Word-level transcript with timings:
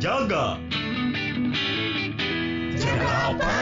Jaga. 0.00 0.56
Jaga 2.72 3.10
apa? 3.28 3.52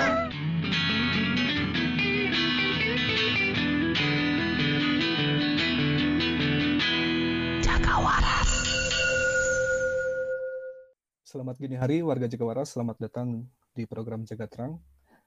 Selamat 11.26 11.58
gini 11.58 11.74
hari 11.74 12.06
warga 12.06 12.30
Jagawaras, 12.30 12.70
selamat 12.70 13.02
datang 13.02 13.42
di 13.74 13.82
program 13.90 14.22
Jaga 14.22 14.46
Terang 14.46 14.78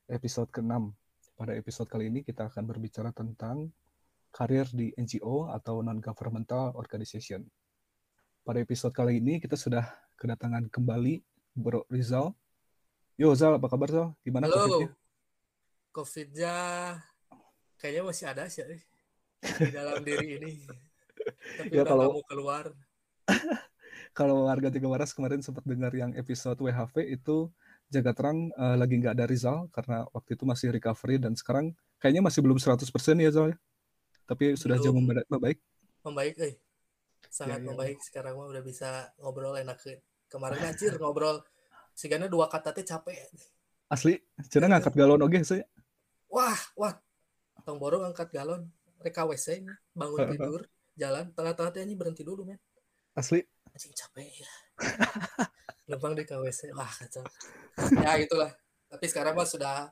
episode 0.07 0.47
ke-6. 0.47 0.95
Pada 1.35 1.59
episode 1.59 1.91
kali 1.91 2.07
ini 2.07 2.23
kita 2.23 2.47
akan 2.47 2.63
berbicara 2.63 3.11
tentang 3.11 3.67
karir 4.31 4.63
di 4.71 4.95
NGO 4.95 5.51
atau 5.51 5.83
non-governmental 5.83 6.71
organization. 6.79 7.43
Pada 8.41 8.57
episode 8.57 8.89
kali 8.91 9.21
ini 9.21 9.37
kita 9.37 9.53
sudah 9.53 9.85
kedatangan 10.17 10.65
kembali 10.73 11.21
Bro 11.53 11.85
Rizal. 11.87 12.33
Yo 13.13 13.29
Zal, 13.37 13.61
apa 13.61 13.69
kabar 13.69 13.89
Zal? 13.91 14.07
Gimana 14.25 14.49
Halo. 14.49 14.57
COVID-nya? 14.57 14.89
COVID-nya 15.91 16.55
kayaknya 17.77 18.01
masih 18.01 18.25
ada 18.25 18.43
sih 18.47 18.63
eh, 18.65 18.81
di 19.41 19.69
dalam 19.69 20.01
diri 20.07 20.41
ini. 20.41 20.51
Tapi 21.59 21.69
Ya, 21.69 21.85
udah 21.85 21.89
kalau- 21.93 22.11
mau 22.17 22.25
keluar. 22.25 22.65
Kalau 24.11 24.43
warga 24.43 24.67
Jagawaras 24.67 25.15
kemarin 25.15 25.39
sempat 25.39 25.63
dengar 25.63 25.87
yang 25.95 26.11
episode 26.19 26.59
WHV 26.59 27.15
itu 27.15 27.47
Jaga 27.87 28.11
Terang 28.11 28.51
eh, 28.51 28.75
lagi 28.75 28.99
nggak 28.99 29.15
ada 29.15 29.23
Rizal 29.23 29.71
karena 29.71 30.03
waktu 30.11 30.35
itu 30.35 30.43
masih 30.43 30.67
recovery 30.67 31.15
dan 31.15 31.31
sekarang 31.31 31.71
kayaknya 31.95 32.19
masih 32.19 32.43
belum 32.43 32.59
100% 32.59 32.75
ya 33.23 33.29
Zal 33.31 33.55
ya. 33.55 33.57
Tapi 34.27 34.59
sudah 34.59 34.75
jauh 34.81 34.91
Belum. 34.91 35.23
membaik. 35.31 35.59
Membaik, 36.03 36.35
eh. 36.43 36.55
Sangat 37.31 37.63
Ya, 37.63 37.63
ya. 37.63 37.67
membaik. 37.71 37.97
Sekarang 38.03 38.35
mah 38.35 38.51
udah 38.51 38.59
bisa 38.59 39.15
ngobrol 39.15 39.55
enak. 39.55 39.79
Kemarin 40.27 40.59
anjir 40.67 40.99
ngobrol 40.99 41.39
sigana 41.95 42.27
dua 42.27 42.51
kata 42.51 42.75
teh 42.75 42.83
capek. 42.83 43.31
Asli, 43.87 44.19
cina 44.51 44.67
ngangkat 44.67 44.91
galon 44.95 45.23
oge 45.23 45.39
saya. 45.47 45.63
Wah, 46.27 46.59
wah. 46.75 46.95
Tong 47.63 47.79
borong 47.79 48.03
angkat 48.11 48.35
galon. 48.35 48.67
Reka 49.01 49.25
WC 49.25 49.65
bangun 49.97 50.29
tidur, 50.29 50.61
jalan 50.93 51.33
tengah-tengah 51.33 51.71
teh 51.73 51.81
ini 51.81 51.97
berhenti 51.97 52.21
dulu, 52.21 52.45
men. 52.45 52.59
Asli. 53.17 53.41
Anjing 53.73 53.95
capek 53.95 54.29
ya. 54.45 54.51
Lempang 55.89 56.13
di 56.13 56.21
KWC. 56.21 56.69
Wah, 56.77 56.87
kacau. 56.87 57.25
Ya, 57.97 58.15
itulah. 58.21 58.51
Tapi 58.91 59.05
sekarang 59.09 59.33
mah 59.33 59.47
sudah 59.47 59.89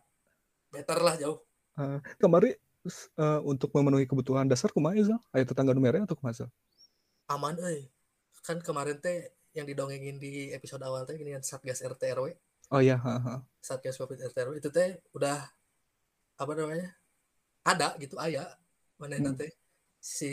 better 0.70 1.00
lah 1.02 1.16
jauh. 1.18 1.42
Eh, 1.80 2.00
kemarin 2.22 2.54
eh, 3.18 3.40
untuk 3.48 3.74
memenuhi 3.74 4.06
kebutuhan 4.06 4.46
dasar 4.46 4.70
kumaha 4.70 4.94
ya, 4.94 5.10
Zal? 5.10 5.20
Aya 5.34 5.44
tetangga 5.48 5.74
nu 5.74 5.82
mere 5.82 6.04
atau 6.06 6.14
kumaha? 6.16 6.46
Aman 7.30 7.56
euy 7.60 7.86
kan 8.42 8.58
kemarin 8.60 8.98
teh 8.98 9.30
yang 9.54 9.66
didongengin 9.66 10.18
di 10.18 10.50
episode 10.50 10.82
awal 10.82 11.06
teh 11.06 11.14
gini 11.14 11.32
kan 11.32 11.42
satgas 11.42 11.82
RT 11.82 12.02
RW 12.14 12.34
Oh 12.70 12.78
iya, 12.78 12.98
ha, 12.98 13.18
ha. 13.18 13.36
satgas 13.60 13.98
covid 13.98 14.22
RT 14.24 14.38
RW 14.40 14.54
itu 14.58 14.70
teh 14.70 15.02
udah 15.12 15.42
apa 16.36 16.52
namanya 16.54 16.94
ada 17.64 17.98
gitu 17.98 18.18
aya 18.18 18.46
mana 18.96 19.18
Hmm. 19.18 19.34
teh 19.34 19.50
si 19.98 20.32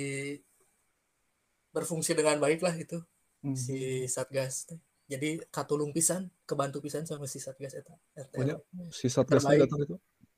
berfungsi 1.71 2.13
dengan 2.13 2.37
baik 2.37 2.61
lah 2.61 2.73
itu 2.75 3.01
Hmm. 3.41 3.55
si 3.55 4.05
satgas 4.07 4.67
teh 4.67 4.81
jadi 5.07 5.39
katulung 5.49 5.95
pisan 5.95 6.27
kebantu 6.43 6.81
pisan 6.81 7.05
sama 7.05 7.25
si 7.25 7.39
satgas 7.39 7.73
eta 7.73 7.95
RT 8.17 8.33
RW. 8.43 8.59
si 8.91 9.07
Terbaik. 9.07 9.61
datang 9.63 9.81
itu. 9.83 9.97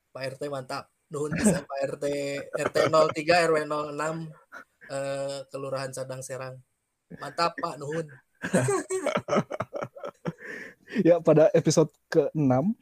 Pak 0.09 0.23
RT 0.37 0.43
mantap 0.49 0.85
nuhun 1.09 1.33
pisan 1.33 1.65
Pak 1.65 1.79
RT 1.97 2.05
RT 2.53 2.77
03 2.91 3.49
RW 3.49 3.57
06 3.65 4.29
eh, 4.91 5.39
kelurahan 5.53 5.93
Sadang 5.93 6.21
Serang 6.25 6.57
mantap 7.21 7.57
Pak 7.57 7.77
nuhun 7.81 8.07
Ya, 11.05 11.21
pada 11.21 11.53
episode 11.53 11.93
ke-6 12.09 12.73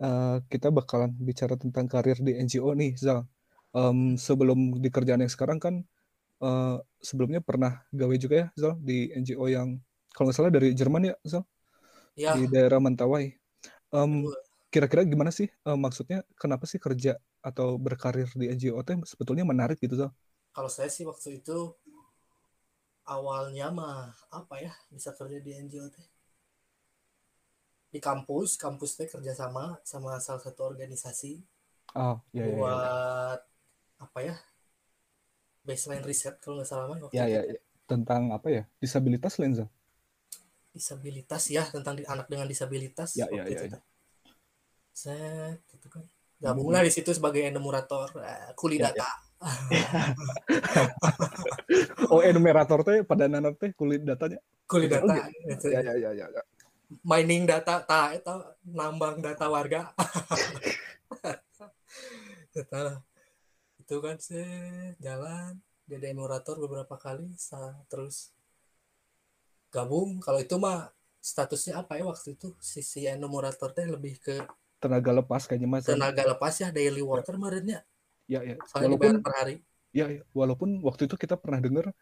eh, 0.00 0.36
kita 0.48 0.72
bakalan 0.72 1.12
bicara 1.20 1.54
tentang 1.54 1.84
karir 1.84 2.16
di 2.18 2.32
NGO 2.40 2.72
nih, 2.72 2.96
Zal. 2.96 3.28
Em, 3.72 4.16
sebelum 4.16 4.80
di 4.80 4.88
kerjaan 4.88 5.20
yang 5.20 5.32
sekarang 5.32 5.60
kan 5.60 5.74
eh, 6.42 6.76
sebelumnya 7.04 7.44
pernah 7.44 7.84
gawe 7.92 8.14
juga 8.16 8.34
ya, 8.34 8.46
Zal, 8.56 8.74
di 8.80 9.12
NGO 9.12 9.44
yang 9.52 9.78
kalau 10.16 10.28
nggak 10.32 10.36
salah 10.36 10.52
dari 10.52 10.72
Jerman 10.72 11.12
ya, 11.12 11.14
Zal, 11.22 11.44
ya 12.16 12.34
di 12.36 12.48
daerah 12.48 12.80
Mentawai. 12.80 13.30
Betul. 13.92 14.32
kira-kira 14.72 15.04
gimana 15.04 15.28
sih 15.28 15.52
eh, 15.52 15.78
maksudnya 15.78 16.24
kenapa 16.40 16.64
sih 16.64 16.80
kerja 16.80 17.20
atau 17.44 17.76
berkarir 17.76 18.32
di 18.32 18.48
NGO 18.48 18.80
teh 18.80 18.96
sebetulnya 19.04 19.44
menarik 19.44 19.76
gitu, 19.76 20.00
Zal? 20.00 20.10
Kalau 20.56 20.70
saya 20.76 20.90
sih 20.96 21.04
waktu 21.10 21.28
itu 21.40 21.58
awalnya 23.14 23.66
mah 23.78 24.00
apa 24.38 24.54
ya 24.64 24.72
bisa 24.94 25.10
kerja 25.18 25.38
di 25.44 25.50
NGO 25.64 25.86
teh 25.94 26.06
di 27.94 27.98
kampus 28.06 28.50
kampus 28.64 28.90
teh 28.98 29.06
kerjasama 29.14 29.64
sama 29.90 30.12
salah 30.26 30.42
satu 30.46 30.60
organisasi 30.70 31.32
Oh, 31.94 32.20
ya 32.32 32.46
ya 32.46 32.60
ya. 32.62 32.76
buat 32.76 33.38
apa 34.04 34.18
ya 34.28 34.34
baseline 35.68 36.04
riset 36.10 36.34
kalau 36.42 36.54
nggak 36.58 36.68
salah 36.70 36.86
mah 36.90 37.00
waktu 37.06 37.18
Ya 37.18 37.24
itu 37.28 37.34
ya, 37.34 37.40
ya. 37.50 37.56
tentang 37.90 38.22
apa 38.36 38.48
ya? 38.56 38.62
Disabilitas 38.82 39.34
lenza. 39.40 39.64
disabilitas 40.76 41.42
ya 41.56 41.62
tentang 41.74 41.94
di, 41.98 42.04
anak 42.12 42.26
dengan 42.32 42.44
disabilitas 42.52 43.10
Ya, 43.14 43.26
ya, 43.32 43.34
waktu 43.34 43.48
ya, 43.48 43.60
itu 43.60 43.64
ya. 43.64 43.72
teh. 43.72 43.82
Set, 45.02 45.56
gitu 45.72 45.86
kan 45.94 46.04
gabunglah 46.44 46.82
di 46.86 46.90
situ 46.96 47.10
sebagai 47.18 47.42
enumerator 47.50 48.08
eh, 48.30 48.50
kuli 48.60 48.76
Ya, 48.76 48.86
data 48.86 49.08
Oh, 52.12 52.20
enumerator 52.20 52.84
teh 52.84 53.00
pada 53.02 53.26
nanap 53.26 53.56
teh 53.58 53.72
kulit 53.74 54.04
datanya. 54.04 54.38
kuli 54.68 54.86
Oh, 54.88 55.04
data 55.04 55.28
gitu. 55.28 55.68
Ya 55.68 55.80
ya 55.84 55.94
ya 55.98 56.10
ya. 56.16 56.26
ya. 56.28 56.42
mining 57.04 57.44
data 57.48 57.80
ta 57.84 58.12
eta 58.12 58.52
nambang 58.68 59.20
data 59.24 59.48
warga 59.48 59.96
lah. 62.68 63.00
itu 63.80 63.96
kan 63.96 64.16
sih 64.20 64.44
jalan 65.00 65.56
jadi 65.88 66.12
emulator 66.12 66.60
beberapa 66.60 67.00
kali 67.00 67.32
terus 67.88 68.36
gabung 69.72 70.20
kalau 70.20 70.44
itu 70.44 70.60
mah 70.60 70.92
statusnya 71.16 71.80
apa 71.80 71.96
ya 71.96 72.04
waktu 72.04 72.36
itu 72.36 72.52
sisi 72.60 73.08
enumerator 73.08 73.72
teh 73.72 73.88
lebih 73.88 74.20
ke 74.20 74.44
Tenaga 74.82 75.14
lepas 75.14 75.46
kayaknya 75.46 75.68
mas. 75.70 75.86
tenaga 75.86 76.26
lepas 76.26 76.58
ya 76.58 76.74
daily 76.74 77.00
worker 77.00 77.38
kemarinnya 77.38 77.86
Ya 78.30 78.40
ya. 78.46 78.56
soalnya 78.68 78.96
Walaupun 78.96 79.14
per 79.22 79.32
hari 79.34 79.54
ya, 79.92 80.06
ya 80.08 80.22
walaupun 80.32 80.80
waktu 80.82 81.06
itu 81.10 81.16
kita 81.20 81.36
pernah 81.36 81.60
dengar 81.60 81.92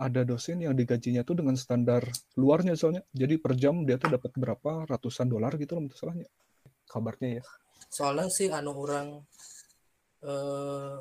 ada 0.00 0.24
dosen 0.24 0.64
yang 0.64 0.72
digajinya 0.72 1.20
tuh 1.24 1.40
dengan 1.40 1.56
standar 1.56 2.04
luarnya 2.36 2.72
soalnya. 2.76 3.04
Jadi 3.12 3.36
per 3.36 3.52
jam 3.56 3.84
dia 3.84 4.00
tuh 4.00 4.08
dapat 4.12 4.32
berapa 4.36 4.88
ratusan 4.88 5.28
dolar 5.28 5.54
gitu 5.60 5.76
loh 5.76 5.88
masalahnya. 5.88 6.28
Kabarnya 6.90 7.40
ya. 7.40 7.44
soalnya 7.90 8.30
sih 8.30 8.46
anu 8.52 8.70
orang 8.76 9.18
eh 10.22 10.98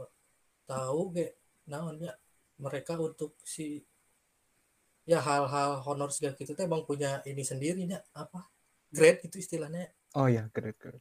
tahu 0.66 1.02
ge 1.14 1.38
naonnya 1.70 2.14
mereka 2.58 2.98
untuk 2.98 3.36
si 3.46 3.84
ya 5.06 5.20
hal-hal 5.22 5.82
honor 5.86 6.10
segala 6.14 6.38
gitu 6.38 6.54
teh 6.54 6.66
emang 6.70 6.86
punya 6.86 7.22
ini 7.26 7.42
sendirinya 7.42 8.00
apa 8.14 8.46
grade 8.94 9.26
itu 9.26 9.42
istilahnya 9.42 9.90
Oh 10.18 10.26
ya, 10.26 10.50
great 10.50 10.74
great. 10.82 10.98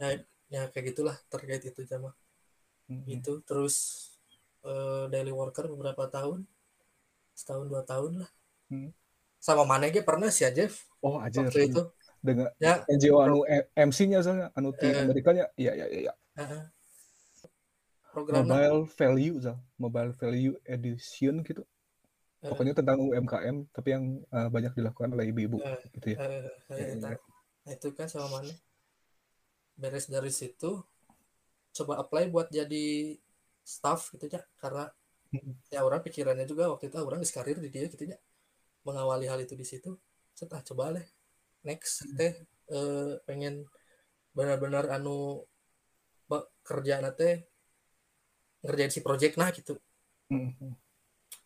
ya 0.53 0.69
kayak 0.69 0.93
gitulah 0.93 1.17
terkait 1.33 1.65
itu 1.65 1.81
sama 1.89 2.13
Mhm. 2.89 3.05
itu 3.07 3.33
terus 3.45 3.77
eh, 4.65 5.05
daily 5.09 5.31
worker 5.31 5.69
beberapa 5.69 6.09
tahun 6.09 6.45
setahun 7.33 7.67
dua 7.69 7.85
tahun 7.85 8.25
lah 8.25 8.31
Hmm. 8.69 8.93
sama 9.41 9.65
mana 9.65 9.89
ge 9.89 10.05
pernah 10.05 10.29
sih 10.29 10.45
ya 10.45 10.53
Jeff 10.53 10.85
Oh 11.01 11.17
aja 11.17 11.41
waktu 11.41 11.73
itu 11.73 11.89
dengan 12.19 12.51
ya 12.59 12.83
NGO 12.85 13.23
anu 13.23 13.47
MC-nya 13.73 14.19
soalnya 14.21 14.51
anu 14.53 14.75
di 14.75 14.91
Eh. 14.91 15.07
Amerikanya. 15.07 15.47
Iya 15.55 15.73
iya 15.73 15.87
iya. 15.89 16.13
heeh. 16.35 16.63
program 18.11 18.43
Mobile 18.45 18.83
value 18.91 19.37
Zal. 19.39 19.57
Mobile 19.79 20.13
value 20.13 20.57
edition 20.67 21.47
gitu. 21.47 21.63
Eh. 22.43 22.51
Pokoknya 22.51 22.75
tentang 22.75 22.99
UMKM 22.99 23.71
tapi 23.71 23.89
yang 23.95 24.05
eh, 24.27 24.49
banyak 24.51 24.75
dilakukan 24.75 25.15
oleh 25.15 25.31
ibu-ibu 25.31 25.63
Eh. 25.63 25.79
gitu 25.95 26.07
ya. 26.13 26.19
Eh, 26.19 26.43
Ya, 26.69 26.75
ya, 26.75 26.95
ya. 26.99 27.17
Nah, 27.65 27.73
itu 27.73 27.89
kan 27.95 28.11
sama 28.11 28.43
mana 28.43 28.53
beres 29.79 30.11
dari 30.11 30.35
situ 30.35 30.83
coba 31.79 32.03
apply 32.03 32.25
buat 32.35 32.49
jadi 32.51 33.15
staff 33.63 34.11
gitu 34.15 34.27
ya 34.35 34.43
karena 34.63 34.91
Hmm. 35.29 35.53
ya 35.69 35.85
orang 35.85 36.01
pikirannya 36.01 36.49
juga 36.49 36.73
waktu 36.73 36.89
itu 36.89 36.97
ah, 36.97 37.05
orang 37.05 37.21
karir 37.21 37.61
di 37.61 37.69
dia 37.69 37.85
gitu 37.85 38.01
ya 38.09 38.17
mengawali 38.81 39.29
hal 39.29 39.37
itu 39.45 39.53
di 39.53 39.67
situ. 39.69 39.93
Setelah 40.33 40.65
coba 40.65 40.97
deh. 40.97 41.05
Next 41.69 42.09
teh 42.17 42.33
eh, 42.73 43.13
pengen 43.29 43.69
benar-benar 44.33 44.89
anu 44.89 45.45
kerjaan 46.65 47.13
teh 47.13 47.45
ngerjain 48.65 48.93
si 48.93 49.01
project 49.05 49.37
nah 49.37 49.53
gitu. 49.53 49.77
Mhm. 50.33 50.73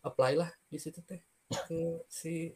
apply 0.03 0.35
lah 0.35 0.51
di 0.67 0.75
situ 0.79 0.99
teh 1.03 1.19
ke 1.67 2.03
si 2.11 2.51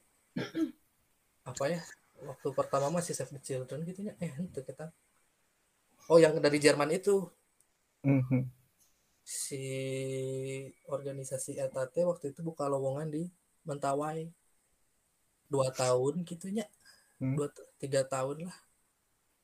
apa 1.48 1.64
ya 1.72 1.80
waktu 2.28 2.48
pertama 2.52 3.00
masih 3.00 3.16
Save 3.16 3.36
the 3.36 3.40
Children 3.40 3.88
gitu 3.88 4.00
ya 4.08 4.14
eh 4.20 4.32
itu 4.32 4.60
kita. 4.64 4.92
Oh 6.08 6.20
yang 6.20 6.40
dari 6.40 6.60
Jerman 6.60 6.92
itu 6.92 7.28
Mhm. 8.08 8.50
si 9.24 9.62
organisasi 10.96 11.52
eta 11.66 11.84
teh 11.94 12.04
waktu 12.12 12.26
itu 12.32 12.42
buka 12.48 12.66
lowongan 12.74 13.08
di 13.16 13.24
Mentawai 13.68 14.20
dua 15.52 15.68
tahun 15.82 16.16
gitunya 16.30 16.66
Hmm. 17.20 17.36
dua 17.38 17.48
tiga 17.82 18.02
tahun 18.14 18.38
lah 18.48 18.58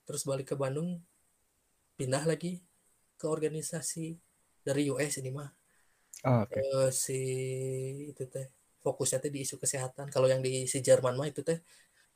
terus 0.07 0.23
balik 0.29 0.47
ke 0.51 0.55
Bandung 0.63 0.89
pindah 1.97 2.23
lagi 2.31 2.53
ke 3.19 3.25
organisasi 3.35 4.05
dari 4.67 4.81
US 4.91 5.13
ini 5.21 5.31
mah 5.37 5.49
Ah, 6.23 6.41
oke. 6.43 6.59
Eh, 6.63 6.89
si 7.03 7.19
itu 8.11 8.23
teh 8.33 8.45
fokusnya 8.83 9.17
teh 9.23 9.31
di 9.35 9.39
isu 9.45 9.55
kesehatan 9.63 10.07
kalau 10.13 10.27
yang 10.31 10.41
di 10.45 10.51
si 10.71 10.77
Jerman 10.87 11.15
mah 11.19 11.27
itu 11.31 11.41
teh 11.49 11.59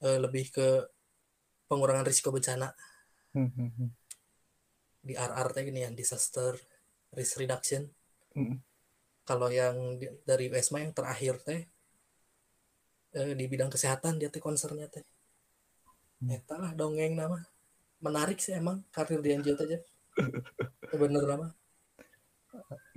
eh, 0.05 0.19
lebih 0.23 0.45
ke 0.55 0.67
pengurangan 1.69 2.05
risiko 2.07 2.29
bencana 2.31 2.71
Hmm, 3.33 3.47
hmm, 3.55 3.67
hmm. 3.77 3.87
Di 5.09 5.13
RR 5.15 5.47
teh 5.55 5.63
gini 5.67 5.79
yang 5.85 5.95
disaster 5.95 6.51
risk 7.17 7.39
reduction 7.41 7.83
Hmm. 8.37 8.61
kalau 9.25 9.49
yang 9.49 9.97
di- 9.97 10.13
dari 10.29 10.45
mah 10.53 10.81
yang 10.85 10.93
terakhir 10.93 11.35
teh 11.47 11.61
eh, 13.17 13.33
di 13.39 13.45
bidang 13.51 13.71
kesehatan 13.73 14.19
dia 14.21 14.29
teh 14.33 14.43
concernnya 14.43 14.87
teh 14.95 15.05
Hmm. 16.17 16.33
Eta 16.33 16.57
lah 16.57 16.73
dongeng 16.73 17.13
nama 17.13 17.37
menarik 18.01 18.41
sih 18.41 18.53
emang 18.57 18.81
karir 18.89 19.21
di 19.21 19.37
NGO 19.37 19.53
aja 19.53 19.77
bener 21.01 21.23
nama 21.29 21.47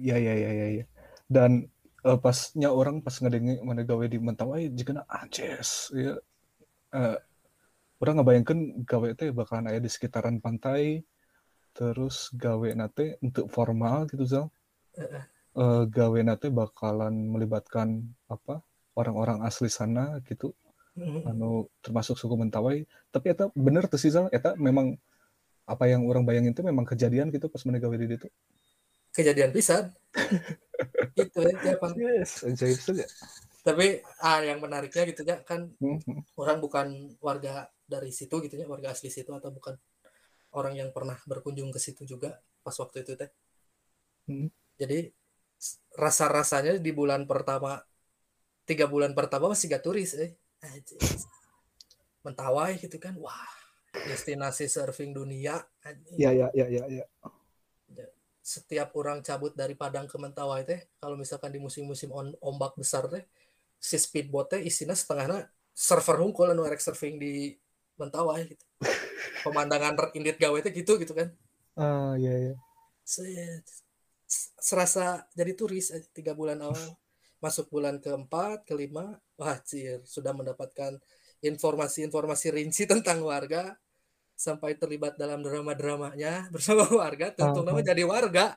Iya, 0.00 0.16
iya, 0.16 0.32
iya, 0.40 0.50
iya, 0.56 0.66
iya. 0.80 0.84
Dan 1.28 1.68
eh, 2.08 2.18
pasnya 2.24 2.72
orang 2.72 3.04
pas 3.04 3.12
ngedengi 3.20 3.60
mana 3.60 3.84
gawe 3.84 4.04
di 4.08 4.16
Mentawai 4.16 4.72
jika 4.72 5.04
anjes 5.04 5.92
ya 5.92 6.16
eh, 6.96 7.16
orang 8.00 8.14
ngebayangkan 8.20 8.58
gawe 8.88 9.08
teh 9.12 9.28
bakalan 9.36 9.68
aya 9.68 9.80
di 9.84 9.90
sekitaran 9.92 10.40
pantai 10.40 11.04
terus 11.72 12.30
gawe 12.34 12.68
nate 12.76 13.18
untuk 13.24 13.46
formal 13.48 14.06
gitu 14.10 14.24
Zal. 14.26 14.46
Heeh. 14.98 15.24
Eh, 15.56 15.82
gawe 15.90 16.18
nate 16.22 16.48
bakalan 16.50 17.14
melibatkan 17.30 18.02
apa 18.30 18.62
orang-orang 18.94 19.42
asli 19.46 19.70
sana 19.70 20.18
gitu. 20.26 20.54
Anu 21.00 21.70
termasuk 21.80 22.18
suku 22.18 22.34
Mentawai. 22.36 22.84
Tapi 23.08 23.26
eta 23.32 23.48
bener 23.56 23.86
tuh 23.86 23.98
sih 23.98 24.12
Zal. 24.12 24.28
Eta 24.30 24.54
memang 24.58 24.98
apa 25.64 25.86
yang 25.86 26.02
orang 26.10 26.26
bayangin 26.26 26.50
itu 26.50 26.66
memang 26.66 26.82
kejadian 26.82 27.30
gitu 27.30 27.46
pas 27.46 27.62
mana 27.62 27.78
gawe 27.78 27.94
di 27.94 28.06
itu 28.10 28.28
kejadian 29.10 29.50
pisan. 29.50 29.90
Itu 31.18 31.42
ya 31.44 31.76
hari. 31.76 32.00
yes 32.00 32.40
saja 32.80 33.04
tapi 33.60 34.00
ah 34.24 34.40
yang 34.40 34.58
menariknya 34.64 35.04
gitu 35.12 35.22
ya 35.24 35.44
kan 35.44 35.68
Hmm, 35.76 36.00
hmm. 36.00 36.20
orang 36.40 36.58
bukan 36.64 36.86
warga 37.20 37.68
dari 37.84 38.08
situ 38.08 38.40
gitu 38.40 38.56
ya 38.56 38.64
warga 38.64 38.96
asli 38.96 39.12
situ 39.12 39.28
atau 39.36 39.52
bukan 39.52 39.76
orang 40.56 40.74
yang 40.78 40.90
pernah 40.90 41.18
berkunjung 41.26 41.70
ke 41.70 41.78
situ 41.78 42.02
juga 42.06 42.38
pas 42.62 42.74
waktu 42.76 43.06
itu 43.06 43.14
teh 43.16 43.30
Hmm. 44.30 44.46
jadi 44.78 45.10
rasa 45.98 46.30
rasanya 46.30 46.78
di 46.78 46.94
bulan 46.94 47.26
pertama 47.26 47.82
tiga 48.62 48.86
bulan 48.86 49.10
pertama 49.10 49.50
masih 49.50 49.66
gak 49.66 49.82
turis 49.82 50.14
eh 50.14 50.38
mentawai 52.22 52.78
gitu 52.78 52.94
kan 53.02 53.18
wah 53.18 53.50
destinasi 53.90 54.70
surfing 54.70 55.10
dunia 55.10 55.58
anjing. 55.82 56.14
ya 56.14 56.30
ya 56.30 56.46
ya 56.54 56.66
ya 56.70 56.84
ya 56.86 57.04
setiap 58.38 58.94
orang 58.94 59.22
cabut 59.22 59.54
dari 59.54 59.74
Padang 59.74 60.06
ke 60.06 60.14
Mentawai 60.14 60.62
teh 60.62 60.86
kalau 61.02 61.18
misalkan 61.18 61.50
di 61.50 61.58
musim-musim 61.58 62.10
ombak 62.38 62.78
besar 62.78 63.10
teh 63.10 63.26
si 63.82 63.98
speedboat 63.98 64.54
teh 64.54 64.60
isinya 64.62 64.94
setengahnya 64.94 65.50
server 65.74 66.22
hungkul 66.22 66.50
anu 66.50 66.66
surfing 66.78 67.18
di 67.18 67.54
Mentawai 68.00 68.48
gitu. 68.48 68.64
Pemandangan 69.44 69.94
indit 70.16 70.40
gawe 70.40 70.56
teh 70.64 70.72
gitu 70.72 70.96
gitu 70.96 71.12
kan. 71.12 71.28
Ah 71.76 72.16
ya 72.16 72.32
ya 72.32 72.54
Se- 73.04 73.62
serasa 74.56 75.28
jadi 75.36 75.52
turis 75.52 75.92
tiga 76.16 76.32
bulan 76.32 76.64
awal. 76.64 76.96
Masuk 77.44 77.72
bulan 77.72 78.00
keempat 78.00 78.68
kelima 78.68 79.16
wah 79.40 79.56
cir 79.64 80.04
sudah 80.04 80.36
mendapatkan 80.36 81.00
informasi-informasi 81.40 82.52
rinci 82.52 82.84
tentang 82.84 83.24
warga 83.24 83.72
sampai 84.36 84.76
terlibat 84.76 85.16
dalam 85.20 85.44
drama-dramanya 85.44 86.48
bersama 86.54 86.88
warga. 86.88 87.32
Tentu 87.32 87.60
nama 87.60 87.80
jadi 87.84 88.04
warga. 88.08 88.56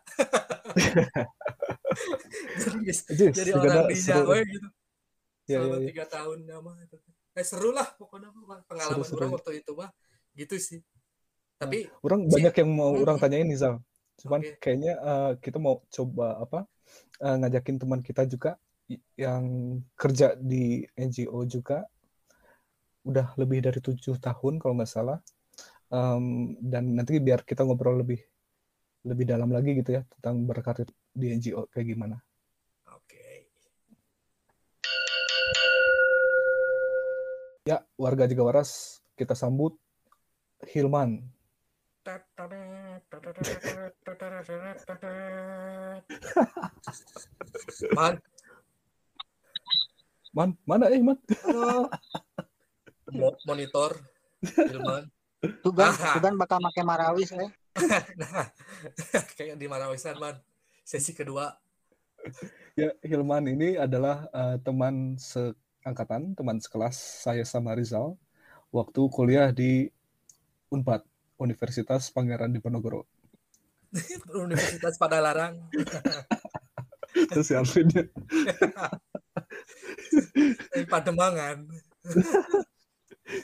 Jadi, 2.54 3.32
jadi 3.36 3.52
orang. 3.56 3.88
Jawa 3.92 4.36
gitu. 4.48 4.68
Ya, 5.44 5.60
selama 5.60 5.76
ya, 5.76 5.80
ya. 5.84 5.88
tiga 5.92 6.06
tahun 6.08 6.38
mah 6.48 6.78
itu. 6.80 6.98
Eh 7.40 7.46
seru 7.46 7.70
lah 7.78 7.88
pokoknya 8.00 8.30
pengalaman 8.70 8.94
Seru-seru. 8.94 9.18
orang 9.20 9.32
waktu 9.38 9.52
itu 9.62 9.72
mah 9.80 9.90
gitu 10.38 10.56
sih 10.68 10.80
tapi 11.62 11.80
Orang 12.06 12.22
Si- 12.28 12.34
banyak 12.34 12.54
yang 12.60 12.70
mau 12.76 12.92
Hmm, 12.94 13.04
orang 13.04 13.18
hmm. 13.18 13.24
tanyain 13.24 13.48
nih 13.50 13.60
Zal. 13.60 13.76
Cuman 14.22 14.42
Oke. 14.44 14.58
kayaknya 14.62 14.94
eh, 15.10 15.32
kita 15.44 15.58
mau 15.66 15.76
coba 15.90 16.28
apa 16.44 16.60
eh, 17.26 17.36
ngajakin 17.40 17.78
teman 17.82 18.02
kita 18.06 18.24
juga 18.30 18.52
yang 19.18 19.44
kerja 19.98 20.36
di 20.38 20.86
NGO 21.00 21.42
juga 21.48 21.88
udah 23.10 23.28
lebih 23.42 23.60
dari 23.68 23.80
tujuh 23.84 24.16
tahun 24.20 24.54
kalau 24.62 24.74
nggak 24.80 24.92
salah. 24.92 25.20
Em, 25.94 26.58
dan 26.72 26.84
nanti 26.98 27.20
biar 27.22 27.42
kita 27.50 27.62
ngobrol 27.68 28.02
lebih 28.04 28.20
lebih 29.10 29.26
dalam 29.28 29.50
lagi 29.56 29.72
gitu 29.80 29.92
ya 30.00 30.04
tentang 30.20 30.36
berkarir 30.50 30.88
di 31.22 31.28
NGO 31.38 31.64
kayak 31.72 31.88
gimana. 31.96 32.18
Ya, 37.64 37.80
warga 37.96 38.28
Jaga 38.28 38.44
Waras 38.44 39.00
kita 39.16 39.40
sambut 39.40 39.80
Hilman. 40.68 41.24
Man, 47.96 48.20
Man, 50.36 50.50
mana 50.68 50.92
eh 50.92 51.00
Man? 51.00 51.16
halo. 51.48 51.88
Monitor 53.48 53.96
Ilman. 54.44 55.08
Tugan, 55.64 55.88
Aha. 55.96 56.20
Tugan 56.20 56.36
bakal 56.36 56.60
make 56.60 56.84
marawis 56.84 57.32
eh. 57.32 57.48
Nah, 58.20 58.52
kayak 59.40 59.56
di 59.56 59.72
Marawisan, 59.72 60.20
Man. 60.20 60.36
Sesi 60.84 61.16
kedua. 61.16 61.56
Ya, 62.76 62.92
Hilman 63.00 63.48
ini 63.48 63.80
adalah 63.80 64.28
eh, 64.36 64.60
teman 64.60 65.16
seangkatan, 65.84 66.32
teman 66.32 66.64
sekelas 66.64 66.96
saya 67.28 67.44
sama 67.44 67.76
Rizal 67.76 68.16
waktu 68.72 69.04
kuliah 69.12 69.52
di 69.52 69.92
Unpad, 70.72 71.04
Universitas 71.36 72.08
Pangeran 72.08 72.56
Diponegoro. 72.56 73.04
Universitas 74.48 74.96
Padalarang. 74.96 75.60
Terus 77.36 77.52
ya 77.52 77.60
Alvinnya. 77.60 78.08
Pademangan. 80.90 81.68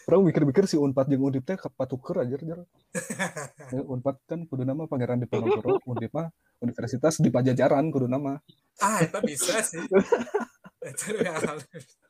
Orang 0.07 0.23
mikir-mikir 0.25 0.63
si 0.63 0.79
Unpad 0.79 1.11
jeung 1.11 1.27
Undip 1.27 1.43
teh 1.43 1.59
kapatuker 1.59 2.23
aja 2.23 2.39
jar. 2.39 2.63
Ya, 3.69 3.83
Unpad 3.83 4.15
kan 4.25 4.47
kudu 4.47 4.63
nama 4.63 4.87
Pangeran 4.87 5.21
Diponegoro, 5.21 5.83
Undip 5.85 6.15
mah 6.15 6.31
Universitas 6.63 7.19
di 7.19 7.29
Pajajaran 7.29 7.91
kudu 7.91 8.07
nama. 8.07 8.39
Ah, 8.79 9.03
itu 9.03 9.19
bisa 9.27 9.59
sih. 9.59 9.83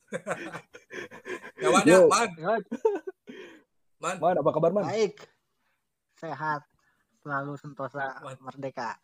Ya. 0.09 1.65
Kawan 1.69 1.83
ya, 1.85 1.99
Man. 2.07 2.29
Man. 3.99 4.15
Man, 4.17 4.35
apa 4.39 4.49
kabar 4.55 4.71
Man? 4.73 4.85
baik. 4.87 5.21
Sehat. 6.17 6.63
Selalu 7.19 7.53
sentosa 7.59 8.17
Man. 8.23 8.37
merdeka. 8.41 8.97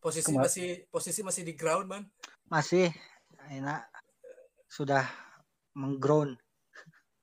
Posisi 0.00 0.32
Kemar- 0.32 0.48
masih 0.48 0.68
posisi 0.88 1.20
masih 1.20 1.42
di 1.44 1.54
ground, 1.54 1.86
Man. 1.86 2.04
Masih 2.48 2.90
enak 3.52 3.86
sudah 4.66 5.04
mengground. 5.76 6.40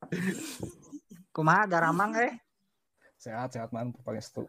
Kumaha 1.36 1.66
daramang 1.66 2.14
eh? 2.18 2.34
Sehat, 3.18 3.52
sehat 3.52 3.74
Man, 3.74 3.92
pangestu. 4.06 4.46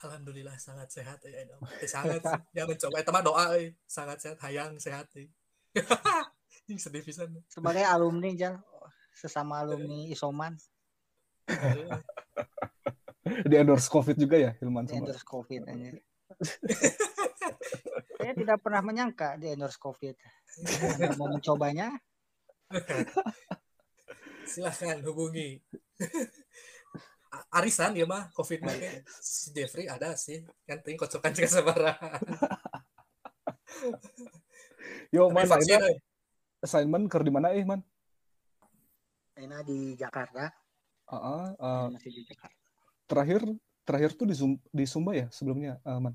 Alhamdulillah 0.00 0.54
sangat 0.60 0.88
sehat 0.92 1.18
ya. 1.26 1.42
Eh, 1.82 1.88
sangat. 1.88 2.22
Ya 2.54 2.62
mencoba 2.68 3.02
itu 3.02 3.10
mah 3.10 3.24
doa 3.24 3.44
eh. 3.58 3.74
sangat 3.90 4.22
sehat, 4.22 4.38
hayang 4.44 4.78
sehat 4.78 5.08
eh. 5.18 5.28
Ini 6.66 6.78
sedih 6.82 7.02
pisan. 7.06 7.30
Sebagai 7.46 7.86
alumni 7.86 8.34
Jal, 8.34 8.58
sesama 9.14 9.62
alumni 9.62 10.10
Isoman 10.10 10.58
Eh, 11.46 11.54
Di 13.50 13.54
endorse 13.58 13.90
COVID 13.90 14.16
juga 14.18 14.38
ya 14.38 14.50
Hilman 14.62 14.86
di 14.86 14.94
sama. 14.94 14.98
endorse 15.02 15.26
COVID 15.26 15.62
aja. 15.66 15.90
Saya 18.18 18.32
tidak 18.38 18.58
pernah 18.62 18.82
menyangka 18.86 19.34
di 19.38 19.50
endorse 19.50 19.78
COVID. 19.82 20.14
Anda 20.94 21.14
mau 21.18 21.30
mencobanya? 21.34 21.90
Silahkan 24.50 25.02
hubungi. 25.02 25.58
Arisan 27.58 27.98
ya 27.98 28.06
mah 28.06 28.30
COVID 28.32 28.64
mah 28.64 28.74
kayak 28.78 29.04
si 29.10 29.52
Jeffrey 29.52 29.90
ada 29.90 30.14
sih 30.16 30.40
kan 30.64 30.80
ting 30.80 30.96
kocokan 30.96 31.34
juga. 31.34 31.98
Yo 35.10 35.28
Tapi 35.28 35.34
Man, 35.34 35.46
vaksin 35.50 35.76
akhirnya 35.76 35.90
euy. 35.92 36.05
Assignment 36.66 37.06
keur 37.06 37.22
di 37.22 37.30
mana 37.30 37.54
eh 37.54 37.62
Man? 37.62 37.80
Enak 39.38 39.62
di 39.64 39.94
Jakarta. 39.94 40.50
Heeh, 41.06 41.44
eh, 41.54 41.86
Masih 41.94 42.10
di 42.12 42.22
Jakarta. 42.26 42.58
terakhir 43.06 43.40
terakhir 43.86 44.10
tuh 44.18 44.26
di 44.26 44.34
Zum- 44.34 44.62
di 44.74 44.84
Sumba 44.84 45.14
ya 45.14 45.30
sebelumnya 45.30 45.78
eh, 45.80 46.00
Man. 46.02 46.14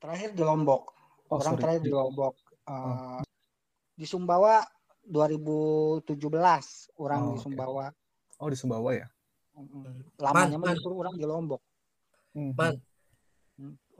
Terakhir 0.00 0.32
di 0.32 0.42
Lombok. 0.42 0.82
Oh, 1.28 1.38
Orang 1.38 1.54
sorry. 1.54 1.62
terakhir 1.62 1.82
di 1.84 1.92
Lombok. 1.92 2.34
Eh, 2.64 3.20
Di 3.92 4.08
Sumbawa 4.08 4.64
2017 5.04 6.08
orang 6.96 7.20
Oh, 7.22 7.32
di. 7.36 7.38
Sumbawa. 7.44 7.86
Oh, 8.40 8.48
di 8.48 8.56
Sumbawa 8.56 8.90
ya. 8.96 9.06
Lamanya 10.16 10.56
Man, 10.56 10.74
man. 10.74 10.96
orang 10.96 11.14
di 11.20 11.26
Lombok. 11.28 11.60
Mhm. 12.32 12.56
Man, 12.56 12.74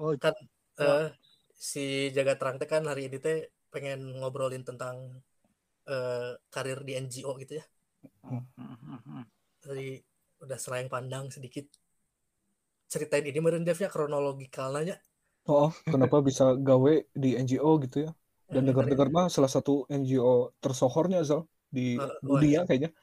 Oh, 0.00 0.16
kan 0.16 0.32
eh, 0.80 1.12
si 1.52 2.08
Jaga 2.10 2.34
Terang 2.40 2.56
teh 2.56 2.66
kan 2.66 2.82
hari 2.88 3.06
ini 3.12 3.20
teh 3.20 3.52
pengen 3.68 4.18
ngobrolin 4.18 4.64
tentang 4.64 5.20
eh, 5.88 6.32
karir 6.52 6.80
di 6.86 6.92
NGO 6.98 7.32
gitu 7.42 7.58
ya. 7.60 7.64
Jadi 9.62 10.02
udah 10.42 10.58
selayang 10.58 10.90
pandang 10.90 11.30
sedikit 11.30 11.66
ceritain 12.90 13.24
ini 13.24 13.38
meren 13.40 13.64
Dev 13.64 13.78
ya 13.78 13.88
kronologikalnya 13.88 14.98
Oh, 15.48 15.74
kenapa 15.82 16.22
bisa 16.22 16.54
gawe 16.54 16.94
di 17.10 17.34
NGO 17.34 17.82
gitu 17.82 18.06
ya? 18.06 18.10
Dan 18.46 18.62
Eh, 18.62 18.66
dengar-dengar 18.70 19.08
mah 19.10 19.26
salah 19.26 19.50
satu 19.50 19.88
NGO 19.90 20.54
tersohornya 20.62 21.24
Zal 21.26 21.42
di 21.66 21.98
Eh, 21.98 22.10
dunia 22.22 22.62
kayaknya. 22.68 22.94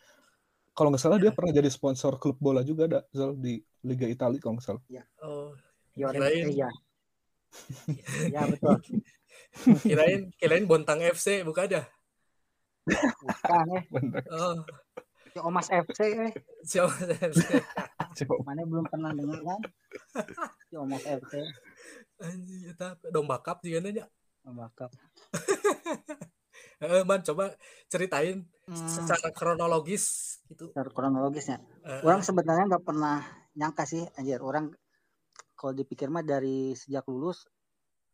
Kalau 0.71 0.87
nggak 0.93 1.03
salah 1.03 1.19
dia 1.19 1.35
pernah 1.35 1.51
jadi 1.51 1.67
sponsor 1.67 2.15
klub 2.15 2.39
bola 2.39 2.63
juga 2.63 2.87
ada 2.87 2.99
Zal 3.11 3.35
di 3.35 3.59
Liga 3.83 4.07
Italia 4.07 4.39
kalau 4.39 4.55
nggak 4.55 4.67
salah. 4.71 4.83
oh 5.25 5.51
Fiorentina, 5.91 6.31
Kirain. 6.31 6.47
iya. 6.55 6.69
Ya 8.31 8.41
betul. 8.47 8.77
kirain 9.83 10.21
kirain 10.39 10.65
Bontang 10.69 11.01
FC 11.03 11.41
bukan 11.43 11.67
ada 11.67 11.81
Bukan 12.91 13.65
eh. 13.77 13.83
Bener. 13.89 14.23
oh 14.33 14.61
Si 15.29 15.37
Omas 15.37 15.67
FC 15.69 15.99
eh. 16.17 16.31
siapa 16.65 16.93
FC 17.29 17.61
Coba. 18.25 18.33
Mana 18.49 18.65
belum 18.65 18.85
pernah 18.89 19.13
dengar 19.13 19.39
kan? 19.45 19.61
Si 20.67 20.73
Omas 20.75 21.03
FC. 21.05 21.33
anjing 22.19 22.67
eta 22.75 22.99
domba 23.13 23.39
cup 23.39 23.63
juga 23.63 23.79
nanya 23.79 24.05
Bakap. 24.43 24.89
eh 26.83 27.03
man 27.05 27.21
coba 27.23 27.53
ceritain 27.87 28.43
Hmm, 28.69 28.85
secara 28.85 29.33
kronologis 29.33 30.37
gitu 30.45 30.69
secara 30.69 30.93
kronologisnya. 30.93 31.57
Eh, 31.81 32.05
Orang 32.05 32.21
sebenarnya 32.21 32.69
nggak 32.69 32.85
pernah 32.85 33.17
nyangka 33.57 33.81
sih, 33.89 34.05
anjir. 34.13 34.37
Orang 34.45 34.77
kalau 35.57 35.73
dipikir 35.73 36.13
mah 36.13 36.21
dari 36.21 36.77
sejak 36.77 37.01
lulus 37.09 37.49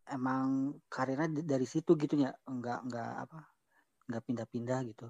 emang 0.07 0.71
karirnya 0.87 1.27
dari 1.43 1.67
situ 1.67 1.99
gitu 1.99 2.15
ya, 2.15 2.31
nggak 2.47 2.79
nggak 2.87 3.11
apa, 3.27 3.39
nggak 4.05 4.23
pindah-pindah 4.23 4.79
gitu 4.85 5.07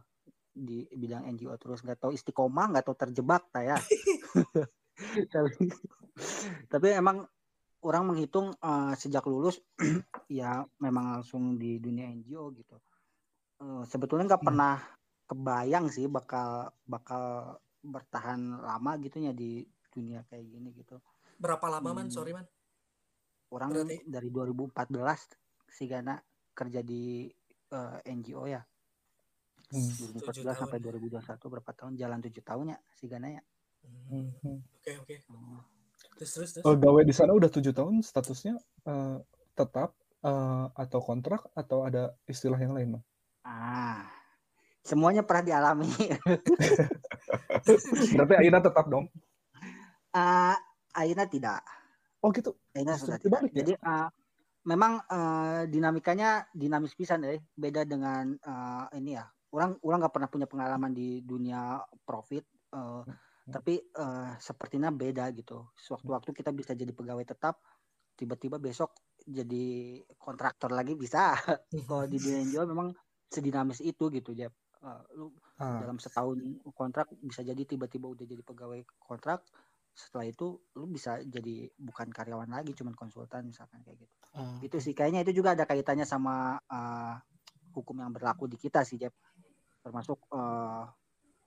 di 0.52 0.88
bidang 0.88 1.28
NGO 1.28 1.52
terus 1.56 1.84
nggak 1.84 2.00
tahu 2.00 2.12
istiqomah, 2.12 2.72
nggak 2.72 2.86
tahu 2.86 2.96
terjebak 2.96 3.44
saya. 3.50 3.76
tapi, 5.34 5.68
tapi 6.72 6.88
emang 6.92 7.28
orang 7.82 8.04
menghitung 8.08 8.56
eh, 8.56 8.94
sejak 8.96 9.28
lulus 9.28 9.60
ya 10.32 10.64
memang 10.80 11.20
langsung 11.20 11.56
di 11.56 11.78
dunia 11.78 12.08
NGO 12.08 12.56
gitu. 12.56 12.80
Eh, 13.60 13.84
sebetulnya 13.86 14.32
nggak 14.32 14.42
Hmm. 14.42 14.50
pernah 14.50 14.76
kebayang 15.26 15.86
sih 15.90 16.06
bakal 16.06 16.70
bakal 16.86 17.58
bertahan 17.82 18.62
lama 18.62 18.96
gitu 18.98 19.20
ya 19.20 19.34
di 19.34 19.62
dunia 19.90 20.24
kayak 20.26 20.46
gini 20.46 20.70
gitu. 20.74 20.98
berapa 21.36 21.68
lama 21.68 21.92
man 21.94 22.08
Hmm. 22.08 22.16
sorry 22.16 22.32
man 22.32 22.48
Orang 23.52 23.76
Berarti- 23.76 24.08
dari 24.08 24.30
2014 24.30 25.36
sih 25.68 25.86
Gana 25.86 26.16
kerja 26.52 26.80
di 26.80 27.28
eh, 27.68 27.98
NGO 28.08 28.46
ya. 28.46 28.62
Hmm. 29.74 29.90
2014 30.20 30.46
tahun. 30.46 30.58
sampai 30.58 30.78
2021 30.82 31.54
berapa 31.54 31.72
tahun? 31.74 31.94
Jalan 31.98 32.20
tujuh 32.26 32.44
tahun 32.46 32.66
ya 32.76 32.78
si 32.94 33.06
Gana 33.10 33.28
ya. 33.30 33.42
Hmm, 34.10 34.34
oke 34.82 34.92
oke 35.06 35.16
Oh. 35.30 35.62
terus 36.18 36.32
terus 36.34 36.50
terus 36.58 36.66
Oh, 36.66 36.74
gawe 36.74 37.02
di 37.06 37.14
sana 37.14 37.38
udah 37.38 37.50
tujuh 37.54 37.70
tahun 37.74 38.02
statusnya 38.02 38.58
eh, 38.86 39.18
tetap 39.54 39.94
eh, 40.26 40.66
atau 40.74 41.00
kontrak 41.02 41.46
atau 41.54 41.86
ada 41.86 42.18
istilah 42.26 42.58
yang 42.58 42.74
lain, 42.74 42.98
Bang? 42.98 43.04
Ah. 43.46 44.06
Semuanya 44.86 45.26
pernah 45.26 45.42
dialami. 45.46 45.90
Berarti 48.18 48.36
Aina 48.38 48.62
tetap 48.62 48.86
dong. 48.86 49.10
Ah, 50.14 50.54
Aina 50.94 51.26
tidak. 51.26 51.62
Oh 52.22 52.30
gitu. 52.30 52.54
Aina 52.78 52.94
sudah 52.98 53.18
tidak. 53.18 53.42
dibalik 53.42 53.52
ya? 53.54 53.58
Jadi 53.66 53.74
ah, 53.82 54.10
memang 54.66 55.02
eh, 55.10 55.62
dinamikanya 55.70 56.46
dinamis 56.54 56.94
pisan 56.94 57.26
deh. 57.26 57.42
Beda 57.58 57.82
dengan 57.82 58.38
eh, 58.38 58.98
ini 59.02 59.18
ya. 59.18 59.26
Orang 59.56 59.72
orang 59.88 59.98
nggak 60.04 60.14
pernah 60.16 60.30
punya 60.32 60.48
pengalaman 60.52 60.92
di 60.92 61.24
dunia 61.24 61.80
profit. 62.08 62.44
eh, 62.76 63.04
tapi 63.56 63.74
eh, 63.80 64.32
sepertinya 64.42 64.90
beda 64.92 65.32
gitu. 65.32 65.72
Sewaktu-waktu 65.80 66.32
kita 66.36 66.52
bisa 66.52 66.72
jadi 66.76 66.92
pegawai 66.92 67.24
tetap, 67.24 67.56
tiba-tiba 68.20 68.58
besok 68.60 68.92
jadi 69.24 69.66
kontraktor 70.20 70.72
lagi 70.76 70.94
bisa. 71.00 71.34
Kalau 71.88 72.06
di 72.12 72.18
dunia 72.20 72.40
NGO 72.44 72.64
memang 72.68 72.90
sedinamis 73.32 73.80
itu 73.84 74.12
gitu, 74.12 74.32
Jeb. 74.36 74.54
Eh, 74.84 75.02
lu 75.18 75.32
Ah, 75.58 75.80
dalam 75.82 75.98
setahun 75.98 76.38
kontrak 76.76 77.08
bisa 77.24 77.42
jadi 77.42 77.64
tiba-tiba 77.66 78.06
udah 78.12 78.26
jadi 78.28 78.44
pegawai 78.46 78.80
kontrak 79.02 79.42
setelah 79.96 80.28
itu 80.28 80.60
lu 80.76 80.86
bisa 80.92 81.24
jadi 81.24 81.72
bukan 81.80 82.12
karyawan 82.12 82.52
lagi 82.52 82.76
cuman 82.76 82.92
konsultan 82.94 83.48
misalkan 83.50 83.80
kayak 83.82 84.04
gitu 84.04 84.16
Ah, 84.36 84.60
gitu 84.62 84.78
sih 84.84 84.94
kayaknya 84.94 85.24
itu 85.24 85.40
juga 85.42 85.56
ada 85.56 85.64
kaitannya 85.66 86.04
sama 86.04 86.60
uh, 86.70 87.16
hukum 87.76 87.96
yang 88.04 88.12
berlaku 88.12 88.46
di 88.52 88.58
kita 88.60 88.84
sih 88.84 89.00
Jeb 89.00 89.16
termasuk 89.86 90.18
uh, 90.34 90.90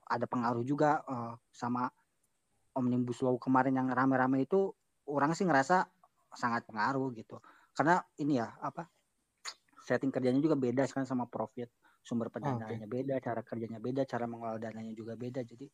ada 0.07 0.23
pengaruh 0.23 0.63
juga 0.63 1.03
uh, 1.03 1.35
sama 1.51 1.91
omnibus 2.79 3.19
law 3.19 3.35
kemarin 3.35 3.75
yang 3.75 3.91
rame-rame 3.91 4.47
itu 4.47 4.71
orang 5.11 5.35
sih 5.35 5.43
ngerasa 5.43 5.83
sangat 6.31 6.63
pengaruh 6.63 7.11
gitu. 7.19 7.43
Karena 7.75 7.99
ini 8.23 8.39
ya 8.39 8.47
apa 8.63 8.87
setting 9.83 10.07
kerjanya 10.07 10.39
juga 10.39 10.55
beda 10.55 10.87
kan 10.87 11.03
sama 11.03 11.27
profit. 11.27 11.67
Sumber 11.99 12.31
pendanaannya 12.31 12.87
beda 12.87 13.19
cara 13.19 13.43
kerjanya 13.43 13.83
beda 13.83 14.07
cara 14.07 14.23
mengelola 14.23 14.55
dananya 14.55 14.95
juga 14.95 15.19
beda. 15.19 15.43
Jadi 15.43 15.67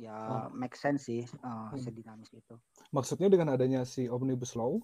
ya 0.00 0.48
make 0.56 0.74
sense 0.80 1.04
sih 1.04 1.20
uh, 1.44 1.68
Hmm. 1.68 1.78
sedinamis 1.78 2.32
itu. 2.32 2.56
Maksudnya 2.90 3.28
dengan 3.28 3.52
adanya 3.52 3.84
si 3.84 4.08
Omnibus 4.08 4.56
Law 4.56 4.80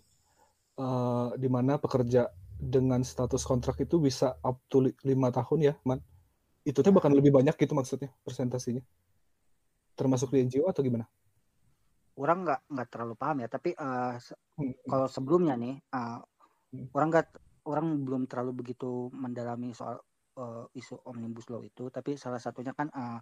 eh, 0.78 1.28
di 1.38 1.49
mana 1.50 1.78
pekerja 1.78 2.26
dengan 2.61 3.00
status 3.00 3.42
kontrak 3.47 3.80
itu 3.80 3.97
bisa 3.97 4.37
up 4.45 4.61
to 4.69 4.85
li- 4.85 4.99
lima 5.07 5.33
tahun 5.33 5.73
ya, 5.73 5.75
Man. 5.87 6.02
Itu 6.71 6.87
tuh 6.87 6.95
bahkan 6.95 7.11
lebih 7.11 7.35
banyak 7.35 7.59
gitu 7.59 7.75
maksudnya 7.75 8.15
persentasinya. 8.23 8.83
Termasuk 9.99 10.31
di 10.31 10.47
NGO 10.47 10.71
atau 10.71 10.87
gimana? 10.87 11.11
orang 12.21 12.39
nggak 12.45 12.61
nggak 12.69 12.89
terlalu 12.93 13.15
paham 13.17 13.37
ya 13.41 13.49
tapi 13.49 13.73
uh, 13.75 14.15
se- 14.21 14.39
Hmm. 14.61 14.77
kalau 14.85 15.09
sebelumnya 15.09 15.57
nih 15.57 15.81
uh, 15.97 16.21
Hmm. 16.71 16.87
orang 16.95 17.09
nggak 17.11 17.27
orang 17.67 17.87
belum 18.05 18.23
terlalu 18.31 18.62
begitu 18.62 19.09
mendalami 19.11 19.73
soal 19.73 19.99
uh, 20.39 20.69
isu 20.77 21.00
omnibus 21.09 21.49
law 21.50 21.65
itu 21.65 21.89
tapi 21.89 22.15
salah 22.15 22.39
satunya 22.39 22.77
kan 22.77 22.93
uh, 22.93 23.19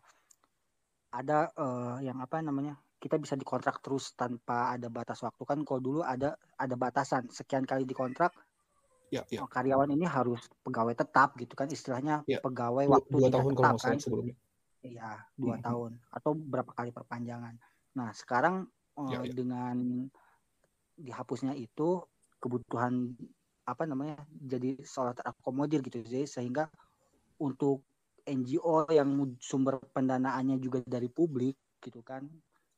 ada 1.15 1.49
uh, 1.57 1.97
yang 2.05 2.19
apa 2.21 2.43
namanya 2.43 2.77
kita 2.99 3.17
bisa 3.17 3.39
dikontrak 3.39 3.81
terus 3.81 4.13
tanpa 4.19 4.75
ada 4.77 4.91
batas 4.91 5.23
waktu 5.25 5.43
kan 5.47 5.63
kalau 5.65 5.81
dulu 5.81 6.01
ada 6.05 6.37
ada 6.59 6.75
batasan 6.77 7.31
sekian 7.31 7.65
kali 7.65 7.87
dikontrak 7.87 8.35
Ya, 9.11 9.23
ya. 9.33 9.41
uh, 9.41 9.49
karyawan 9.49 9.91
ini 9.95 10.05
harus 10.05 10.45
pegawai 10.65 10.95
tetap 10.97 11.35
gitu 11.41 11.55
kan 11.57 11.69
istilahnya 11.73 12.25
Ya. 12.29 12.39
pegawai 12.45 12.85
Dua, 12.85 12.97
waktu 13.01 13.15
dua 13.17 13.29
tahun 13.33 13.53
tetap 13.57 13.75
kan 13.81 13.97
sebelumnya. 13.99 14.37
Iya, 14.79 15.11
dua 15.35 15.57
Mhm. 15.59 15.65
tahun 15.65 15.93
atau 16.15 16.31
berapa 16.39 16.71
kali 16.71 16.91
perpanjangan. 16.95 17.55
Nah, 17.99 18.11
sekarang 18.15 18.69
Ya, 18.99 19.23
ya. 19.23 19.33
dengan 19.35 20.07
dihapusnya 20.99 21.55
itu 21.55 22.03
kebutuhan 22.43 23.15
apa 23.67 23.85
namanya 23.87 24.19
jadi 24.33 24.81
seolah 24.83 25.15
terakomodir 25.15 25.85
gitu 25.87 26.03
jadi 26.03 26.27
sehingga 26.27 26.67
untuk 27.39 27.87
NGO 28.27 28.89
yang 28.91 29.09
sumber 29.39 29.79
pendanaannya 29.95 30.59
juga 30.59 30.83
dari 30.85 31.07
publik 31.07 31.55
gitu 31.79 32.03
kan 32.03 32.27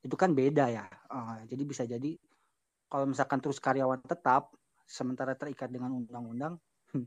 itu 0.04 0.16
kan 0.16 0.32
beda 0.36 0.66
ya 0.68 0.84
Eh, 1.10 1.38
jadi 1.50 1.62
bisa 1.66 1.82
jadi 1.88 2.14
kalau 2.90 3.06
misalkan 3.10 3.40
terus 3.42 3.58
karyawan 3.58 3.98
tetap 4.06 4.54
sementara 4.90 5.38
terikat 5.38 5.70
dengan 5.70 5.94
undang-undang 5.94 6.58
hmm, 6.90 7.06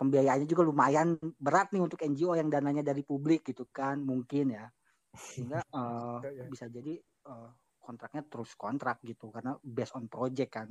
pembiayaannya 0.00 0.48
juga 0.48 0.64
lumayan 0.64 1.20
berat 1.36 1.68
nih 1.76 1.84
untuk 1.84 2.00
NGO 2.00 2.32
yang 2.32 2.48
dananya 2.48 2.80
dari 2.80 3.04
publik 3.04 3.44
gitu 3.52 3.68
kan 3.68 4.00
mungkin 4.00 4.56
ya 4.56 4.72
sehingga 5.12 5.60
ya. 6.40 6.48
bisa 6.48 6.64
jadi 6.72 6.96
eh, 7.04 7.50
kontraknya 7.76 8.24
terus 8.24 8.56
kontrak 8.56 9.04
gitu 9.04 9.28
karena 9.28 9.52
based 9.60 9.92
on 9.92 10.08
project 10.08 10.52
kan 10.56 10.68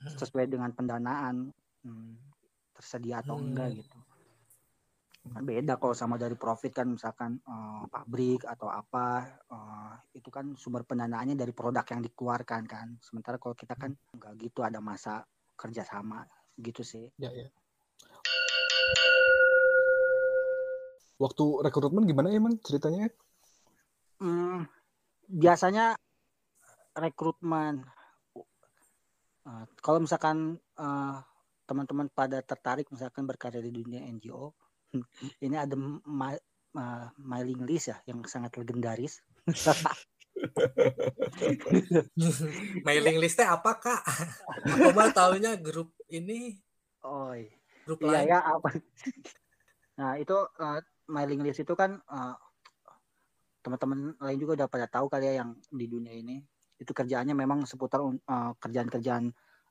Hmm. 0.00 0.16
sesuai 0.16 0.48
dengan 0.48 0.72
pendanaan 0.72 1.52
hmm, 1.84 2.12
tersedia 2.72 3.20
atau 3.20 3.36
Hmm. 3.36 3.52
enggak 3.52 3.84
gitu 3.84 4.00
kan 5.30 5.44
beda 5.44 5.76
kalau 5.76 5.92
sama 5.92 6.16
dari 6.16 6.34
profit 6.34 6.72
kan 6.72 6.88
misalkan 6.88 7.36
eh, 7.36 7.82
pabrik 7.92 8.48
atau 8.48 8.72
apa 8.72 9.28
eh, 9.44 9.92
itu 10.16 10.32
kan 10.32 10.56
sumber 10.56 10.88
pendanaannya 10.88 11.36
dari 11.36 11.52
produk 11.52 11.84
yang 11.84 12.00
dikeluarkan 12.00 12.62
kan 12.64 12.96
sementara 13.04 13.36
kalau 13.36 13.52
kita 13.52 13.76
kan 13.76 13.92
enggak 14.16 14.32
gitu 14.40 14.64
ada 14.64 14.80
masa 14.80 15.20
kerjasama 15.60 16.24
gitu 16.56 16.80
sih 16.80 17.12
Ya, 17.20 17.28
ya. 17.28 17.52
Waktu 21.20 21.44
rekrutmen 21.60 22.08
gimana 22.08 22.32
ya, 22.32 22.40
Man? 22.40 22.56
Ceritanya? 22.64 23.12
Hmm, 24.24 24.64
biasanya 25.28 26.00
rekrutmen 26.96 27.84
uh, 29.44 29.64
kalau 29.80 30.00
misalkan 30.00 30.58
uh, 30.80 31.20
teman-teman 31.68 32.10
pada 32.10 32.42
tertarik 32.42 32.90
misalkan 32.90 33.24
berkarya 33.28 33.62
di 33.62 33.70
dunia 33.70 34.02
NGO 34.10 34.52
ini 35.44 35.56
ada 35.56 35.76
ma- 36.04 36.34
uh, 36.76 37.06
mailing 37.20 37.62
list 37.62 37.94
ya 37.94 37.96
yang 38.10 38.26
sangat 38.26 38.58
legendaris 38.58 39.22
Mailing 42.86 43.16
listnya 43.20 43.56
apa 43.56 43.76
kak? 43.78 44.00
Aku 44.76 44.90
mah 44.94 45.10
taunya 45.12 45.56
grup 45.56 45.92
ini 46.08 46.58
Oh, 47.00 47.32
iya. 47.32 47.48
grup 47.88 47.98
iya 48.04 48.20
lain. 48.20 48.28
ya 48.28 48.38
apa? 48.44 48.68
Nah, 49.96 50.12
itu 50.20 50.36
eh, 50.36 50.80
mailing 51.08 51.40
list 51.40 51.64
itu 51.64 51.72
kan 51.72 51.96
eh, 51.96 52.34
teman-teman 53.64 54.16
lain 54.20 54.38
juga 54.40 54.64
udah 54.64 54.68
pada 54.68 54.86
tahu 54.88 55.08
kali 55.08 55.32
ya 55.32 55.44
yang 55.44 55.56
di 55.72 55.88
dunia 55.88 56.12
ini 56.12 56.44
itu 56.80 56.92
kerjaannya 56.92 57.32
memang 57.32 57.64
seputar 57.64 58.04
eh, 58.04 58.52
kerjaan-kerjaan 58.60 59.24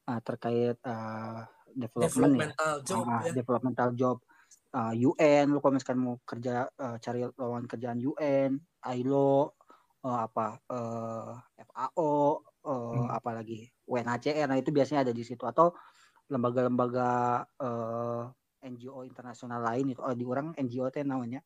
eh, 0.10 0.19
terkait 0.25 0.77
eh, 0.81 1.39
development 1.77 2.34
ya. 2.34 2.50
Developmental 2.50 2.74
job 2.81 3.03
Ah, 3.05 3.22
ya. 3.25 3.34
developmental 3.34 3.91
job 3.93 4.17
Uh, 4.69 4.93
UN 4.93 5.50
lu 5.50 5.58
kalau 5.65 5.81
misalkan 5.81 5.98
mau 5.98 6.22
kerja 6.22 6.69
uh, 6.77 6.93
cari 7.01 7.25
lowongan 7.25 7.65
kerjaan 7.65 7.98
UN 8.05 8.53
ILO 8.93 9.58
uh, 10.03 10.20
apa 10.25 10.60
uh, 10.70 11.34
FAO 11.58 12.12
uh, 12.65 12.77
Hmm. 12.89 13.08
apalagi 13.10 13.72
UNHCR 13.88 14.46
nah 14.46 14.58
itu 14.60 14.70
biasanya 14.70 15.08
ada 15.08 15.13
di 15.15 15.24
situ 15.24 15.41
atau 15.48 15.72
lembaga-lembaga 16.29 17.10
uh, 17.58 18.24
NGO 18.60 19.08
internasional 19.08 19.63
lain 19.63 19.96
itu 19.96 20.01
oh, 20.03 20.12
di 20.13 20.27
orang 20.27 20.53
NGO 20.53 20.91
teh 20.91 21.01
namanya 21.01 21.39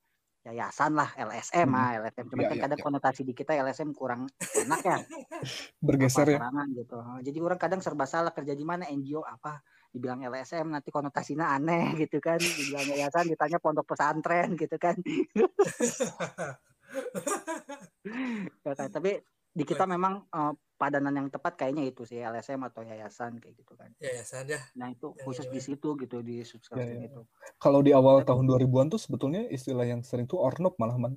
yayasan 0.43 0.91
lah 0.91 1.13
LSM 1.15 1.69
Hmm. 1.71 1.79
ah 1.79 1.91
LSM 2.03 2.25
cuman 2.27 2.43
Ya, 2.43 2.49
kan 2.51 2.57
ya, 2.59 2.63
kadang 2.67 2.79
ya. 2.81 2.83
konotasi 2.83 3.21
di 3.23 3.31
kita 3.31 3.55
LSM 3.55 3.95
kurang 3.95 4.27
enak 4.59 4.81
ya 4.83 4.97
Bergeser 5.85 6.27
ya. 6.35 6.39
gitu. 6.67 6.99
Jadi 6.99 7.37
orang 7.39 7.59
kadang 7.61 7.79
serba 7.79 8.03
salah 8.03 8.35
kerja 8.35 8.51
di 8.51 8.65
mana 8.67 8.83
NGO 8.91 9.23
apa 9.23 9.63
dibilang 9.93 10.25
LSM 10.25 10.73
nanti 10.73 10.89
konotasinya 10.89 11.53
aneh 11.53 11.93
gitu 12.01 12.17
kan 12.17 12.41
dibilang 12.41 12.89
yayasan 12.91 13.29
ditanya 13.29 13.61
pondok 13.61 13.85
pesantren 13.93 14.57
gitu 14.57 14.75
kan 14.81 14.97
ya 18.65 18.73
kan 18.75 18.89
tapi 18.91 19.11
di 19.53 19.63
kita 19.69 19.85
memang 19.85 20.25
eh, 20.33 20.53
padanan 20.73 21.13
yang 21.13 21.27
tepat 21.29 21.53
kayaknya 21.55 21.85
itu 21.87 22.03
sih 22.03 22.19
LSM 22.19 22.59
atau 22.67 22.81
yayasan 22.83 23.37
kayak 23.39 23.55
gitu 23.61 23.73
kan 23.77 23.93
Yayasan 24.01 24.49
ya. 24.49 24.59
nah 24.75 24.89
itu 24.89 25.13
Ya, 25.13 25.23
khusus 25.23 25.45
ya, 25.47 25.51
di 25.53 25.59
ya. 25.61 25.63
situ 25.63 25.89
gitu 25.95 26.17
di 26.25 26.35
subscribe 26.43 26.81
Ya, 26.83 26.97
ya, 26.97 27.07
itu 27.07 27.21
Kalau 27.61 27.79
di 27.85 27.91
awal 27.93 28.25
tahun 28.25 28.43
2000-an 28.49 28.87
tuh 28.91 28.99
sebetulnya 28.99 29.45
istilah 29.47 29.85
yang 29.85 30.01
sering 30.01 30.25
tuh 30.25 30.41
ornop 30.41 30.75
malah 30.81 30.97
man. 30.97 31.13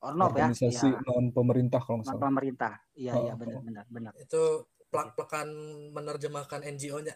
Ornop 0.00 0.32
ya 0.32 0.48
Organisasi 0.48 0.88
ya 0.88 0.98
non 1.04 1.30
pemerintah 1.30 1.78
kalau 1.84 2.00
nggak 2.00 2.08
non 2.08 2.16
salah. 2.16 2.24
pemerintah 2.32 2.72
iya 2.96 3.12
Oh, 3.14 3.22
iya 3.28 3.32
oh. 3.36 3.38
benar 3.38 3.60
benar 3.62 3.84
benar 3.92 4.12
Itu 4.16 4.42
plak-plakan 4.90 5.46
menerjemahkan 5.94 6.60
NGO-nya. 6.66 7.14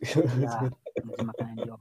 ya 0.00 0.70
menerjemahkan 1.04 1.46
NGO 1.58 1.76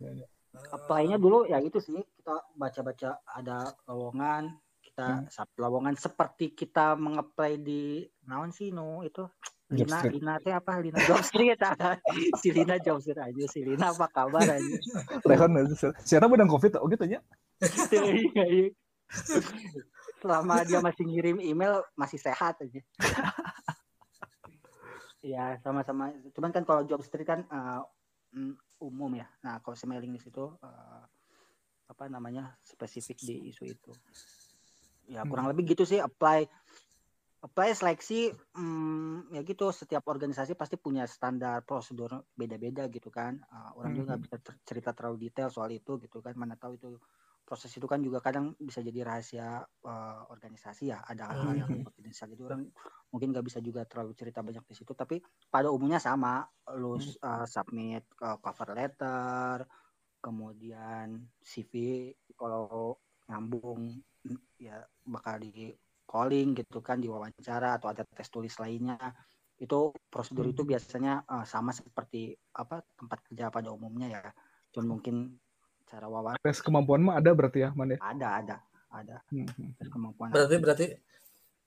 Ya, 0.00 0.10
ya. 0.14 1.16
dulu 1.18 1.44
ya 1.50 1.58
itu 1.58 1.82
sih 1.82 1.98
kita 1.98 2.34
baca-baca 2.54 3.18
ada 3.26 3.74
lowongan 3.90 4.54
kita 4.94 5.10
Hmm. 5.10 5.26
sub- 5.26 5.58
lowongan 5.58 5.98
seperti 5.98 6.54
kita 6.54 6.94
mengapply 6.94 7.58
di 7.58 8.06
naon 8.30 8.54
sih 8.54 8.70
no 8.70 9.02
itu 9.02 9.26
Lina 9.74 9.98
Street. 9.98 10.22
Lina 10.22 10.38
teh 10.38 10.54
apa 10.54 10.78
Lina 10.78 11.02
Job 11.02 11.18
Street 11.26 11.58
ah. 11.66 11.98
si 12.40 12.54
Lina 12.54 12.78
Job 12.78 13.02
Street 13.02 13.18
aja 13.18 13.44
si 13.50 13.66
Lina 13.66 13.90
apa 13.90 14.06
kabar 14.06 14.46
aja 14.46 14.76
Rehan 15.26 15.50
siapa 16.06 16.30
bedang 16.30 16.46
covid 16.46 16.78
oh 16.78 16.86
gitu 16.86 17.10
ya. 17.10 17.18
Iya, 17.90 18.44
iya. 18.46 18.66
selama 20.22 20.62
dia 20.62 20.78
masih 20.78 21.10
ngirim 21.10 21.42
email 21.42 21.82
masih 21.98 22.22
sehat 22.22 22.54
aja 22.62 22.78
ya 25.34 25.58
sama-sama 25.58 26.14
cuman 26.38 26.54
kan 26.54 26.62
kalau 26.62 26.86
Job 26.86 27.02
Street 27.02 27.26
kan 27.26 27.42
mm, 28.30 28.54
umum 28.78 29.10
ya 29.18 29.26
nah 29.42 29.58
kalau 29.58 29.74
si 29.74 29.90
mailing 29.90 30.14
list 30.14 30.30
itu 30.30 30.54
eh, 30.62 31.02
apa 31.90 32.06
namanya 32.06 32.54
spesifik 32.62 33.18
di 33.18 33.50
isu 33.50 33.74
itu 33.74 33.90
ya 35.08 35.22
kurang 35.28 35.50
lebih 35.50 35.76
gitu 35.76 35.84
sih 35.84 36.00
apply 36.00 36.48
apply 37.44 37.76
seleksi 37.76 38.32
hmm, 38.56 39.36
ya 39.36 39.44
gitu. 39.44 39.68
Setiap 39.68 40.08
organisasi 40.08 40.56
pasti 40.56 40.80
punya 40.80 41.04
standar 41.04 41.60
prosedur 41.68 42.24
beda-beda 42.32 42.88
gitu 42.88 43.12
kan. 43.12 43.36
Uh, 43.52 43.76
orang 43.76 43.92
juga 43.92 44.16
nggak 44.16 44.22
bisa 44.24 44.36
ter- 44.40 44.60
cerita 44.64 44.90
terlalu 44.96 45.28
detail 45.28 45.52
soal 45.52 45.68
itu 45.68 46.00
gitu 46.00 46.24
kan. 46.24 46.32
Mana 46.40 46.56
tahu 46.56 46.80
itu 46.80 46.96
proses 47.44 47.68
itu 47.76 47.84
kan 47.84 48.00
juga 48.00 48.24
kadang 48.24 48.56
bisa 48.56 48.80
jadi 48.80 49.04
rahasia 49.04 49.60
uh, 49.60 50.24
organisasi 50.32 50.88
ya. 50.88 51.04
Ada 51.04 51.36
hal-hal 51.36 51.68
yang 51.68 51.70
Mhm. 51.76 51.84
konfidensial 51.84 52.32
jadi 52.32 52.42
orang 52.48 52.72
mungkin 53.12 53.36
nggak 53.36 53.46
bisa 53.46 53.60
juga 53.60 53.84
terlalu 53.84 54.16
cerita 54.16 54.40
banyak 54.40 54.64
di 54.64 54.74
situ 54.74 54.96
tapi 54.96 55.20
pada 55.52 55.68
umumnya 55.68 56.00
sama. 56.00 56.48
Lu 56.80 56.96
uh, 56.96 57.44
submit 57.44 58.08
uh, 58.24 58.40
cover 58.40 58.72
letter 58.72 59.68
kemudian 60.24 61.20
CV 61.44 62.08
kalau 62.32 62.96
nyambung 63.28 64.00
ya 64.56 64.80
bakal 65.04 65.36
di 65.40 65.72
calling 66.04 66.56
gitu 66.56 66.78
kan 66.80 67.00
diwawancara 67.00 67.76
atau 67.80 67.88
ada 67.92 68.04
tes 68.04 68.28
tulis 68.28 68.54
lainnya 68.60 68.96
itu 69.60 69.94
prosedur 70.10 70.50
itu 70.50 70.62
biasanya 70.66 71.22
uh, 71.30 71.46
sama 71.46 71.70
seperti 71.70 72.34
apa 72.56 72.82
tempat 72.98 73.18
kerja 73.30 73.48
pada 73.54 73.70
umumnya 73.70 74.08
ya 74.10 74.22
cuman 74.74 74.98
mungkin 74.98 75.16
cara 75.86 76.10
wawancara 76.10 76.42
Tes 76.42 76.58
kemampuan 76.60 77.00
mah 77.04 77.20
ada 77.22 77.30
berarti 77.30 77.62
ya 77.62 77.70
man 77.76 77.94
ya. 77.94 77.98
ada 78.02 78.28
ada 78.42 78.56
ada 78.90 79.16
Hmm, 79.30 79.46
hmm. 79.46 79.70
tes 79.78 79.88
kemampuan 79.90 80.28
Berarti 80.34 80.56
berarti 80.58 80.86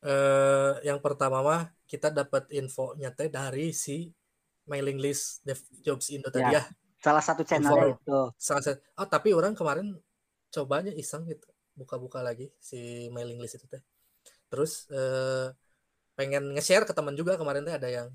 eh, 0.04 0.72
yang 0.86 1.00
pertama 1.02 1.40
mah 1.42 1.62
kita 1.88 2.12
dapat 2.12 2.52
infonya 2.54 3.10
teh 3.16 3.32
dari 3.32 3.72
si 3.74 4.12
mailing 4.68 5.00
list 5.00 5.42
Dev 5.48 5.60
Jobs 5.82 6.12
Indo 6.12 6.28
tadi 6.28 6.52
Ya. 6.52 6.60
ya. 6.60 6.64
salah 7.00 7.24
satu 7.24 7.42
channel 7.48 7.96
itu 7.96 8.20
Salah 8.36 8.62
satu- 8.64 8.84
Oh, 9.00 9.08
tapi 9.08 9.32
orang 9.32 9.56
kemarin 9.56 9.96
cobanya 10.52 10.92
iseng 10.92 11.24
gitu. 11.28 11.48
Buka-buka 11.78 12.26
lagi 12.26 12.50
si 12.58 13.08
mailing 13.14 13.38
list 13.38 13.62
itu 13.62 13.68
teh. 13.70 13.84
Terus 14.50 14.90
eh, 14.90 15.54
pengen 16.18 16.58
nge-share 16.58 16.90
ke 16.90 16.94
teman 16.98 17.14
juga 17.14 17.38
kemarin 17.38 17.64
teh 17.64 17.76
ada 17.78 17.88
yang 17.88 18.10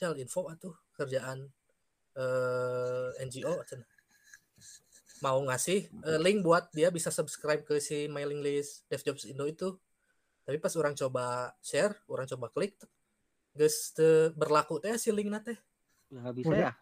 Jal 0.00 0.16
info 0.16 0.48
atuh 0.48 0.72
kerjaan 0.96 1.50
eh, 2.16 3.26
NGO 3.26 3.60
cenah." 3.66 3.90
mau 5.20 5.36
ngasih 5.44 5.88
eh, 6.08 6.20
link 6.20 6.40
buat 6.40 6.72
dia 6.72 6.88
bisa 6.88 7.12
subscribe 7.12 7.60
ke 7.60 7.76
si 7.78 8.08
mailing 8.08 8.40
list 8.40 8.88
DevJobs 8.88 9.28
Indo 9.28 9.44
itu. 9.44 9.76
Tapi 10.48 10.56
pas 10.56 10.72
orang 10.74 10.96
coba 10.96 11.52
share, 11.60 11.94
orang 12.08 12.26
coba 12.26 12.48
klik, 12.50 12.74
geus 13.54 13.92
teu 13.92 14.32
berlaku 14.34 14.80
teh 14.80 14.96
si 14.96 15.12
link 15.12 15.30
teh. 15.44 15.56
ya 16.10 16.18
nggak 16.26 16.36
bisa 16.42 16.54
ya 16.58 16.72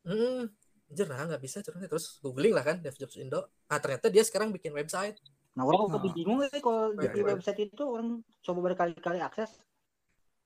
Hmm, 0.00 0.48
anjir 0.88 1.04
nah 1.04 1.28
nggak 1.28 1.42
bisa 1.44 1.60
terus 1.60 2.16
googling 2.24 2.56
lah 2.56 2.64
kan 2.64 2.80
DevJobs 2.80 3.20
Indo. 3.20 3.52
Ah 3.68 3.76
ternyata 3.76 4.08
dia 4.08 4.24
sekarang 4.24 4.48
bikin 4.54 4.72
website. 4.72 5.20
Nah 5.50 5.62
orang 5.62 5.80
Oh. 5.82 5.92
lebih 5.98 6.10
bingung 6.14 6.40
ya 6.40 6.50
kalau 6.56 6.94
Ya, 6.94 7.10
di 7.10 7.20
ya. 7.20 7.26
website 7.26 7.60
itu 7.66 7.82
orang 7.82 8.08
coba 8.40 8.58
berkali-kali 8.66 9.18
akses 9.20 9.50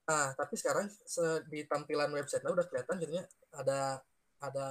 Nah, 0.04 0.36
tapi 0.36 0.52
sekarang 0.54 0.84
se- 0.84 1.48
di 1.48 1.64
tampilan 1.64 2.12
website-nya 2.12 2.52
udah 2.52 2.68
kelihatan 2.68 3.00
jadinya 3.00 3.24
ada 3.50 4.04
ada 4.36 4.66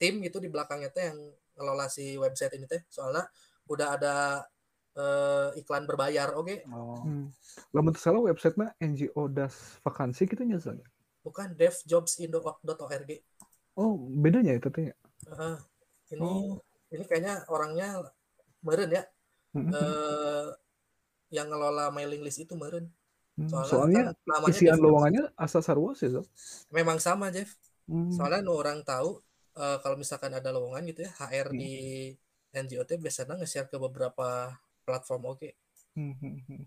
tim 0.00 0.16
gitu 0.20 0.40
di 0.40 0.48
belakangnya 0.48 0.88
teh 0.88 1.12
yang 1.12 1.20
ngelola 1.52 1.92
si 1.92 2.16
website 2.16 2.56
ini 2.56 2.64
teh. 2.64 2.80
Soalnya 2.88 3.28
udah 3.68 3.88
ada 3.92 4.14
eh, 4.92 5.60
iklan 5.60 5.84
berbayar, 5.84 6.32
oke. 6.32 6.64
oh. 6.68 7.00
Hmm. 7.00 7.28
Lamun 7.68 7.92
salah 7.94 8.20
websitenya 8.22 8.72
NGO 8.78 9.24
das 9.26 9.52
vakansi 9.80 10.24
gitu 10.24 10.40
nya 10.40 10.56
Zan. 10.56 10.80
Bukan 11.20 11.52
devjobsindo.org. 11.52 13.10
Oh, 13.72 13.92
bedanya 14.10 14.52
itu 14.52 14.68
teh. 14.68 14.88
ya? 14.88 14.96
Ah, 15.28 15.60
ini 16.08 16.24
Oh. 16.24 16.56
ini 16.88 17.04
kayaknya 17.04 17.44
orangnya 17.46 18.00
meren 18.60 18.88
ya. 18.90 19.04
Hmm, 19.52 19.68
Eh, 19.72 20.46
yang 21.32 21.48
ngelola 21.48 21.92
mailing 21.92 22.20
list 22.24 22.40
itu 22.40 22.56
meren. 22.56 22.88
soalnya 23.48 23.64
Soalnya 23.64 24.02
kan 24.12 24.44
isian 24.52 24.76
lowongannya 24.76 25.32
asa 25.40 25.64
sarua 25.64 25.96
sih, 25.96 26.12
Zan. 26.12 26.24
Memang 26.68 27.00
sama, 27.00 27.32
Jeff. 27.32 27.56
Hmm. 27.88 28.12
Soalnya 28.12 28.44
orang 28.48 28.84
tahu 28.84 29.20
eh, 29.52 29.78
kalau 29.84 29.96
misalkan 30.00 30.32
ada 30.32 30.48
lowongan 30.52 30.84
gitu 30.88 31.04
ya, 31.04 31.12
HR 31.16 31.52
Hmm. 31.52 31.60
di 31.60 31.72
NGO 32.52 32.84
biasanya 32.84 33.36
nge-share 33.40 33.68
ke 33.68 33.76
beberapa 33.80 34.52
platform 34.84 35.36
oke. 35.36 35.48
Hmm, 35.96 36.16
hmm. 36.16 36.64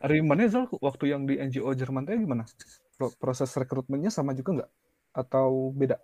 Ari 0.00 0.24
mana 0.24 0.48
Zal 0.48 0.64
waktu 0.80 1.12
yang 1.12 1.28
di 1.28 1.36
NGO 1.36 1.68
Jerman 1.76 2.08
teh 2.08 2.16
gimana? 2.16 2.48
Pro- 2.96 3.12
Proses 3.20 3.52
rekrutmennya 3.52 4.08
sama 4.08 4.32
juga 4.32 4.64
nggak? 4.64 4.70
Atau 5.16 5.72
beda? 5.76 6.00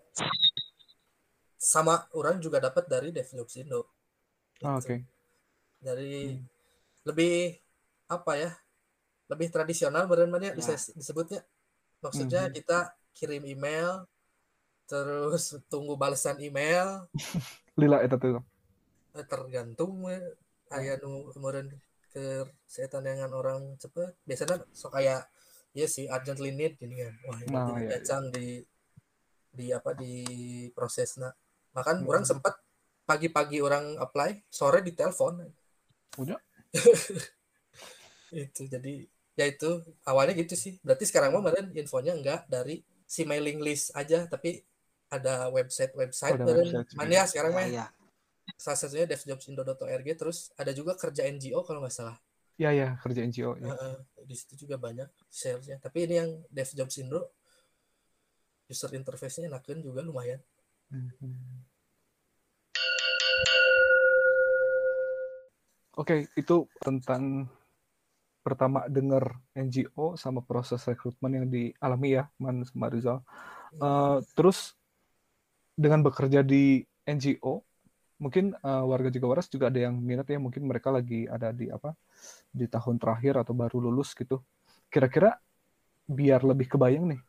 Sama 1.60 2.08
orang 2.16 2.40
juga 2.40 2.60
dapat 2.60 2.88
dari 2.88 3.12
DevJobs 3.12 3.56
Indo. 3.60 3.88
Ah. 4.64 4.76
Oke. 4.80 5.04
Dari 5.80 6.36
Hmm. 6.36 6.44
lebih 7.04 7.56
apa 8.06 8.32
ya? 8.36 8.50
Lebih 9.26 9.48
tradisional 9.48 10.04
benar-benar 10.04 10.52
Ya. 10.52 10.56
bisa 10.56 10.72
disebutnya. 10.92 11.40
Maksudnya 12.00 12.48
Hmm. 12.48 12.54
kita 12.54 12.78
kirim 13.12 13.44
email 13.44 14.04
terus 14.86 15.54
tunggu 15.70 15.94
balasan 15.94 16.34
email 16.40 17.06
Lila 17.80 18.02
eta 18.02 18.18
tuh. 18.18 18.42
eh, 19.12 19.26
tergantung 19.26 20.02
we. 20.02 20.18
aya 20.70 20.94
nu 20.98 21.26
kemarin 21.34 21.66
ke 22.10 22.46
setan 22.64 23.02
dengan 23.02 23.34
orang 23.34 23.74
cepet 23.76 24.14
biasanya 24.22 24.62
so 24.70 24.86
kayak 24.86 25.26
ya 25.72 25.86
sih 25.86 26.06
urgently 26.06 26.54
need 26.54 26.78
gini 26.78 26.94
kan 26.94 27.10
wah 27.26 27.38
ini 27.38 27.50
Nah, 27.50 27.74
iya, 27.74 27.98
gacang 27.98 28.30
di 28.30 28.62
di 29.50 29.74
apa 29.74 29.90
di 29.94 30.14
prosesnya 30.70 31.34
makan 31.70 32.02
Hmm. 32.02 32.06
orang 32.06 32.22
sempat 32.22 32.54
pagi-pagi 33.02 33.58
orang 33.58 33.98
apply 33.98 34.46
sore 34.46 34.78
ditelepon 34.80 35.42
Udah? 36.18 36.38
itu 38.30 38.62
jadi 38.70 38.94
ya 39.38 39.44
itu 39.50 39.70
awalnya 40.06 40.34
gitu 40.38 40.54
sih 40.54 40.72
berarti 40.84 41.04
sekarang 41.08 41.34
mah 41.34 41.40
kemarin 41.42 41.66
infonya 41.74 42.12
enggak 42.14 42.40
dari 42.46 42.82
si 43.08 43.26
mailing 43.26 43.58
list 43.58 43.90
aja 43.96 44.26
tapi 44.30 44.62
ada 45.10 45.50
website 45.50 45.92
website 45.98 46.38
Oh, 46.38 46.46
website 46.54 46.86
mana 46.94 47.12
ya 47.18 47.24
sekarang 47.26 47.52
Ya, 47.52 47.58
mah 47.58 47.66
ya. 47.66 47.84
salah 48.60 48.78
satunya 48.78 49.06
devjobsindo.org 49.10 50.06
terus 50.20 50.38
ada 50.60 50.70
juga 50.70 50.92
kerja 50.94 51.26
NGO 51.26 51.60
kalau 51.66 51.82
nggak 51.82 51.94
salah 51.94 52.16
Ya 52.60 52.70
ya 52.76 52.88
kerja 53.02 53.20
NGO. 53.24 53.56
Ya. 53.56 53.72
Heeh, 53.72 53.96
di 54.28 54.34
situ 54.38 54.54
juga 54.66 54.76
banyak 54.86 55.08
salesnya 55.32 55.76
tapi 55.82 55.98
ini 56.06 56.14
yang 56.20 56.30
devjobsindo 56.52 57.20
user 58.72 58.90
interface-nya 58.98 59.46
enakeun 59.50 59.80
juga 59.86 60.00
lumayan 60.08 60.40
Mhm. 60.90 61.69
Oke, 66.00 66.32
itu 66.32 66.64
tentang 66.80 67.44
pertama 68.40 68.88
dengar 68.88 69.36
NGO 69.52 70.16
sama 70.16 70.40
proses 70.40 70.80
rekrutmen 70.88 71.44
yang 71.44 71.46
dialami 71.52 72.16
ya, 72.16 72.24
Man 72.40 72.64
sama 72.64 72.88
Rizal. 72.88 73.20
Eh, 73.76 74.18
terus 74.32 74.72
dengan 75.76 76.00
bekerja 76.00 76.40
di 76.40 76.80
NGO, 77.04 77.60
mungkin 78.16 78.56
eh, 78.56 78.84
warga 78.88 79.12
Jawa 79.12 79.36
Waras 79.36 79.52
juga 79.52 79.68
ada 79.68 79.76
yang 79.76 80.00
minat 80.00 80.24
ya, 80.24 80.40
mungkin 80.40 80.64
mereka 80.64 80.88
lagi 80.88 81.28
ada 81.28 81.52
di 81.52 81.68
apa 81.68 81.92
di 82.48 82.64
tahun 82.64 82.96
terakhir 82.96 83.44
atau 83.44 83.52
baru 83.52 83.84
lulus 83.84 84.16
gitu. 84.16 84.40
Kira-kira 84.88 85.36
biar 86.08 86.48
lebih 86.48 86.64
kebayang 86.64 87.12
nih, 87.12 87.20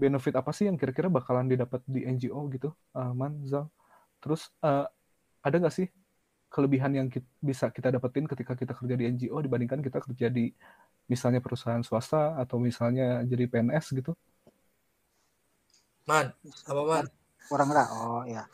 benefit 0.00 0.32
apa 0.32 0.48
sih 0.56 0.64
yang 0.64 0.80
kira-kira 0.80 1.12
bakalan 1.12 1.44
didapat 1.44 1.84
di 1.84 2.08
NGO 2.08 2.40
gitu, 2.56 2.72
eh, 2.96 3.12
Man, 3.12 3.44
Zal? 3.44 3.68
Terus 4.24 4.48
eh, 4.64 4.88
ada 5.44 5.56
nggak 5.60 5.76
sih 5.76 5.92
kelebihan 6.56 6.92
yang 6.96 7.08
kit- 7.12 7.28
bisa 7.44 7.68
kita 7.68 7.92
dapetin 7.92 8.24
ketika 8.24 8.56
kita 8.56 8.72
kerja 8.72 8.96
di 8.96 9.04
NGO 9.12 9.36
dibandingkan 9.44 9.84
kita 9.84 10.00
kerja 10.00 10.32
di 10.32 10.48
misalnya 11.12 11.44
perusahaan 11.44 11.84
swasta 11.84 12.34
atau 12.40 12.56
misalnya 12.56 13.20
jadi 13.28 13.44
PNS 13.44 13.92
gitu? 14.00 14.16
man 16.08 16.32
apa 16.70 16.82
man? 16.86 17.04
Kurang 17.50 17.68
enggak 17.70 17.88
oh 17.92 18.22
ya 18.24 18.44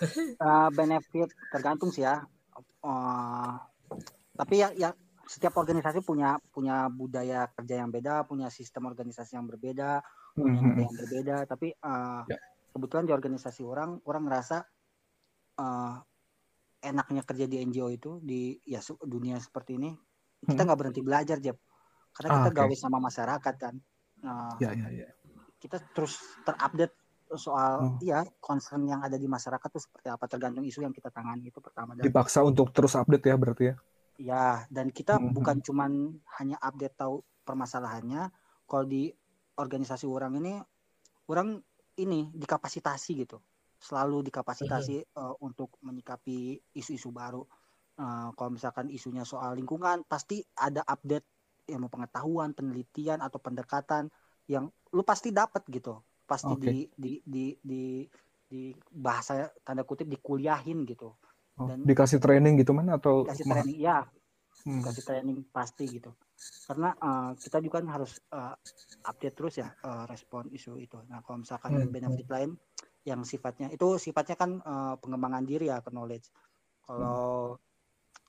Eh, 0.40 0.68
benefit 0.72 1.28
tergantung 1.52 1.92
sih 1.92 2.00
ya. 2.06 2.24
Eh, 2.80 3.52
tapi 4.36 4.54
ya 4.62 4.68
ya 4.72 4.90
setiap 5.28 5.52
organisasi 5.60 6.00
punya 6.00 6.40
punya 6.48 6.88
budaya 6.88 7.44
kerja 7.52 7.84
yang 7.84 7.92
beda 7.92 8.24
punya 8.24 8.48
sistem 8.48 8.88
organisasi 8.88 9.36
yang 9.36 9.44
berbeda 9.44 10.00
punya 10.32 10.58
nilai 10.64 10.84
yang 10.88 10.96
berbeda. 10.96 11.36
Tapi 11.44 11.68
eh, 11.74 12.22
Ya. 12.30 12.38
kebetulan 12.72 13.04
di 13.04 13.12
organisasi 13.12 13.60
orang 13.66 14.00
orang 14.08 14.22
ngerasa 14.24 14.56
eh, 15.60 15.94
enaknya 16.80 17.22
kerja 17.24 17.44
di 17.44 17.60
NGO 17.60 17.88
itu 17.92 18.10
di 18.24 18.56
ya 18.64 18.80
dunia 19.04 19.36
seperti 19.40 19.76
ini 19.76 19.92
kita 20.42 20.64
Hmm. 20.64 20.66
nggak 20.72 20.78
berhenti 20.80 21.00
belajar 21.04 21.36
Jeb 21.38 21.56
karena 22.10 22.28
Ah, 22.32 22.36
kita 22.40 22.50
oke. 22.50 22.58
gawe 22.58 22.74
sama 22.76 22.98
masyarakat 22.98 23.54
kan 23.56 23.74
Nah, 24.20 24.52
Ya 24.60 24.76
ya 24.76 24.88
ya. 24.92 25.08
kita 25.56 25.80
terus 25.96 26.20
terupdate 26.44 26.92
soal 27.40 27.72
Oh. 27.80 27.96
ya 28.04 28.20
concern 28.42 28.84
yang 28.84 29.00
ada 29.00 29.16
di 29.16 29.24
masyarakat 29.24 29.64
tuh 29.70 29.80
seperti 29.80 30.12
apa 30.12 30.28
tergantung 30.28 30.66
isu 30.66 30.84
yang 30.84 30.92
kita 30.92 31.08
tangani 31.08 31.48
itu 31.48 31.56
pertama 31.62 31.96
dan 31.96 32.04
Dipaksa 32.04 32.44
untuk 32.44 32.68
terus 32.74 32.92
update 32.98 33.24
ya 33.24 33.36
berarti 33.40 33.64
ya. 33.72 33.74
ya 34.20 34.44
dan 34.68 34.92
kita 34.92 35.16
Mhm. 35.16 35.32
bukan 35.40 35.56
cuman 35.64 35.92
hanya 36.36 36.60
update 36.60 36.96
tahu 37.00 37.24
permasalahannya 37.48 38.28
kalau 38.68 38.84
di 38.84 39.08
organisasi 39.56 40.04
orang 40.04 40.36
ini 40.36 40.60
orang 41.32 41.62
ini 41.96 42.28
dikapasitasi 42.34 43.24
gitu 43.24 43.40
selalu 43.80 44.28
dikapasitasi 44.28 44.96
eh, 45.02 45.34
untuk 45.40 45.80
menyikapi 45.82 46.60
isu-isu 46.76 47.10
baru. 47.10 47.42
Eh, 48.00 48.28
kalau 48.36 48.50
misalkan 48.52 48.86
isunya 48.92 49.24
soal 49.24 49.56
lingkungan 49.58 50.04
pasti 50.06 50.40
ada 50.56 50.82
update 50.84 51.26
ilmu 51.70 51.88
pengetahuan 51.88 52.50
penelitian 52.52 53.20
atau 53.22 53.38
pendekatan 53.40 54.10
yang 54.50 54.68
lu 54.96 55.02
pasti 55.06 55.30
dapat 55.32 55.62
gitu. 55.70 56.00
Pasti 56.26 56.54
Oke. 56.54 56.70
di, 56.70 56.78
di 56.94 57.12
di 57.24 57.44
di 57.62 57.82
di 58.50 58.62
bahasa 58.90 59.46
tanda 59.66 59.82
kutip 59.86 60.06
dikuliahin 60.10 60.82
gitu. 60.86 61.14
Oh, 61.60 61.68
Dan- 61.68 61.84
dikasih 61.88 62.18
training 62.24 62.54
gitu 62.60 62.72
man 62.72 62.88
atau 62.98 63.14
kasih 63.28 63.44
ma- 63.46 63.54
training 63.54 63.78
ya 63.80 63.98
Hmm. 64.64 64.82
kasih 64.84 65.04
training 65.08 65.38
pasti 65.56 65.84
gitu. 65.88 66.10
Karena 66.68 66.92
eh, 67.06 67.30
kita 67.44 67.58
juga 67.64 67.80
kan 67.80 67.88
harus 67.96 68.12
eh, 68.32 68.54
update 69.10 69.34
terus 69.38 69.54
ya 69.62 69.68
eh, 69.88 70.04
respon 70.10 70.44
isu 70.52 70.72
itu. 70.80 70.98
Nah 71.10 71.20
kalau 71.24 71.38
misalkan 71.44 71.72
Hmm, 71.72 71.88
benefit 71.94 72.26
lain 72.28 72.50
yang 73.08 73.24
sifatnya 73.24 73.72
itu 73.72 73.96
sifatnya 73.96 74.36
kan 74.36 74.50
eh, 74.60 74.94
pengembangan 75.00 75.44
diri 75.48 75.72
ya 75.72 75.80
ke 75.80 75.90
knowledge. 75.92 76.28
Kalau 76.84 77.56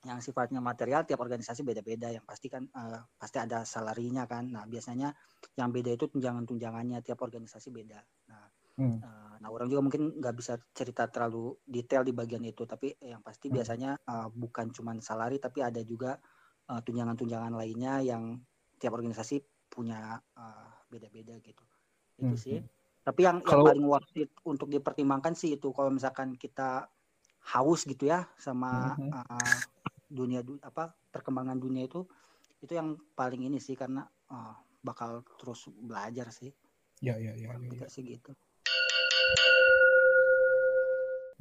yang 0.02 0.18
sifatnya 0.18 0.58
material 0.58 1.06
tiap 1.06 1.20
organisasi 1.22 1.62
beda-beda. 1.62 2.10
Yang 2.10 2.24
pasti 2.26 2.46
kan 2.50 2.62
eh, 2.66 3.00
pasti 3.20 3.38
ada 3.38 3.62
salarinya 3.68 4.24
kan. 4.26 4.50
Nah 4.50 4.64
biasanya 4.66 5.14
yang 5.58 5.70
beda 5.70 5.94
itu 5.94 6.08
tunjangan-tunjangannya 6.10 6.98
tiap 7.06 7.20
organisasi 7.22 7.68
beda. 7.70 8.00
Nah 8.30 8.44
Hmm. 8.76 9.04
eh, 9.04 9.34
nah 9.42 9.48
orang 9.52 9.68
juga 9.68 9.82
mungkin 9.84 10.02
nggak 10.18 10.34
bisa 10.38 10.56
cerita 10.72 11.06
terlalu 11.12 11.58
detail 11.66 12.02
di 12.06 12.12
bagian 12.16 12.42
itu. 12.46 12.64
Tapi 12.66 12.96
yang 13.04 13.20
pasti 13.22 13.46
Hmm. 13.50 13.56
biasanya 13.56 13.90
eh, 14.02 14.28
bukan 14.32 14.66
cuman 14.74 14.98
salari 15.04 15.38
tapi 15.38 15.60
ada 15.62 15.82
juga 15.84 16.18
eh, 16.70 16.80
tunjangan-tunjangan 16.82 17.52
lainnya 17.54 18.00
yang 18.02 18.40
tiap 18.80 18.96
organisasi 18.96 19.68
punya 19.70 20.18
eh, 20.38 20.68
beda-beda 20.90 21.36
gitu. 21.44 21.64
Itu 22.18 22.34
Hmm, 22.34 22.36
sih. 22.36 22.58
hmm. 22.58 22.81
Tapi 23.02 23.26
yang 23.26 23.42
yang 23.42 23.58
Kalau- 23.58 23.66
paling 23.66 23.86
worth 23.86 24.14
it 24.14 24.30
untuk 24.46 24.70
dipertimbangkan 24.70 25.34
sih 25.34 25.58
itu 25.58 25.74
kalau 25.74 25.90
misalkan 25.90 26.38
kita 26.38 26.86
haus 27.50 27.82
gitu 27.82 28.06
ya 28.06 28.30
sama 28.38 28.94
Mhm. 28.94 29.10
eh, 29.10 29.58
dunia 30.06 30.40
du- 30.46 30.62
apa 30.62 30.94
perkembangan 31.10 31.58
dunia 31.58 31.90
itu 31.90 32.06
itu 32.62 32.72
yang 32.72 32.94
paling 33.18 33.42
ini 33.50 33.58
sih 33.58 33.74
karena 33.74 34.06
eh, 34.30 34.54
bakal 34.80 35.26
terus 35.38 35.66
belajar 35.68 36.30
sih 36.30 36.54
Ya 37.02 37.18
ya 37.18 37.34
ya. 37.34 37.50
ya, 37.58 37.82
ya. 37.82 37.88
sih 37.90 38.06
gitu 38.06 38.30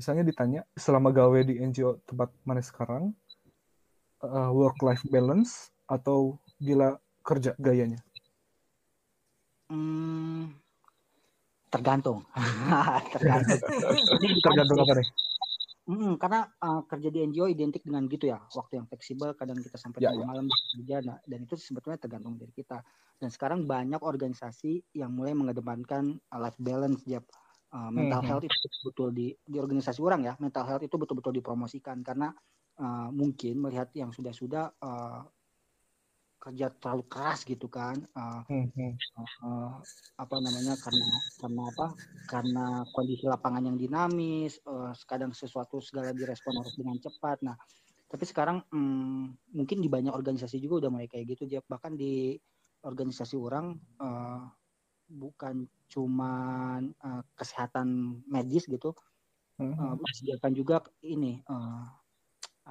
Misalnya 0.01 0.25
ditanya 0.25 0.65
selama 0.73 1.13
gawe 1.13 1.45
di 1.45 1.61
NGO 1.61 2.01
tempat 2.09 2.33
mana 2.41 2.57
sekarang 2.65 3.13
work 4.49 4.81
life 4.81 5.05
balance 5.13 5.69
atau 5.85 6.41
gila 6.57 6.97
kerja 7.21 7.53
gayanya? 7.61 8.01
Hmm, 9.69 10.57
tergantung. 11.71 12.19
tergantung. 13.15 13.59
Tergantung 14.43 14.77
apa 14.83 14.93
nih? 14.99 15.07
Mm, 15.89 16.21
karena 16.21 16.45
uh, 16.61 16.85
kerja 16.85 17.09
di 17.09 17.25
NGO 17.25 17.49
identik 17.49 17.81
dengan 17.81 18.05
gitu 18.05 18.29
ya, 18.29 18.37
waktu 18.53 18.77
yang 18.77 18.85
fleksibel, 18.85 19.33
kadang 19.33 19.57
kita 19.59 19.81
sampai 19.81 19.99
Ya, 19.99 20.13
tengah 20.13 20.21
ya. 20.21 20.27
malam 20.29 20.45
bisa 20.45 20.65
kerja, 20.77 20.95
nah, 21.01 21.17
dan 21.25 21.39
itu 21.41 21.55
sebetulnya 21.57 21.97
tergantung 21.97 22.37
dari 22.37 22.53
kita. 22.53 22.85
Dan 23.17 23.29
sekarang 23.33 23.65
banyak 23.65 23.97
organisasi 23.97 24.93
yang 24.93 25.09
mulai 25.11 25.33
mengedepankan 25.33 26.21
uh, 26.31 26.39
life 26.39 26.59
balance, 26.61 27.01
Jeb. 27.09 27.25
Uh, 27.71 27.87
mental 27.87 28.19
Mhm. 28.19 28.27
health 28.27 28.45
itu 28.45 28.67
betul 28.83 29.09
di 29.15 29.31
di 29.47 29.57
organisasi 29.57 29.99
orang 30.03 30.21
ya, 30.27 30.33
mental 30.43 30.67
health 30.67 30.83
itu 30.83 30.95
betul-betul 30.99 31.39
dipromosikan 31.39 32.03
karena 32.03 32.29
uh, 32.83 33.09
mungkin 33.15 33.63
melihat 33.63 33.87
yang 33.95 34.11
sudah-sudah 34.11 34.75
uh, 34.75 35.23
kerja 36.43 36.65
terlalu 36.81 37.03
keras 37.13 37.39
gitu 37.51 37.67
kan, 37.77 37.97
uh, 38.17 38.41
Hmm, 38.49 38.97
eh, 39.45 39.71
apa 40.21 40.35
namanya 40.45 40.73
karena 40.83 41.07
karena 41.41 41.61
apa 41.71 41.85
karena 42.31 42.65
kondisi 42.95 43.25
lapangan 43.27 43.63
yang 43.69 43.77
dinamis 43.83 44.61
eh, 44.63 44.91
kadang 45.09 45.31
sesuatu 45.35 45.77
segala 45.83 46.11
direspon 46.15 46.57
harus 46.61 46.73
dengan 46.79 46.97
cepat. 47.01 47.37
Nah 47.47 47.57
tapi 48.11 48.23
sekarang 48.27 48.57
mm, 48.71 49.23
mungkin 49.57 49.77
di 49.83 49.89
banyak 49.91 50.13
organisasi 50.13 50.57
juga 50.63 50.87
udah 50.87 50.91
mulai 50.93 51.09
kayak 51.11 51.25
gitu 51.37 51.43
Jeff. 51.51 51.65
bahkan 51.69 51.93
di 51.97 52.35
organisasi 52.85 53.35
orang 53.39 53.65
eh, 54.01 54.41
bukan 55.11 55.55
cuman 55.91 56.81
eh, 56.95 57.23
kesehatan 57.39 57.87
medis 58.29 58.65
gitu 58.69 58.95
Hmm, 59.59 59.95
disediakan 60.01 60.51
juga 60.53 60.75
ini 61.05 61.41
eh, 61.41 61.83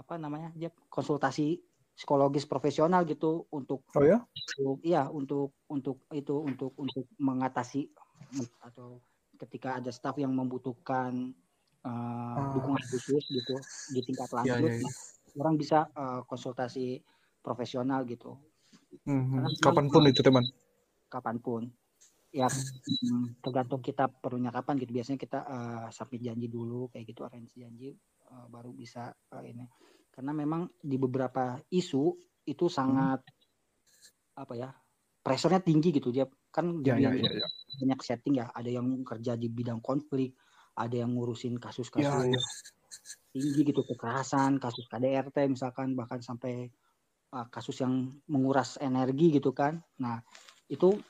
apa 0.01 0.15
namanya 0.17 0.55
Jeff, 0.57 0.75
konsultasi 0.89 1.59
psikologis 2.01 2.49
profesional 2.49 3.05
gitu 3.05 3.45
untuk 3.53 3.85
Oh 3.93 4.01
ya? 4.01 4.25
untuk 4.25 4.81
iya 4.81 5.05
untuk 5.13 5.53
untuk 5.69 6.09
itu 6.17 6.33
untuk 6.41 6.73
untuk 6.81 7.05
mengatasi 7.21 7.93
atau 8.65 9.05
ketika 9.37 9.77
ada 9.77 9.93
staf 9.93 10.17
yang 10.17 10.33
membutuhkan 10.33 11.37
uh, 11.85 12.37
dukungan 12.57 12.81
khusus 12.89 13.21
gitu 13.29 13.57
di 13.93 14.01
tingkat 14.01 14.33
Ya, 14.41 14.57
lanjut 14.57 14.73
ya, 14.73 14.81
ya. 14.81 14.89
nah, 14.89 14.95
orang 15.45 15.55
bisa 15.61 15.79
uh, 15.93 16.25
konsultasi 16.25 17.05
profesional 17.45 18.09
gitu 18.09 18.41
Hmm, 19.07 19.23
hmm. 19.23 19.39
Karena 19.39 19.49
Kapan 19.63 19.87
pun 19.87 20.03
itu 20.11 20.19
teman. 20.19 20.43
kapan 21.07 21.37
pun 21.39 21.63
ya 22.31 22.47
mm, 22.47 23.39
tergantung 23.43 23.83
kita 23.83 24.07
perlunya 24.07 24.51
kapan 24.51 24.79
gitu 24.79 24.91
biasanya 24.95 25.19
kita 25.19 25.39
uh, 25.43 25.87
submit 25.91 26.23
janji 26.23 26.47
dulu 26.47 26.87
kayak 26.91 27.07
gitu 27.11 27.23
arrange 27.23 27.51
janji 27.55 27.95
uh, 28.31 28.47
baru 28.47 28.71
bisa 28.71 29.11
uh, 29.31 29.43
ini 29.43 29.63
karena 30.21 30.37
memang 30.37 30.69
di 30.77 31.01
beberapa 31.01 31.57
isu 31.73 32.13
itu 32.45 32.69
sangat 32.69 33.25
apa 34.37 34.53
ya 34.53 34.69
pressure-nya 35.25 35.65
tinggi 35.65 35.97
gitu. 35.97 36.13
Dia 36.13 36.29
kan 36.53 36.85
Ya 36.85 37.01
ya 37.01 37.17
ya 37.17 37.25
ya. 37.25 37.49
banyak 37.81 38.01
setting 38.05 38.37
ya. 38.37 38.53
Ada 38.53 38.69
yang 38.69 39.01
kerja 39.01 39.33
di 39.41 39.49
bidang 39.49 39.81
konflik 39.81 40.37
ada 40.77 40.93
yang 40.93 41.17
ngurusin 41.17 41.57
kasus-kasus 41.57 42.05
Ya, 42.05 42.37
ya. 42.37 42.41
tinggi 43.33 43.65
gitu 43.65 43.81
kekerasan 43.81 44.61
kasus 44.61 44.85
KDRT 44.93 45.57
misalkan 45.57 45.97
bahkan 45.97 46.21
sampai 46.21 46.69
uh, 47.33 47.49
kasus 47.49 47.81
yang 47.81 48.13
menguras 48.29 48.77
energi 48.77 49.41
gitu 49.41 49.57
kan. 49.57 49.81
Nah 50.05 50.21
itu 50.69 51.01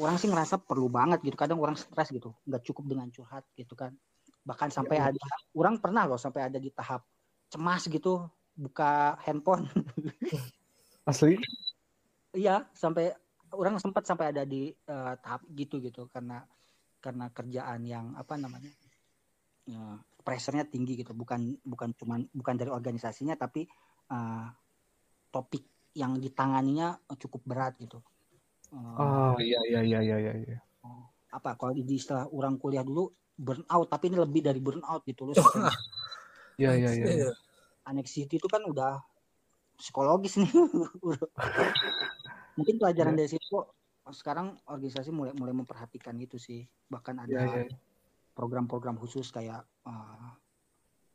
orang 0.00 0.16
sih 0.16 0.32
ngerasa 0.32 0.64
perlu 0.64 0.88
banget 0.88 1.20
gitu. 1.20 1.36
Kadang 1.36 1.60
orang 1.60 1.76
stres 1.76 2.08
gitu 2.08 2.32
nggak 2.48 2.64
cukup 2.64 2.96
dengan 2.96 3.12
curhat 3.12 3.44
gitu 3.60 3.76
kan. 3.76 3.92
Bahkan 4.40 4.72
sampai 4.72 4.96
ya, 4.96 5.12
ada 5.12 5.20
orang 5.52 5.76
pernah 5.84 6.08
loh 6.08 6.16
sampai 6.16 6.48
ada 6.48 6.56
di 6.56 6.72
tahap 6.72 7.04
cemas 7.52 7.86
gitu 7.86 8.24
buka 8.54 9.18
handphone 9.22 9.66
asli 11.10 11.36
iya 12.34 12.64
sampai 12.72 13.12
orang 13.54 13.78
sempat 13.78 14.06
sampai 14.06 14.34
ada 14.34 14.42
di 14.46 14.70
uh, 14.90 15.14
tahap 15.18 15.46
gitu 15.54 15.78
gitu 15.82 16.06
karena 16.10 16.42
karena 16.98 17.28
kerjaan 17.30 17.84
yang 17.84 18.16
apa 18.16 18.34
namanya 18.40 18.72
uh, 19.74 19.98
pressernya 20.24 20.64
tinggi 20.64 21.04
gitu 21.04 21.12
bukan 21.12 21.54
bukan 21.62 21.92
cuman 21.94 22.24
bukan 22.32 22.54
dari 22.56 22.70
organisasinya 22.72 23.36
tapi 23.36 23.68
uh, 24.10 24.48
topik 25.28 25.92
yang 25.94 26.18
ditanganinya 26.18 26.98
cukup 27.18 27.42
berat 27.46 27.76
gitu 27.78 28.02
Oh 28.74 29.38
iya 29.38 29.60
iya 29.70 29.80
iya 29.86 30.00
iya 30.02 30.16
iya. 30.18 30.32
iya. 30.34 30.58
Oh, 30.82 31.06
apa 31.30 31.54
kalau 31.54 31.72
di 31.74 31.86
istilah 31.94 32.26
orang 32.34 32.58
kuliah 32.58 32.82
dulu 32.82 33.10
burnout 33.34 33.86
tapi 33.90 34.10
ini 34.10 34.18
lebih 34.18 34.40
dari 34.42 34.58
burnout 34.58 35.02
gitu 35.06 35.30
loh. 35.30 35.34
Iya 36.54 36.70
iya 36.78 36.90
iya. 36.94 37.34
Anxiety 37.84 38.40
itu 38.40 38.48
kan 38.48 38.64
udah 38.64 39.00
psikologis 39.76 40.40
nih. 40.40 40.48
Mungkin 42.58 42.74
pelajaran 42.78 43.14
ya. 43.14 43.18
dari 43.24 43.30
situ 43.36 43.58
sekarang 44.12 44.54
organisasi 44.68 45.10
mulai 45.10 45.32
mulai 45.36 45.54
memperhatikan 45.56 46.16
itu 46.20 46.40
sih. 46.40 46.64
Bahkan 46.88 47.28
ada 47.28 47.34
ya, 47.34 47.66
ya. 47.66 47.76
program-program 48.32 48.96
khusus 48.96 49.28
kayak 49.28 49.64
uh, 49.84 50.28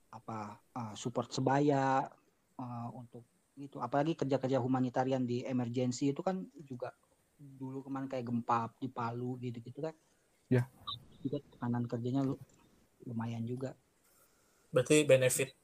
apa 0.09 0.57
uh, 0.73 0.93
support 0.97 1.29
sebaya 1.29 2.05
uh, 2.57 2.89
untuk 2.93 3.25
itu 3.59 3.77
apalagi 3.83 4.15
kerja-kerja 4.15 4.57
humanitarian 4.57 5.27
di 5.27 5.43
emergency 5.43 6.15
itu 6.15 6.23
kan 6.23 6.47
juga 6.63 6.95
dulu 7.39 7.83
kemarin 7.83 8.07
kayak 8.07 8.25
gempa 8.27 8.71
di 8.79 8.87
Palu 8.87 9.35
gitu-gitu 9.39 9.83
kan. 9.83 9.95
Ya. 10.47 10.67
Juga 11.19 11.43
tekanan 11.51 11.83
kerjanya 11.87 12.23
lu 12.23 12.39
lumayan 13.07 13.43
juga. 13.47 13.75
Berarti 14.71 15.07
benefitnya 15.07 15.58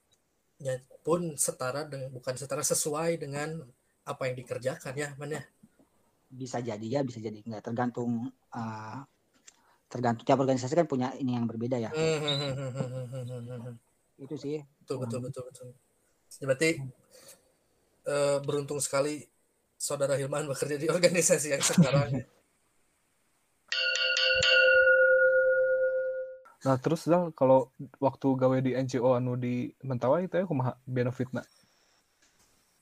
pun 1.04 1.36
setara 1.36 1.84
dengan 1.86 2.10
bukan 2.10 2.36
setara 2.40 2.64
sesuai 2.64 3.20
dengan 3.22 3.62
apa 4.06 4.22
yang 4.30 4.36
dikerjakan 4.40 4.94
ya, 4.96 5.12
mana? 5.20 5.44
Bisa 6.32 6.64
jadi 6.64 6.86
ya, 6.86 7.02
bisa 7.04 7.20
jadi 7.20 7.42
nggak 7.44 7.64
tergantung 7.64 8.32
uh, 8.54 8.98
tergantung 9.92 10.26
tiap 10.26 10.42
organisasi 10.42 10.74
kan 10.76 10.88
punya 10.90 11.14
ini 11.16 11.38
yang 11.38 11.46
berbeda 11.46 11.78
ya. 11.80 11.92
Itu 14.16 14.36
sih. 14.40 14.64
Betul 14.84 15.06
betul 15.06 15.20
betul 15.28 15.44
betul. 15.48 15.68
Berarti 16.44 16.70
uh, 18.08 18.38
beruntung 18.44 18.80
sekali 18.80 19.24
saudara 19.76 20.16
Hilman 20.16 20.48
bekerja 20.48 20.80
di 20.80 20.88
organisasi 20.88 21.48
yang 21.56 21.64
sekarang. 21.64 22.24
Nah 26.66 26.76
terus 26.82 27.06
Zal, 27.06 27.30
kalau 27.38 27.70
waktu 28.02 28.28
gawe 28.34 28.58
di 28.60 28.74
NGO 28.74 29.14
anu 29.14 29.38
di 29.38 29.70
Mentawai 29.86 30.26
itu 30.26 30.36
ya 30.42 30.46
kumaha 30.50 30.74
benefitnya? 30.84 31.46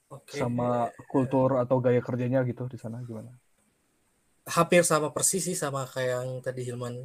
Okay. 0.07 0.39
Sama 0.39 0.93
kultur 1.11 1.59
atau 1.59 1.83
gaya 1.83 1.99
kerjanya 1.99 2.45
gitu 2.47 2.65
di 2.71 2.79
sana 2.79 3.03
gimana? 3.03 3.33
Hampir 4.47 4.87
sama 4.87 5.11
persis 5.11 5.43
sih 5.43 5.57
sama 5.57 5.83
kayak 5.83 6.23
yang 6.23 6.29
tadi 6.39 6.63
Hilman 6.63 6.95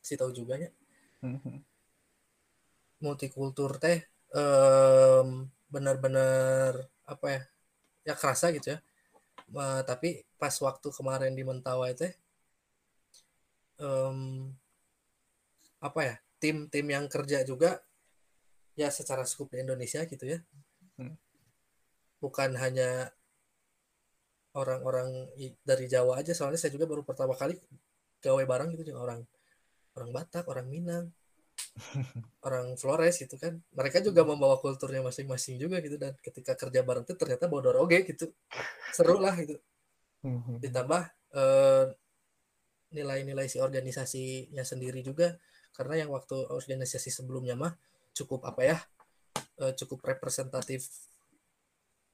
sih 0.00 0.16
tahu 0.16 0.32
juga 0.32 0.56
ya. 0.56 0.70
Mm-hmm. 1.20 1.56
Multikultur 3.04 3.76
teh 3.76 4.08
um, 4.32 5.44
benar-benar 5.68 6.88
apa 7.04 7.26
ya? 7.28 7.42
Ya 8.04 8.14
kerasa 8.16 8.48
gitu 8.52 8.76
ya 8.76 8.78
uh, 9.52 9.82
tapi 9.84 10.24
pas 10.40 10.54
waktu 10.62 10.88
kemarin 10.88 11.32
di 11.36 11.44
Mentawai 11.44 11.92
teh 11.92 12.12
um, 13.76 14.48
apa 15.84 16.00
ya 16.00 16.16
tim 16.40 16.72
tim 16.72 16.86
yang 16.88 17.04
kerja 17.12 17.44
juga 17.44 17.76
ya 18.72 18.88
secara 18.88 19.28
skup 19.28 19.52
di 19.52 19.60
Indonesia 19.60 20.00
gitu 20.08 20.24
ya 20.24 20.40
hmm. 20.96 21.14
bukan 22.24 22.56
hanya 22.56 23.12
orang-orang 24.56 25.28
dari 25.60 25.86
Jawa 25.90 26.24
aja 26.24 26.32
soalnya 26.32 26.56
saya 26.56 26.72
juga 26.72 26.88
baru 26.88 27.04
pertama 27.04 27.36
kali 27.36 27.60
gawe 28.24 28.42
bareng 28.48 28.72
gitu 28.80 28.96
orang 28.96 29.20
orang 29.94 30.10
Batak 30.10 30.48
orang 30.48 30.66
Minang 30.72 31.12
orang 32.46 32.74
Flores 32.80 33.20
gitu 33.20 33.36
kan 33.36 33.60
mereka 33.76 34.00
juga 34.00 34.24
membawa 34.24 34.56
kulturnya 34.58 35.04
masing-masing 35.04 35.60
juga 35.60 35.84
gitu 35.84 36.00
dan 36.00 36.16
ketika 36.24 36.56
kerja 36.56 36.80
bareng 36.80 37.04
itu 37.04 37.14
ternyata 37.14 37.46
bodor 37.46 37.76
oke 37.76 38.08
gitu 38.08 38.30
seru 38.94 39.20
lah 39.20 39.34
gitu 39.36 39.58
mhm. 40.24 40.64
ditambah 40.64 41.02
eh, 41.34 41.84
nilai-nilai 42.94 43.50
si 43.50 43.58
organisasinya 43.58 44.62
sendiri 44.62 45.02
juga 45.02 45.34
karena 45.74 46.06
yang 46.06 46.10
waktu 46.14 46.38
organisasi 46.48 47.10
sebelumnya 47.10 47.58
mah 47.58 47.74
cukup 48.14 48.46
apa 48.46 48.62
ya 48.62 48.76
eh, 49.60 49.74
cukup 49.74 50.06
representatif 50.06 50.86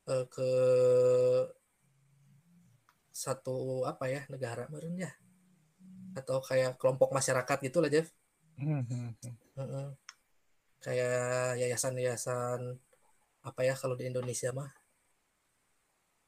eh, 0.09 0.25
ke 0.27 0.51
satu 3.13 3.85
apa 3.85 4.09
ya 4.09 4.25
negara 4.33 4.65
meren 4.73 4.97
ya 4.97 5.13
atau 6.17 6.41
kayak 6.43 6.81
kelompok 6.81 7.13
masyarakat 7.13 7.59
gitu 7.63 7.79
lah 7.85 7.93
Jeff 7.93 8.11
Hmm, 8.61 8.85
hmm, 8.85 9.09
hmm. 9.57 9.89
Kayak 10.85 11.57
yayasan-yayasan 11.65 12.77
apa 13.41 13.61
ya 13.65 13.73
kalau 13.73 13.97
di 13.97 14.05
Indonesia 14.05 14.53
mah 14.53 14.69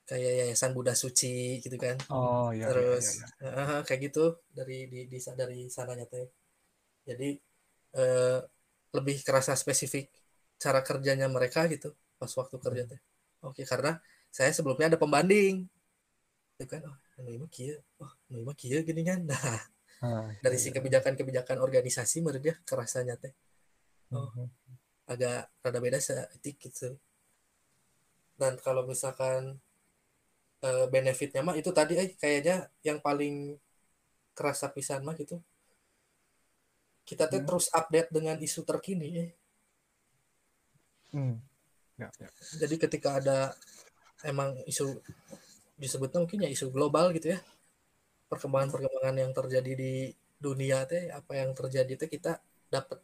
kayak 0.09 0.49
yayasan 0.49 0.73
Buddha 0.73 0.97
Suci 0.97 1.61
gitu 1.61 1.77
kan. 1.77 2.01
Oh 2.09 2.49
iya. 2.57 2.73
Terus 2.73 3.21
iya, 3.21 3.29
iya. 3.45 3.49
Uh, 3.53 3.81
kayak 3.85 4.01
gitu 4.13 4.41
dari 4.49 4.89
di, 4.89 5.13
di 5.13 5.19
dari 5.21 5.69
sananya 5.69 6.09
teh. 6.09 6.25
Jadi 7.03 7.39
uh, 7.99 8.41
lebih 8.93 9.25
kerasa 9.27 9.57
spesifik 9.59 10.13
cara 10.61 10.85
kerjanya 10.85 11.27
mereka 11.27 11.67
gitu 11.67 11.95
pas 12.21 12.31
waktu 12.31 12.57
kerja 12.59 12.83
teh. 12.87 13.01
Oke, 13.43 13.67
karena 13.67 13.99
saya 14.31 14.55
sebelumnya 14.55 14.95
ada 14.95 14.99
pembanding. 15.01 15.67
Itu 16.61 16.67
kan 16.71 16.87
oh, 16.87 16.97
mah 17.19 17.51
kieu. 17.51 17.83
Oh, 17.99 18.13
mah 18.47 18.55
kieu 18.55 18.81
gini 18.87 19.03
kan. 19.03 19.27
Nah, 19.31 19.61
Ah, 20.03 20.35
dari 20.43 20.59
iya, 20.59 20.63
si 20.67 20.69
iya. 20.75 20.83
kebijakan-kebijakan 20.83 21.63
organisasi 21.63 22.27
menurut 22.27 22.43
dia 22.43 22.59
kerasanya 22.67 23.15
teh 23.15 23.31
oh 24.11 24.27
mm-hmm. 24.27 24.47
agak 25.07 25.47
rada 25.63 25.79
beda 25.79 26.03
seetik 26.03 26.59
gitu 26.59 26.99
dan 28.35 28.59
kalau 28.59 28.83
misalkan 28.83 29.63
uh, 30.67 30.91
benefitnya 30.91 31.47
mah 31.47 31.55
itu 31.55 31.71
tadi 31.71 31.95
eh 31.95 32.19
kayaknya 32.19 32.67
yang 32.83 32.99
paling 32.99 33.55
kerasa 34.35 34.75
pisan 34.75 35.07
mah 35.07 35.15
gitu 35.15 35.39
kita 37.03 37.27
teh 37.27 37.43
hmm. 37.43 37.49
terus 37.49 37.67
update 37.75 38.11
dengan 38.15 38.39
isu 38.39 38.63
terkini 38.63 39.09
eh. 39.19 39.31
hmm. 41.15 41.35
ya, 41.99 42.09
ya. 42.09 42.29
jadi 42.63 42.75
ketika 42.79 43.19
ada 43.19 43.39
emang 44.23 44.55
isu 44.71 45.03
disebutnya 45.77 46.23
mungkin 46.23 46.47
ya 46.47 46.51
isu 46.51 46.71
global 46.71 47.11
gitu 47.11 47.35
ya 47.35 47.41
perkembangan-perkembangan 48.31 49.17
yang 49.19 49.33
terjadi 49.35 49.73
di 49.75 49.93
dunia 50.39 50.87
teh 50.87 51.11
apa 51.11 51.39
yang 51.39 51.51
terjadi 51.55 51.95
teh 51.99 52.09
kita 52.11 52.39
dapat 52.71 52.99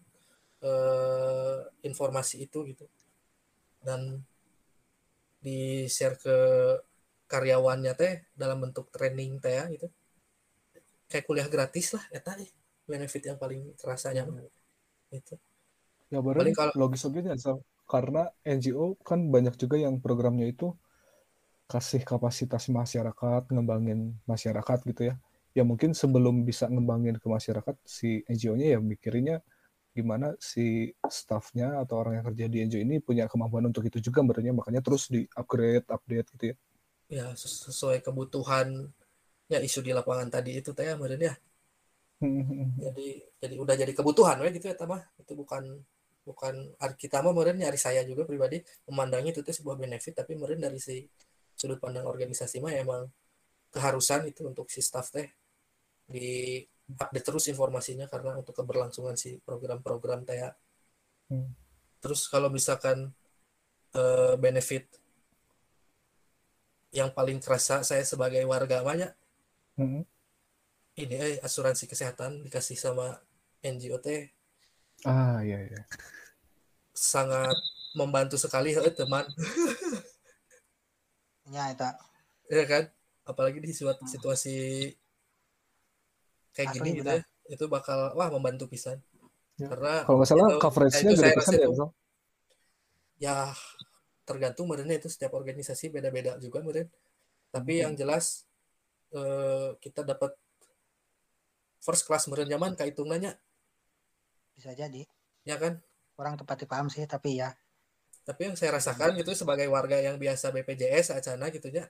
uh, 0.65 1.69
informasi 1.85 2.47
itu 2.49 2.65
gitu 2.67 2.87
dan 3.83 4.23
di 5.39 5.87
share 5.87 6.19
ke 6.19 6.37
karyawannya 7.31 7.93
teh 7.95 8.27
dalam 8.35 8.65
bentuk 8.65 8.91
training 8.91 9.39
teh 9.39 9.55
ya 9.55 9.65
gitu 9.71 9.87
kayak 11.07 11.25
kuliah 11.29 11.49
gratis 11.49 11.95
lah 11.95 12.05
ya 12.11 12.21
tadi 12.25 12.58
benefit 12.89 13.23
yang 13.29 13.39
paling 13.39 13.77
terasanya 13.77 14.25
itu 15.13 15.37
ya 16.09 16.25
baru 16.25 16.41
kalau 16.57 16.73
logis 16.75 17.05
logis 17.05 17.45
karena 17.89 18.29
NGO 18.45 18.97
kan 19.01 19.29
banyak 19.33 19.57
juga 19.57 19.77
yang 19.81 20.01
programnya 20.01 20.49
itu 20.49 20.77
kasih 21.69 22.01
kapasitas 22.01 22.65
masyarakat, 22.73 23.53
ngembangin 23.53 24.17
masyarakat 24.25 24.79
gitu 24.89 25.13
ya. 25.13 25.15
Ya 25.53 25.63
mungkin 25.69 25.93
sebelum 25.93 26.49
bisa 26.49 26.65
ngembangin 26.69 27.21
ke 27.21 27.29
masyarakat, 27.29 27.77
si 27.85 28.25
NGO-nya 28.25 28.77
ya 28.77 28.79
mikirinnya 28.81 29.37
gimana 29.93 30.33
si 30.39 30.95
staffnya 31.11 31.81
atau 31.83 32.01
orang 32.01 32.21
yang 32.21 32.27
kerja 32.33 32.45
di 32.49 32.59
NGO 32.65 32.81
ini 32.81 32.97
punya 33.05 33.29
kemampuan 33.29 33.69
untuk 33.69 33.85
itu 33.85 34.01
juga 34.01 34.25
berarti 34.25 34.49
makanya 34.53 34.81
terus 34.81 35.13
di 35.13 35.29
upgrade, 35.37 35.85
update 35.93 36.29
gitu 36.37 36.45
ya. 36.53 36.57
Ya 37.09 37.27
sesuai 37.37 38.01
kebutuhan 38.01 38.93
ya 39.49 39.59
isu 39.61 39.81
di 39.85 39.93
lapangan 39.97 40.29
tadi 40.29 40.61
itu 40.61 40.73
teh 40.73 40.89
ya 40.89 40.97
ya. 40.97 41.35
Jadi 42.83 43.09
jadi 43.39 43.55
udah 43.63 43.75
jadi 43.79 43.93
kebutuhan 43.95 44.43
ya 44.43 44.51
gitu 44.51 44.67
ya 44.71 44.77
tamah 44.77 45.03
itu 45.23 45.33
bukan 45.39 45.63
bukan 46.27 46.55
kita 46.99 47.25
mah 47.25 47.33
meren 47.33 47.57
nyari 47.57 47.79
saya 47.81 48.05
juga 48.05 48.29
pribadi 48.29 48.61
memandangnya 48.91 49.33
itu 49.33 49.41
tuh 49.41 49.55
sebuah 49.55 49.81
benefit 49.81 50.13
tapi 50.19 50.37
meren 50.37 50.61
dari 50.61 50.77
si 50.77 51.07
sudut 51.57 51.81
pandang 51.81 52.05
organisasi 52.05 52.61
mah 52.61 52.75
emang 52.75 53.09
keharusan 53.73 54.29
itu 54.29 54.45
untuk 54.45 54.69
si 54.69 54.85
staff 54.85 55.09
teh 55.15 55.25
di 56.09 56.61
update 56.99 57.25
terus 57.25 57.49
informasinya 57.49 58.09
karena 58.11 58.37
untuk 58.41 58.57
keberlangsungan 58.57 59.17
si 59.17 59.37
program-program 59.41 60.25
teh 60.25 60.37
ya. 60.41 60.51
hmm. 61.33 61.49
terus 62.01 62.29
kalau 62.29 62.53
misalkan 62.53 63.13
uh, 63.97 64.35
benefit 64.37 64.89
yang 66.93 67.13
paling 67.13 67.41
kerasa 67.41 67.85
saya 67.85 68.05
sebagai 68.05 68.41
warga 68.49 68.81
banyak 68.81 69.13
Mhm. 69.79 70.03
Ini 70.99 71.15
eh 71.15 71.37
asuransi 71.39 71.87
kesehatan 71.87 72.43
dikasih 72.43 72.75
sama 72.75 73.15
NGO 73.61 73.99
teh 73.99 74.27
Ah, 75.07 75.39
iya 75.41 75.63
iya. 75.63 75.83
sangat 76.91 77.55
membantu 77.95 78.35
sekali 78.35 78.75
eh, 78.75 78.91
teman. 78.91 79.23
Ya, 81.49 81.73
itu 81.73 81.81
ya 82.53 82.65
kan? 82.69 82.85
Apalagi 83.25 83.57
di 83.57 83.73
situa- 83.73 83.97
situasi 84.05 84.85
kayak 86.53 86.69
Asli, 86.69 86.77
gini 86.77 86.91
gitu. 86.99 87.09
ya 87.09 87.25
itu 87.49 87.65
bakal 87.67 88.13
wah 88.13 88.29
membantu 88.29 88.69
pisan. 88.69 89.01
Ya. 89.57 89.67
karena 89.73 90.05
Kalau 90.05 90.21
nggak 90.21 90.29
salah 90.29 90.49
itu- 90.51 90.61
coverage-nya 90.61 91.11
gede 91.17 91.31
pisan 91.35 91.55
ya, 91.57 91.67
itu 91.67 91.87
ya 93.19 93.37
tergantung 94.23 94.69
merenya 94.69 94.95
itu 94.95 95.09
setiap 95.09 95.35
organisasi 95.35 95.89
beda-beda 95.89 96.39
juga 96.39 96.63
meren 96.63 96.87
tapi 97.49 97.81
Hmm. 97.81 97.83
yang 97.89 97.93
jelas 97.97 98.45
eh, 99.11 99.73
kita 99.81 100.05
dapat 100.05 100.37
first 101.89 102.05
class 102.05 102.29
meren 102.29 102.45
nyaman 102.53 102.77
kahitungannya 102.77 103.33
bisa 104.53 104.77
jadi. 104.77 105.09
ya 105.49 105.57
kan? 105.57 105.81
Orang 106.21 106.37
tepat 106.37 106.69
paham 106.69 106.93
sih, 106.93 107.09
tapi 107.09 107.41
ya. 107.41 107.57
Tapi 108.29 108.53
yang 108.53 108.57
saya 108.61 108.77
rasakan 108.77 109.17
gitu 109.17 109.33
sebagai 109.33 109.65
warga 109.73 109.97
yang 109.97 110.21
biasa 110.21 110.53
BPJS 110.53 111.17
acana 111.17 111.49
gitu 111.49 111.73
ya 111.73 111.89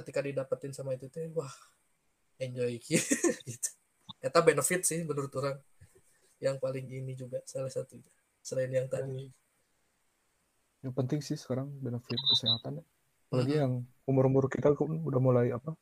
ketika 0.00 0.20
didapetin 0.24 0.72
sama 0.72 0.96
itu 0.96 1.10
teh 1.12 1.28
wah 1.34 1.50
enjoy. 2.40 2.80
Gitu. 3.48 3.70
Eta 4.20 4.40
benefit 4.44 4.84
sih 4.84 5.04
menurut 5.04 5.32
orang. 5.36 5.60
Yang 6.40 6.56
paling 6.56 6.86
ini 6.88 7.12
juga 7.12 7.44
salah 7.44 7.68
satunya 7.68 8.08
selain 8.40 8.72
yang 8.72 8.88
tadi. 8.88 9.28
Yang 10.80 10.94
penting 10.96 11.20
sih 11.20 11.36
sekarang 11.36 11.68
benefit 11.84 12.16
kesehatan 12.16 12.80
ya. 12.80 12.84
Apalagi 13.28 13.54
Mhm. 13.56 13.60
yang 13.60 13.72
umur-umur 14.08 14.48
kita 14.48 14.72
kan 14.72 14.88
udah 15.04 15.20
mulai 15.20 15.52
apa? 15.52 15.76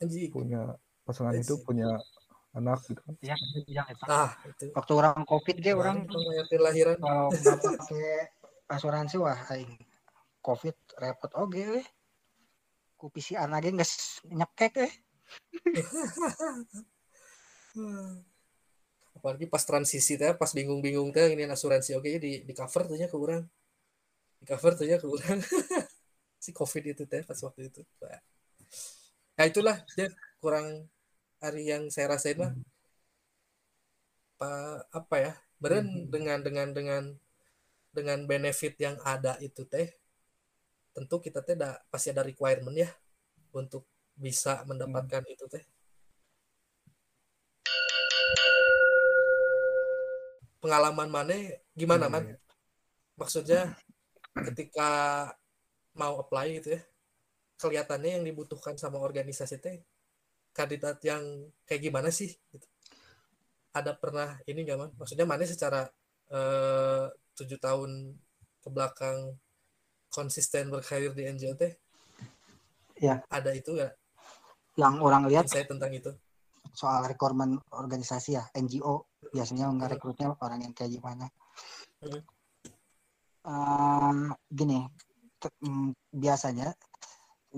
Anjing. 0.00 0.32
Punya 0.32 0.80
pasangan 1.08 1.32
Iya 1.32 1.40
itu 1.40 1.56
punya 1.64 1.88
anak 2.52 2.84
gitu 2.84 3.00
kan. 3.00 3.16
ya, 3.24 3.32
yang 3.64 3.88
itu. 3.88 4.04
ah 4.12 4.36
itu. 4.44 4.68
Waktu 4.76 4.92
orang 4.92 5.24
COVID 5.24 5.56
ge 5.64 5.72
orang 5.72 6.04
yang 6.04 6.60
lahiran 6.60 7.00
kalau 7.00 7.28
nggak 7.32 7.56
pakai 7.64 8.28
asuransi 8.68 9.16
wah 9.16 9.40
aing 9.56 9.72
COVID 10.44 10.76
repot. 11.00 11.32
Oge 11.40 11.80
we. 11.80 11.82
Ku 13.00 13.08
PCR 13.08 13.48
lagi 13.48 13.72
nggak 13.72 13.88
nyekek 14.36 14.74
eh. 14.84 14.92
apalagi 19.18 19.50
pas 19.50 19.66
transisi 19.66 20.14
teh 20.14 20.30
pas 20.38 20.46
bingung-bingung 20.54 21.10
teh 21.10 21.34
ini 21.34 21.42
asuransi 21.50 21.98
oke 21.98 22.06
di 22.22 22.46
di 22.46 22.52
cover 22.54 22.86
tuh 22.86 22.94
nya 22.94 23.10
ke 23.10 23.18
orang 23.18 23.42
di 24.38 24.46
cover 24.46 24.78
tuh 24.78 24.86
nya 24.86 25.02
ke 25.02 25.10
orang 25.10 25.42
si 26.42 26.54
covid 26.54 26.94
itu 26.94 27.02
teh 27.06 27.22
pas 27.26 27.34
waktu 27.34 27.66
itu. 27.66 27.82
Nah 29.38 29.44
itulah 29.46 29.82
ya 29.98 30.06
kurang 30.38 30.86
hari 31.42 31.62
yang 31.70 31.82
saya 31.94 32.06
rasain 32.14 32.38
mah 32.42 32.52
pa- 34.38 34.82
apa 34.98 35.16
ya 35.24 35.32
beren 35.62 35.86
dengan 36.12 36.38
dengan 36.46 36.68
dengan 36.78 37.02
dengan 37.96 38.18
benefit 38.30 38.74
yang 38.86 38.96
ada 39.14 39.32
itu 39.42 39.62
teh 39.72 39.88
tentu 40.94 41.16
kita 41.24 41.40
teh 41.46 41.56
da, 41.62 41.70
pasti 41.92 42.08
ada 42.14 42.22
requirement 42.30 42.74
ya 42.84 42.90
untuk 43.54 43.82
bisa 44.18 44.66
mendapatkan 44.68 45.22
itu 45.30 45.46
teh. 45.52 45.62
Pengalaman 50.58 51.06
mana 51.06 51.34
gimana 51.78 52.06
Iya, 52.06 52.12
man? 52.14 52.24
iya. 52.26 52.36
maksudnya 53.20 53.60
ketika 54.46 54.90
mau 56.00 56.14
apply 56.22 56.46
gitu 56.62 56.68
ya 56.78 56.80
kelihatannya 57.62 58.10
yang 58.22 58.24
dibutuhkan 58.28 58.74
sama 58.78 58.98
organisasi 59.02 59.56
teh 59.64 59.76
kandidat 60.58 60.98
yang 61.06 61.22
kayak 61.62 61.86
gimana 61.86 62.10
sih 62.10 62.34
gitu. 62.50 62.66
ada 63.70 63.94
pernah 63.94 64.34
ini 64.50 64.66
nggak 64.66 64.78
man 64.78 64.90
maksudnya 64.98 65.22
mana 65.22 65.46
secara 65.46 65.86
eh, 66.34 67.06
tujuh 67.38 67.62
tahun 67.62 68.18
ke 68.58 68.68
belakang 68.74 69.38
konsisten 70.10 70.74
berkarir 70.74 71.14
di 71.14 71.30
NGO 71.30 71.54
teh 71.54 71.70
Ya. 72.98 73.22
ada 73.30 73.54
itu 73.54 73.78
nggak 73.78 73.94
Yang 74.74 74.94
orang 75.06 75.22
lihat 75.30 75.46
insight 75.46 75.70
tentang 75.70 75.94
itu 75.94 76.10
soal 76.74 77.06
rekrutmen 77.06 77.62
organisasi 77.70 78.34
ya 78.34 78.42
NGO 78.58 79.06
biasanya 79.30 79.70
nggak 79.70 79.94
rekrutnya 79.94 80.34
orang 80.42 80.66
yang 80.66 80.74
kayak 80.74 80.98
gimana 80.98 81.30
Hmm. 81.98 82.22
Ehm, 83.42 84.18
gini 84.46 84.86
mm, 85.66 85.90
biasanya 86.14 86.70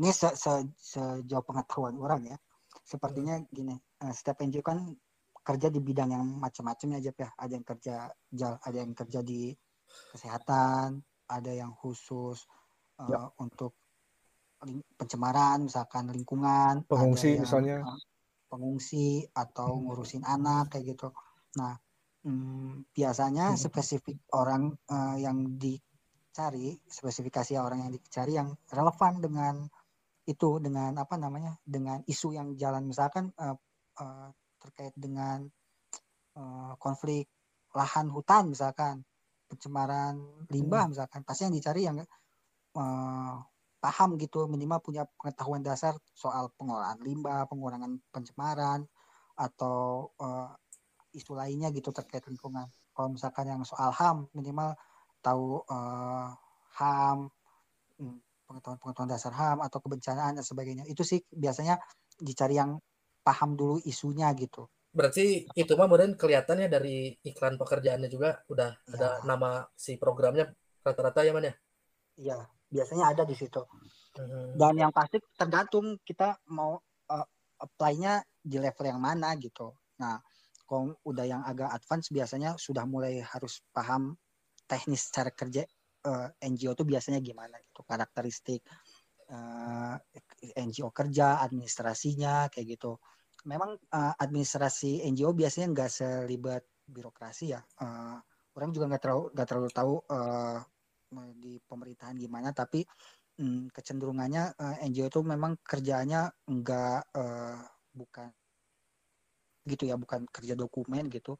ini 0.00 0.08
se 0.12 0.32
se- 0.32 0.72
sejauh 0.80 1.44
pengetahuan 1.44 1.96
orang 2.00 2.24
ya 2.24 2.36
sepertinya 2.90 3.38
gini 3.46 3.78
eh, 3.78 4.10
setiap 4.10 4.42
NGO 4.42 4.66
kan 4.66 4.82
kerja 5.40 5.70
di 5.70 5.78
bidang 5.78 6.10
yang 6.10 6.26
macam-macam 6.42 6.98
aja 6.98 7.10
ya 7.14 7.30
ada 7.38 7.52
yang 7.54 7.64
kerja 7.64 7.94
jal- 8.28 8.60
ada 8.60 8.76
yang 8.76 8.92
kerja 8.92 9.22
di 9.22 9.54
kesehatan 10.10 10.98
ada 11.30 11.52
yang 11.54 11.70
khusus 11.78 12.42
Ya. 13.00 13.16
untuk 13.40 13.72
pencemaran 15.00 15.64
misalkan 15.64 16.12
lingkungan 16.12 16.84
Pengungsi 16.84 17.32
yang, 17.32 17.48
misalnya. 17.48 17.80
eh, 17.80 18.00
pengungsi 18.52 19.24
atau 19.32 19.72
Hmm. 19.78 19.88
ngurusin 19.88 20.20
anak 20.26 20.74
kayak 20.76 20.98
gitu 20.98 21.08
nah 21.56 21.78
mm, 22.28 22.92
biasanya 22.92 23.56
Hmm. 23.56 23.62
spesifik 23.62 24.20
orang 24.36 24.76
eh, 24.76 25.16
yang 25.24 25.56
dicari 25.56 26.76
spesifikasi 26.84 27.56
orang 27.56 27.88
yang 27.88 27.92
dicari 27.96 28.36
yang 28.36 28.52
relevan 28.68 29.22
dengan 29.24 29.54
itu 30.30 30.62
dengan 30.62 30.94
apa 31.02 31.18
namanya 31.18 31.58
dengan 31.66 31.98
isu 32.06 32.38
yang 32.38 32.54
jalan. 32.54 32.86
Misalkan 32.86 33.34
eh, 33.34 33.56
eh, 33.98 34.28
terkait 34.62 34.94
dengan 34.94 35.42
eh, 36.38 36.72
konflik 36.78 37.26
lahan 37.74 38.06
hutan 38.10 38.50
misalkan 38.50 39.02
pencemaran 39.50 40.46
limbah 40.54 40.86
misalkan. 40.86 41.26
Pasti 41.26 41.50
yang 41.50 41.54
dicari 41.54 41.82
yang 41.90 41.98
eh, 41.98 43.34
paham 43.80 44.20
gitu 44.20 44.46
minimal 44.46 44.78
punya 44.84 45.02
pengetahuan 45.18 45.64
dasar 45.64 45.96
soal 46.14 46.52
pengolahan 46.54 47.00
limbah 47.00 47.48
pengurangan 47.50 47.98
pencemaran 48.14 48.86
atau 49.34 50.10
eh, 50.22 50.50
isu 51.18 51.34
lainnya 51.34 51.74
gitu 51.74 51.90
terkait 51.90 52.22
lingkungan. 52.30 52.70
Kalau 52.94 53.10
misalkan 53.10 53.50
yang 53.50 53.62
soal 53.66 53.90
ham 53.90 54.30
minimal 54.36 54.78
tahu 55.18 55.66
eh, 55.66 56.28
ham 56.78 57.26
hmm, 57.98 58.29
pengetahuan-pengetahuan 58.50 59.14
dasar 59.14 59.30
ham 59.38 59.62
atau 59.62 59.78
kebencanaan 59.78 60.34
dan 60.34 60.44
sebagainya. 60.44 60.82
Itu 60.90 61.06
sih 61.06 61.22
biasanya 61.30 61.78
dicari 62.18 62.58
yang 62.58 62.82
paham 63.22 63.54
dulu 63.54 63.78
isunya 63.86 64.26
gitu. 64.34 64.66
Berarti 64.90 65.46
itu 65.54 65.72
mah 65.78 65.86
kemudian 65.86 66.18
kelihatannya 66.18 66.66
dari 66.66 67.14
iklan 67.22 67.54
pekerjaannya 67.54 68.10
juga 68.10 68.42
udah 68.50 68.74
Ya. 68.90 68.94
ada 68.98 69.08
nama 69.22 69.62
si 69.78 69.94
programnya 69.94 70.50
rata-rata 70.82 71.22
ya 71.22 71.30
man 71.30 71.46
ya? 71.46 71.54
Iya 72.18 72.38
biasanya 72.66 73.14
ada 73.14 73.22
di 73.22 73.38
situ. 73.38 73.62
Hmm. 74.10 74.58
dan 74.58 74.74
yang 74.74 74.90
pasti 74.90 75.22
tergantung 75.38 75.94
kita 76.02 76.34
mau 76.50 76.74
eh, 77.14 77.26
apply-nya 77.62 78.18
di 78.42 78.58
level 78.58 78.82
yang 78.90 78.98
mana 78.98 79.38
gitu. 79.38 79.70
Nah 80.02 80.18
kalau 80.66 80.98
udah 81.06 81.22
yang 81.22 81.42
agak 81.46 81.70
advance 81.70 82.10
biasanya 82.10 82.58
sudah 82.58 82.82
mulai 82.90 83.22
harus 83.22 83.62
paham 83.70 84.18
teknis 84.66 85.06
cara 85.14 85.30
kerja 85.30 85.62
eh, 86.06 86.28
NGO 86.50 86.72
itu 86.76 86.84
biasanya 86.86 87.20
gimana 87.20 87.56
gitu 87.60 87.80
karakteristik 87.84 88.62
eh, 89.30 89.94
NGO 90.58 90.90
kerja 90.90 91.40
administrasinya 91.44 92.50
kayak 92.52 92.66
gitu. 92.78 92.98
Memang 93.48 93.76
eh, 93.78 94.14
administrasi 94.20 95.04
NGO 95.12 95.32
biasanya 95.36 95.66
nggak 95.74 95.90
seribet 95.90 96.64
birokrasi 96.88 97.54
ya. 97.54 97.60
Eh, 97.60 98.18
orang 98.56 98.70
juga 98.74 98.84
nggak 98.90 99.02
terlalu 99.02 99.24
nggak 99.34 99.48
terlalu 99.48 99.70
tahu 99.72 99.94
eh, 100.10 100.58
di 101.34 101.58
pemerintahan 101.58 102.16
gimana 102.18 102.54
tapi 102.54 102.86
hmm, 103.38 103.74
kecenderungannya 103.74 104.44
eh, 104.58 104.76
NGO 104.90 105.06
itu 105.10 105.20
memang 105.24 105.58
kerjaannya 105.62 106.50
enggak 106.50 107.00
eh, 107.14 107.60
bukan 107.94 108.30
gitu 109.68 109.84
ya 109.86 109.96
bukan 110.00 110.24
kerja 110.32 110.54
dokumen 110.56 111.06
gitu 111.12 111.36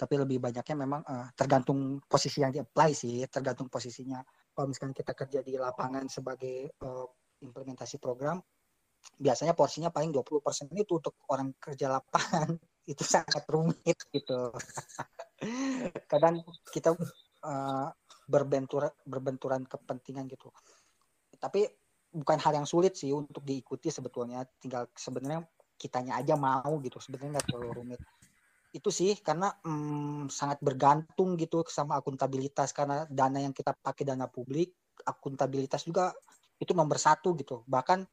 tapi 0.00 0.16
lebih 0.16 0.40
banyaknya 0.40 0.76
memang 0.80 1.04
eh, 1.04 1.28
tergantung 1.36 2.00
posisi 2.08 2.40
yang 2.40 2.48
di 2.48 2.64
apply 2.64 2.96
sih 2.96 3.20
tergantung 3.28 3.68
posisinya. 3.68 4.24
Kalau 4.56 4.66
misalkan 4.72 4.96
kita 4.96 5.12
kerja 5.12 5.44
di 5.44 5.60
lapangan 5.60 6.08
sebagai 6.08 6.72
eh, 6.72 7.06
implementasi 7.44 8.00
program 8.00 8.40
biasanya 9.20 9.52
porsinya 9.56 9.88
paling 9.92 10.12
20% 10.12 10.72
itu 10.76 10.96
untuk 10.96 11.20
orang 11.28 11.52
kerja 11.60 11.92
lapangan. 12.00 12.56
Itu 12.90 13.04
sangat 13.04 13.44
rumit 13.46 13.96
gitu. 14.08 14.50
Kadang 16.10 16.40
kita 16.72 16.96
eh, 17.44 17.88
berbenturan 18.24 18.92
berbenturan 19.04 19.68
kepentingan 19.68 20.24
gitu. 20.32 20.48
Tapi 21.36 21.68
bukan 22.10 22.38
hal 22.40 22.56
yang 22.56 22.66
sulit 22.66 22.96
sih 22.96 23.12
untuk 23.12 23.44
diikuti 23.44 23.92
sebetulnya. 23.92 24.42
Tinggal 24.58 24.88
sebenarnya 24.96 25.44
kitanya 25.76 26.18
aja 26.24 26.34
mau 26.40 26.80
gitu. 26.80 26.96
Sebenarnya 26.98 27.38
nggak 27.38 27.46
terlalu 27.52 27.70
rumit 27.84 28.00
itu 28.70 28.90
sih 28.94 29.18
karena 29.18 29.50
mm, 29.66 30.30
sangat 30.30 30.62
bergantung 30.62 31.34
gitu 31.34 31.66
sama 31.66 31.98
akuntabilitas 31.98 32.70
karena 32.70 33.02
dana 33.10 33.42
yang 33.42 33.50
kita 33.50 33.74
pakai 33.74 34.06
dana 34.06 34.30
publik 34.30 34.70
akuntabilitas 35.02 35.82
juga 35.82 36.14
itu 36.60 36.70
nomor 36.76 37.00
satu 37.00 37.34
gitu 37.34 37.66
bahkan 37.66 38.06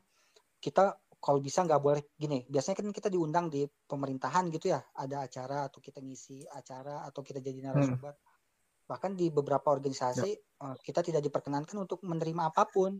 kita 0.58 0.98
kalau 1.22 1.38
bisa 1.42 1.62
nggak 1.62 1.82
boleh 1.82 2.02
gini 2.18 2.46
biasanya 2.50 2.82
kan 2.82 2.88
kita 2.90 3.10
diundang 3.14 3.54
di 3.54 3.66
pemerintahan 3.66 4.50
gitu 4.50 4.74
ya 4.74 4.82
ada 4.98 5.26
acara 5.26 5.70
atau 5.70 5.78
kita 5.78 6.02
ngisi 6.02 6.46
acara 6.50 7.06
atau 7.06 7.22
kita 7.22 7.38
jadi 7.38 7.70
narasumber 7.70 8.14
hmm. 8.18 8.90
bahkan 8.90 9.14
di 9.14 9.30
beberapa 9.30 9.70
organisasi 9.70 10.30
ya. 10.34 10.64
uh, 10.64 10.76
kita 10.82 11.06
tidak 11.06 11.22
diperkenankan 11.22 11.78
untuk 11.78 12.02
menerima 12.02 12.50
apa 12.50 12.66
pun 12.66 12.98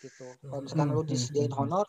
gitu 0.00 0.24
kalau 0.48 0.64
misalkan 0.64 0.88
hmm. 0.88 0.96
lu 0.96 1.02
disediain 1.04 1.52
honor 1.52 1.84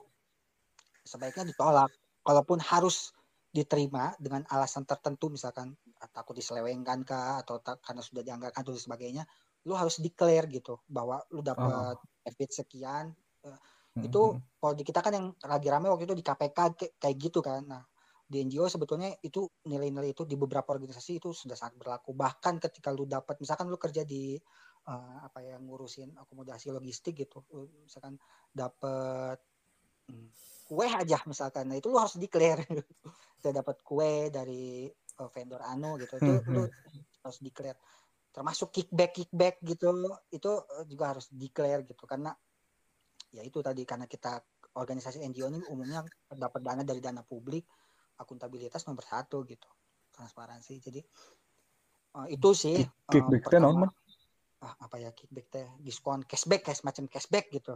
sebaiknya 1.07 1.47
ditolak 1.47 1.91
kalaupun 2.27 2.59
harus 2.59 3.15
diterima 3.51 4.15
dengan 4.15 4.47
alasan 4.47 4.87
tertentu 4.87 5.27
misalkan 5.27 5.75
ah, 5.99 6.07
takut 6.07 6.31
diselewengkan 6.39 7.03
kah 7.03 7.43
atau 7.43 7.59
tak, 7.59 7.83
karena 7.83 7.99
sudah 7.99 8.23
dianggarkan 8.23 8.63
dan 8.63 8.79
sebagainya 8.79 9.23
lu 9.67 9.75
harus 9.75 9.99
declare 10.01 10.47
gitu 10.49 10.79
bahwa 10.87 11.21
lu 11.35 11.43
dapat 11.43 11.99
oh. 11.99 12.49
sekian 12.49 13.13
uh, 13.45 13.59
hmm. 13.99 14.07
itu 14.07 14.21
kalau 14.57 14.73
di 14.73 14.83
kita 14.87 15.03
kan 15.03 15.13
yang 15.13 15.27
lagi 15.45 15.67
rame 15.69 15.91
waktu 15.91 16.09
itu 16.09 16.15
di 16.17 16.25
KPK 16.25 16.59
kayak 16.97 17.15
gitu 17.19 17.43
kan 17.43 17.61
nah 17.67 17.83
di 18.31 18.47
NGO 18.47 18.71
sebetulnya 18.71 19.11
itu 19.19 19.43
nilai-nilai 19.67 20.15
itu 20.15 20.23
di 20.23 20.39
beberapa 20.39 20.71
organisasi 20.71 21.19
itu 21.19 21.35
sudah 21.35 21.59
sangat 21.59 21.75
berlaku 21.75 22.15
bahkan 22.15 22.55
ketika 22.63 22.87
lu 22.95 23.03
dapat 23.03 23.35
misalkan 23.43 23.67
lu 23.67 23.75
kerja 23.75 24.07
di 24.07 24.39
uh, 24.87 25.17
apa 25.27 25.43
ya 25.43 25.59
ngurusin 25.59 26.15
akomodasi 26.15 26.71
logistik 26.71 27.27
gitu 27.27 27.43
lu 27.51 27.67
misalkan 27.83 28.15
dapat 28.55 29.35
hmm, 29.35 29.50
kue 30.71 30.87
aja 30.87 31.19
misalkan. 31.27 31.67
Nah 31.67 31.75
itu 31.75 31.91
lu 31.91 31.99
harus 31.99 32.15
declare. 32.15 32.63
Kita 33.37 33.49
dapat 33.51 33.83
kue 33.83 34.31
dari 34.31 34.87
uh, 35.19 35.27
vendor 35.27 35.59
anu 35.67 35.99
gitu. 35.99 36.15
Itu 36.15 36.33
hmm, 36.39 36.47
lu 36.47 36.63
hmm. 36.63 37.23
harus 37.27 37.39
declare. 37.43 37.79
Termasuk 38.31 38.71
kickback 38.71 39.11
kickback 39.11 39.55
gitu 39.59 39.91
itu 40.31 40.51
juga 40.87 41.05
harus 41.11 41.27
declare 41.35 41.83
gitu. 41.83 42.07
Karena 42.07 42.31
ya 43.35 43.43
itu 43.43 43.59
tadi 43.59 43.83
karena 43.83 44.07
kita 44.07 44.39
organisasi 44.79 45.19
NGO 45.27 45.51
ini 45.51 45.59
umumnya 45.67 46.07
dapat 46.31 46.63
dana 46.63 46.83
dari 46.87 47.03
dana 47.03 47.23
publik 47.27 47.67
akuntabilitas 48.15 48.87
nomor 48.87 49.03
satu 49.03 49.43
gitu. 49.43 49.67
Transparansi 50.15 50.79
jadi 50.79 51.01
uh, 52.15 52.27
itu 52.31 52.49
sih 52.55 52.77
kickback 53.11 53.43
uh, 53.43 53.59
pertama, 53.59 53.87
ah, 54.63 54.75
apa 54.79 54.95
ya 55.03 55.11
kickback 55.11 55.47
teh? 55.51 55.67
Diskon 55.83 56.23
cashback 56.23 56.63
kayak 56.63 56.79
semacam 56.79 57.11
cashback 57.11 57.51
gitu. 57.51 57.75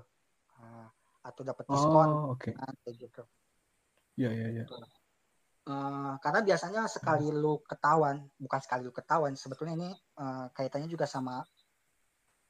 Uh, 0.55 0.87
atau 1.25 1.41
dapat 1.41 1.65
diskon 1.65 2.09
oh, 2.13 2.37
okay. 2.37 2.53
nah, 2.53 2.69
gitu. 2.93 3.25
Ya 4.15 4.29
ya 4.29 4.61
ya 4.61 4.65
Uh, 5.65 6.13
karena 6.21 6.45
biasanya 6.45 6.85
sekali 6.85 7.25
hmm. 7.25 7.41
lu 7.41 7.57
ketahuan, 7.65 8.21
bukan 8.37 8.61
sekali 8.61 8.85
lu 8.85 8.93
ketahuan, 8.93 9.33
sebetulnya 9.33 9.73
ini 9.73 9.89
uh, 10.21 10.45
kaitannya 10.53 10.85
juga 10.85 11.09
sama 11.09 11.41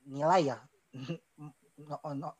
nilai 0.03 0.51
ya, 0.51 0.59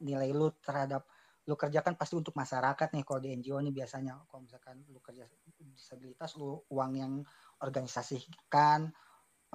nilai 0.04 0.36
lu 0.36 0.52
terhadap 0.60 1.08
lu 1.48 1.56
kerjakan 1.56 1.96
pasti 1.96 2.20
untuk 2.20 2.36
masyarakat 2.36 2.92
nih 2.92 3.08
kalau 3.08 3.24
di 3.24 3.32
NGO 3.40 3.64
ini 3.64 3.72
biasanya. 3.72 4.20
Kalau 4.28 4.44
misalkan 4.44 4.84
lu 4.92 5.00
kerja 5.00 5.24
disabilitas 5.56 6.36
lu 6.36 6.60
uang 6.68 6.92
yang 7.00 7.24
organisasikan 7.64 8.92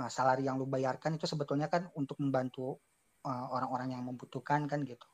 uh, 0.01 0.09
salari 0.09 0.49
yang 0.49 0.57
lu 0.57 0.65
bayarkan 0.65 1.21
itu 1.21 1.29
sebetulnya 1.29 1.69
kan 1.69 1.85
untuk 2.01 2.17
membantu 2.17 2.81
orang-orang 3.29 3.93
uh, 3.93 3.95
yang 4.01 4.09
membutuhkan 4.09 4.65
kan 4.65 4.81
gitu 4.89 5.05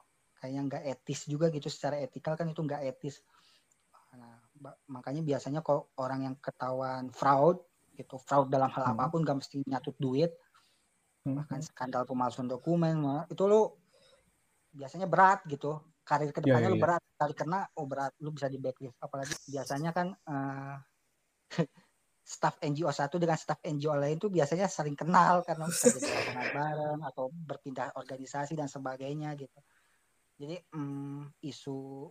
kayaknya 0.41 0.63
nggak 0.69 0.83
etis 0.85 1.25
juga 1.27 1.49
gitu 1.49 1.69
secara 1.73 2.01
etikal 2.01 2.37
kan 2.37 2.49
itu 2.49 2.61
nggak 2.61 2.83
etis. 2.97 3.25
Nah, 4.17 4.37
makanya 4.89 5.21
biasanya 5.25 5.61
kalau 5.61 5.89
orang 6.01 6.31
yang 6.31 6.35
ketahuan 6.41 7.13
fraud 7.13 7.61
gitu 7.97 8.21
fraud 8.21 8.53
dalam 8.53 8.69
hal 8.69 8.93
hmm. 8.93 8.93
apa 8.97 9.05
pun 9.09 9.25
nggak 9.25 9.39
mesti 9.41 9.65
nyatut 9.65 9.97
duit 9.97 10.29
hmm. 11.25 11.41
bahkan 11.41 11.61
skandal 11.65 12.05
pemalsuan 12.05 12.45
dokumen 12.45 13.01
itu 13.33 13.45
lo 13.49 13.81
biasanya 14.77 15.09
berat 15.09 15.45
gitu. 15.49 15.81
Karir 16.07 16.31
ke 16.31 16.39
depannya 16.39 16.71
yeah, 16.71 16.71
yeah, 16.71 16.79
lo 16.79 16.79
berat 16.79 17.03
kali 17.19 17.35
kena 17.35 17.67
oh 17.75 17.87
berat 17.89 18.15
lo 18.23 18.31
bisa 18.31 18.47
di 18.47 18.63
backlist. 18.63 18.95
Apalagi 19.03 19.35
biasanya 19.51 19.91
kan 19.91 20.15
uh, 20.15 20.77
staff 22.27 22.63
NGO 22.63 22.91
satu 22.95 23.19
dengan 23.19 23.35
staff 23.35 23.59
NGO 23.63 23.95
lain 23.99 24.19
itu 24.19 24.31
biasanya 24.31 24.71
sering 24.71 24.95
kenal 24.95 25.43
karena 25.43 25.67
bisa 25.67 25.91
jadi 25.95 26.07
bareng 26.59 27.01
atau 27.03 27.31
berpindah 27.31 27.95
organisasi 27.99 28.55
dan 28.55 28.71
sebagainya 28.71 29.35
gitu 29.35 29.59
jadi 30.37 30.61
um, 30.77 31.29
isu 31.41 32.09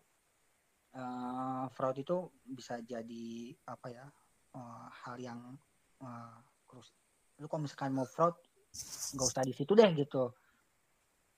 uh, 0.98 1.66
fraud 1.74 1.98
itu 2.02 2.30
bisa 2.46 2.82
jadi 2.82 3.54
apa 3.70 3.88
ya 3.94 4.06
uh, 4.58 4.88
hal 5.06 5.16
yang 5.22 5.40
uh, 6.02 6.38
lu 7.40 7.46
kalau 7.52 7.62
misalkan 7.68 7.92
mau 7.92 8.08
fraud 8.08 8.36
nggak 9.16 9.28
usah 9.28 9.44
di 9.44 9.54
situ 9.56 9.72
deh 9.76 9.88
gitu 9.96 10.32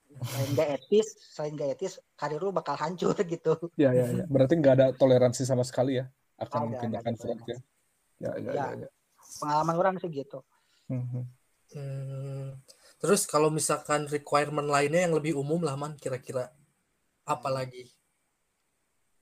selain 0.08 0.50
nggak 0.56 0.70
etis 0.80 1.08
selain 1.36 1.54
nggak 1.54 1.70
etis 1.78 1.94
karir 2.16 2.40
lu 2.40 2.56
bakal 2.56 2.78
hancur 2.80 3.14
gitu 3.34 3.54
ya 3.76 3.92
ya, 3.92 4.24
ya. 4.24 4.26
berarti 4.30 4.54
nggak 4.58 4.74
ada 4.80 4.88
toleransi 4.96 5.44
sama 5.44 5.68
sekali 5.68 6.00
ya 6.02 6.06
akan 6.40 6.78
tindakan 6.80 7.14
fraud 7.18 7.40
ya 7.46 7.46
ya, 7.48 7.58
ya, 8.22 8.32
ya, 8.40 8.52
ya, 8.54 8.66
ya. 8.86 8.90
pengalaman 9.42 9.76
orang 9.78 9.96
sih 10.00 10.10
gitu 10.10 10.42
hmm. 10.90 11.26
Hmm. 11.76 12.56
terus 13.04 13.28
kalau 13.28 13.52
misalkan 13.52 14.08
requirement 14.08 14.72
lainnya 14.72 15.06
yang 15.06 15.14
lebih 15.18 15.36
umum 15.36 15.60
lah 15.62 15.76
man 15.76 16.00
kira-kira 16.00 16.50
apalagi? 17.28 17.92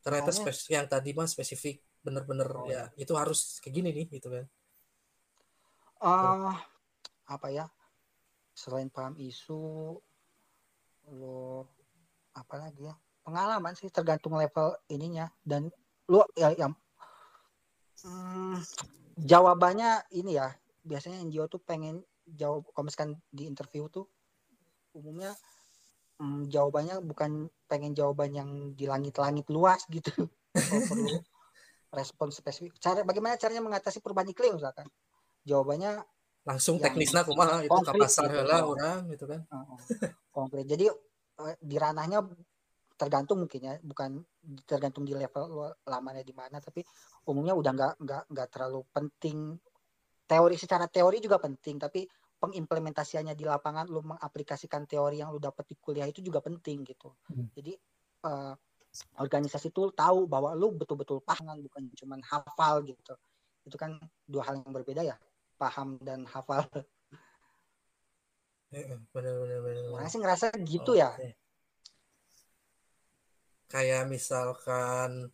Ternyata 0.05 0.29
spes 0.29 0.69
yang 0.69 0.85
tadi 0.85 1.17
mah 1.17 1.25
spesifik 1.25 1.81
bener-bener 2.05 2.45
oh, 2.53 2.69
ya 2.69 2.85
iya. 2.93 3.01
itu 3.01 3.17
harus 3.17 3.57
kayak 3.57 3.73
gini 3.73 3.89
nih 3.89 4.05
gitu 4.21 4.29
kan. 4.29 4.45
Uh, 5.97 6.53
apa 7.25 7.47
ya? 7.49 7.65
Selain 8.53 8.93
paham 8.93 9.17
isu 9.17 9.97
lo 11.09 11.65
apa 12.37 12.55
lagi 12.61 12.85
ya? 12.85 12.93
Pengalaman 13.25 13.73
sih 13.73 13.89
tergantung 13.89 14.37
level 14.37 14.77
ininya. 14.93 15.25
Dan 15.41 15.73
lo 16.05 16.29
ya 16.37 16.53
yang 16.53 16.77
hmm, 18.05 18.61
jawabannya 19.17 20.05
ini 20.13 20.37
ya. 20.37 20.53
Biasanya 20.85 21.25
NGO 21.25 21.49
tuh 21.49 21.65
pengen 21.65 22.05
jawab 22.29 22.69
kalau 22.69 22.85
misalkan 22.85 23.17
di 23.33 23.49
interview 23.49 23.89
tuh 23.89 24.05
umumnya 24.93 25.33
hmm, 26.19 26.47
jawabannya 26.51 27.01
bukan 27.03 27.47
pengen 27.65 27.91
jawaban 27.97 28.31
yang 28.31 28.49
di 28.75 28.85
langit-langit 28.87 29.47
luas 29.51 29.83
gitu. 29.89 30.11
perlu 30.91 31.19
respon 31.95 32.29
spesifik. 32.31 32.75
Cara 32.79 33.07
bagaimana 33.07 33.39
caranya 33.39 33.63
mengatasi 33.63 34.03
perubahan 34.03 34.29
iklim 34.31 34.59
misalkan? 34.59 34.87
Jawabannya 35.47 36.03
langsung 36.45 36.77
teknisnya 36.77 37.25
kumaha 37.25 37.65
itu 37.65 37.73
kapasar 37.73 38.29
gitu. 38.29 38.45
lah 38.45 38.61
orang 38.67 38.99
gitu 39.09 39.25
kan. 39.25 39.41
konkret. 40.29 40.67
Jadi 40.67 40.91
eh, 41.41 41.55
di 41.57 41.75
ranahnya 41.79 42.21
tergantung 42.95 43.43
mungkin 43.43 43.61
ya, 43.63 43.75
bukan 43.81 44.23
tergantung 44.63 45.03
di 45.03 45.15
level 45.15 45.73
lamanya 45.83 46.23
di 46.23 46.31
mana, 46.31 46.61
tapi 46.63 46.85
umumnya 47.27 47.55
udah 47.57 47.71
nggak 47.75 47.93
nggak 48.03 48.23
nggak 48.31 48.47
terlalu 48.51 48.81
penting. 48.91 49.57
Teori 50.25 50.55
secara 50.57 50.89
teori 50.89 51.21
juga 51.21 51.37
penting, 51.37 51.77
tapi 51.77 52.01
pengimplementasiannya 52.45 53.33
di 53.33 53.45
lapangan 53.45 53.89
lu 53.89 54.05
mengaplikasikan 54.05 54.85
teori 54.85 55.19
yang 55.19 55.33
lu 55.33 55.41
dapat 55.41 55.65
di 55.65 55.75
kuliah 55.81 56.05
itu 56.05 56.21
juga 56.21 56.39
penting 56.39 56.85
gitu. 56.85 57.09
Hmm. 57.29 57.49
jadi 57.57 57.73
uh, 58.29 58.53
organisasi 59.19 59.75
itu 59.75 59.91
tahu 59.91 60.29
bahwa 60.29 60.55
lu 60.55 60.71
betul-betul 60.71 61.19
paham 61.19 61.59
bukan 61.59 61.83
cuma 61.99 62.15
hafal 62.23 62.85
gitu. 62.87 63.13
Itu 63.67 63.75
kan 63.75 63.99
dua 64.23 64.47
hal 64.47 64.63
yang 64.63 64.71
berbeda 64.71 65.03
ya 65.03 65.17
paham 65.59 65.99
dan 65.99 66.23
hafal. 66.29 66.63
Benar-benar 69.11 70.07
sih 70.11 70.19
ngerasa 70.19 70.51
gitu 70.63 70.95
oh, 70.95 70.99
ya. 70.99 71.11
Okay. 71.15 71.33
kayak 73.65 74.07
misalkan 74.07 75.27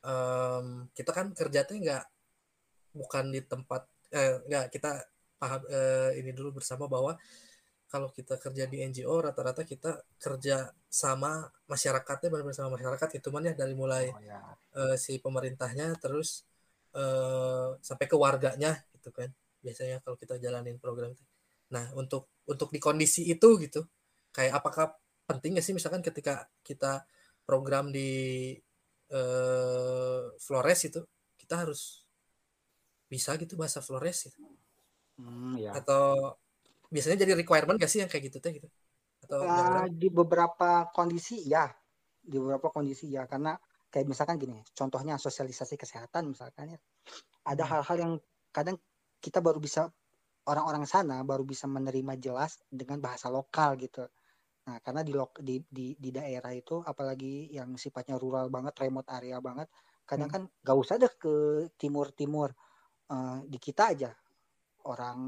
um, 0.00 0.88
kita 0.94 1.10
kan 1.10 1.34
kerjanya 1.34 1.74
nggak 1.74 2.04
bukan 2.94 3.34
di 3.34 3.42
tempat 3.44 3.82
eh, 4.14 4.40
nggak 4.46 4.70
kita 4.70 5.02
paham 5.40 5.62
eh, 5.68 6.20
ini 6.20 6.30
dulu 6.32 6.60
bersama 6.60 6.86
bahwa 6.88 7.18
kalau 7.94 8.10
kita 8.10 8.34
kerja 8.42 8.66
di 8.66 8.82
NGO 8.82 9.22
rata-rata 9.22 9.62
kita 9.62 10.02
kerja 10.18 10.66
sama 10.90 11.46
masyarakatnya 11.70 12.26
benar-benar 12.26 12.58
sama 12.58 12.74
masyarakat 12.74 13.08
itu 13.22 13.28
ya 13.30 13.52
dari 13.54 13.74
mulai 13.78 14.10
oh, 14.10 14.18
ya. 14.18 14.40
eh, 14.74 14.96
si 14.98 15.22
pemerintahnya 15.22 15.94
terus 16.02 16.42
eh, 16.90 17.70
sampai 17.78 18.06
ke 18.10 18.16
warganya 18.18 18.74
gitu 18.98 19.14
kan 19.14 19.30
biasanya 19.62 20.02
kalau 20.02 20.18
kita 20.18 20.42
jalanin 20.42 20.76
program 20.82 21.14
itu. 21.14 21.22
Nah 21.70 21.94
untuk 21.94 22.28
untuk 22.50 22.74
di 22.74 22.82
kondisi 22.82 23.30
itu 23.30 23.48
gitu 23.62 23.86
kayak 24.34 24.58
apakah 24.58 24.98
penting 25.30 25.54
gak 25.56 25.64
sih 25.64 25.72
misalkan 25.72 26.02
ketika 26.02 26.50
kita 26.66 27.06
program 27.46 27.94
di 27.94 28.52
eh, 29.14 30.22
Flores 30.42 30.80
itu 30.82 31.00
kita 31.38 31.62
harus 31.62 32.02
bisa 33.06 33.38
gitu 33.38 33.54
bahasa 33.54 33.78
Flores 33.78 34.28
gitu 34.28 34.42
Hmm, 35.18 35.54
ya. 35.58 35.74
Atau 35.74 36.34
biasanya 36.90 37.26
jadi 37.26 37.32
requirement 37.38 37.78
gak 37.78 37.90
sih 37.90 38.02
yang 38.02 38.10
kayak 38.10 38.30
gitu 38.30 38.38
teh 38.42 38.52
gitu? 38.54 38.68
Atau 39.24 39.40
uh, 39.46 39.86
di 39.88 40.08
beberapa 40.10 40.90
kondisi 40.90 41.46
ya, 41.46 41.70
di 42.20 42.36
beberapa 42.36 42.70
kondisi 42.70 43.08
ya 43.10 43.24
karena 43.24 43.56
kayak 43.88 44.06
misalkan 44.10 44.36
gini, 44.36 44.58
contohnya 44.74 45.16
sosialisasi 45.16 45.78
kesehatan 45.78 46.34
misalkan 46.34 46.76
ya. 46.76 46.78
Ada 47.46 47.64
hmm. 47.64 47.70
hal-hal 47.70 47.96
hmm. 47.96 48.04
yang 48.04 48.12
kadang 48.50 48.76
kita 49.22 49.38
baru 49.40 49.62
bisa 49.62 49.88
orang-orang 50.44 50.84
sana 50.84 51.24
baru 51.24 51.40
bisa 51.46 51.64
menerima 51.64 52.20
jelas 52.20 52.60
dengan 52.68 53.00
bahasa 53.00 53.32
lokal 53.32 53.80
gitu. 53.80 54.04
Nah, 54.64 54.80
karena 54.80 55.04
di, 55.04 55.12
di 55.40 55.56
di 55.68 55.86
di 55.96 56.10
daerah 56.12 56.52
itu 56.52 56.80
apalagi 56.84 57.52
yang 57.52 57.76
sifatnya 57.76 58.16
rural 58.16 58.48
banget, 58.48 58.76
remote 58.80 59.08
area 59.12 59.40
banget, 59.40 59.68
kadang 60.04 60.28
hmm. 60.28 60.36
kan 60.36 60.42
gak 60.64 60.76
usah 60.76 60.96
deh 61.00 61.12
ke 61.16 61.34
timur-timur. 61.80 62.52
Uh, 63.04 63.44
di 63.44 63.60
kita 63.60 63.92
aja 63.92 64.16
orang 64.84 65.18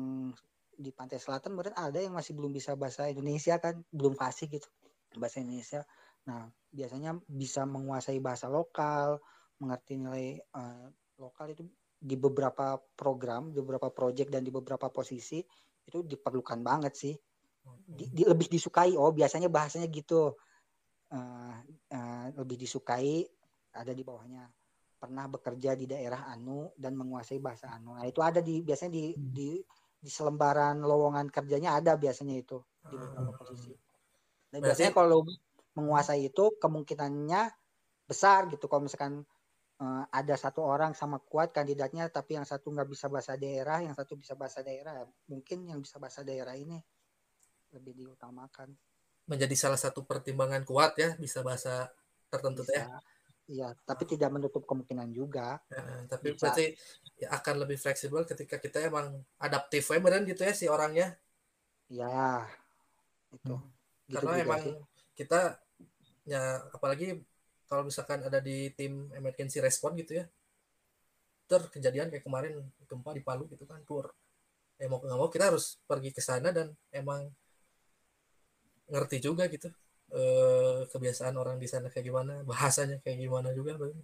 di 0.77 0.93
pantai 0.93 1.17
selatan 1.17 1.57
mungkin 1.57 1.73
ada 1.73 1.97
yang 1.97 2.13
masih 2.13 2.37
belum 2.37 2.53
bisa 2.53 2.77
bahasa 2.77 3.09
Indonesia 3.09 3.57
kan, 3.57 3.81
belum 3.91 4.13
fasih 4.13 4.53
gitu 4.53 4.69
bahasa 5.17 5.41
Indonesia. 5.41 5.81
Nah, 6.29 6.45
biasanya 6.69 7.17
bisa 7.25 7.65
menguasai 7.65 8.21
bahasa 8.21 8.53
lokal, 8.53 9.19
mengerti 9.63 9.97
nilai 9.97 10.37
uh, 10.53 10.93
lokal 11.17 11.57
itu 11.57 11.65
di 11.97 12.15
beberapa 12.21 12.77
program, 12.93 13.51
di 13.51 13.65
beberapa 13.65 13.89
proyek 13.89 14.29
dan 14.29 14.45
di 14.45 14.53
beberapa 14.53 14.93
posisi 14.93 15.41
itu 15.87 16.05
diperlukan 16.05 16.61
banget 16.61 16.93
sih. 16.93 17.15
Di, 17.67 18.13
di, 18.13 18.23
lebih 18.23 18.47
disukai 18.47 18.95
oh 18.95 19.11
biasanya 19.11 19.49
bahasanya 19.49 19.89
gitu. 19.89 20.37
Uh, 21.07 21.57
uh, 21.95 22.27
lebih 22.35 22.59
disukai 22.59 23.23
ada 23.71 23.95
di 23.95 24.03
bawahnya 24.03 24.51
pernah 24.97 25.29
bekerja 25.29 25.77
di 25.77 25.85
daerah 25.85 26.27
anu 26.33 26.73
dan 26.75 26.97
menguasai 26.97 27.39
bahasa 27.39 27.69
anu. 27.77 27.95
Nah 27.95 28.09
itu 28.09 28.25
ada 28.25 28.41
di 28.41 28.65
biasanya 28.65 28.93
di 28.93 29.05
hmm. 29.13 29.31
di 29.33 29.51
di 29.97 30.11
selembaran 30.11 30.81
lowongan 30.81 31.29
kerjanya 31.29 31.77
ada 31.77 32.01
biasanya 32.01 32.37
itu 32.37 32.59
di 32.89 32.97
beberapa 32.97 33.33
hmm. 33.33 33.39
posisi. 33.39 33.73
Dan 34.49 34.61
biasanya 34.65 34.93
kalau 34.97 35.21
menguasai 35.77 36.33
itu 36.33 36.57
kemungkinannya 36.57 37.43
besar 38.09 38.49
gitu. 38.49 38.65
Kalau 38.73 38.89
misalkan 38.89 39.21
uh, 39.85 40.05
ada 40.09 40.35
satu 40.41 40.65
orang 40.65 40.97
sama 40.97 41.21
kuat 41.21 41.53
kandidatnya 41.53 42.09
tapi 42.09 42.41
yang 42.41 42.49
satu 42.49 42.73
nggak 42.73 42.89
bisa 42.89 43.13
bahasa 43.13 43.37
daerah 43.37 43.85
yang 43.85 43.93
satu 43.93 44.17
bisa 44.17 44.33
bahasa 44.33 44.65
daerah 44.65 45.05
mungkin 45.29 45.69
yang 45.69 45.85
bisa 45.85 46.01
bahasa 46.01 46.25
daerah 46.25 46.57
ini 46.57 46.81
lebih 47.77 47.93
diutamakan. 47.93 48.73
Menjadi 49.29 49.53
salah 49.59 49.77
satu 49.77 50.07
pertimbangan 50.09 50.65
kuat 50.65 50.97
ya 50.97 51.19
bisa 51.21 51.45
bahasa 51.45 51.91
tertentu 52.33 52.65
bisa, 52.65 52.81
ya 52.81 52.87
iya 53.47 53.71
tapi 53.87 54.03
tidak 54.11 54.31
menutup 54.35 54.67
kemungkinan 54.67 55.11
juga 55.15 55.63
ya, 55.71 55.83
tapi 56.11 56.35
bisa. 56.35 56.51
berarti 56.51 56.67
ya 57.17 57.29
akan 57.31 57.55
lebih 57.63 57.79
fleksibel 57.79 58.27
ketika 58.27 58.59
kita 58.59 58.91
emang 58.91 59.23
adaptif 59.39 59.87
ya 59.87 59.99
beneran 60.03 60.27
gitu 60.27 60.43
ya 60.43 60.53
si 60.53 60.67
orangnya 60.67 61.15
ya 61.87 62.43
itu 63.31 63.55
hmm. 63.55 64.11
gitu 64.11 64.17
karena 64.19 64.35
emang 64.43 64.63
sih. 64.63 64.75
kita 65.15 65.63
ya 66.27 66.59
apalagi 66.75 67.23
kalau 67.71 67.87
misalkan 67.87 68.27
ada 68.27 68.43
di 68.43 68.75
tim 68.75 69.11
emergency 69.15 69.63
response 69.63 69.99
gitu 70.03 70.23
ya 70.23 70.27
ter 71.47 71.63
kejadian 71.71 72.11
kayak 72.11 72.27
kemarin 72.27 72.59
gempa 72.91 73.15
di 73.15 73.23
Palu 73.23 73.47
gitu 73.47 73.63
kan 73.63 73.79
pur 73.87 74.11
ya 74.77 74.91
mau 74.91 74.99
nggak 74.99 75.19
mau 75.19 75.31
kita 75.31 75.55
harus 75.55 75.79
pergi 75.87 76.11
ke 76.11 76.19
sana 76.19 76.51
dan 76.51 76.75
emang 76.91 77.31
ngerti 78.91 79.23
juga 79.23 79.47
gitu 79.47 79.71
eh, 80.15 80.81
kebiasaan 80.87 81.35
orang 81.35 81.57
di 81.59 81.67
sana 81.67 81.91
kayak 81.91 82.07
gimana 82.07 82.33
bahasanya 82.47 83.03
kayak 83.03 83.19
gimana 83.23 83.51
juga 83.51 83.79
bang. 83.79 83.97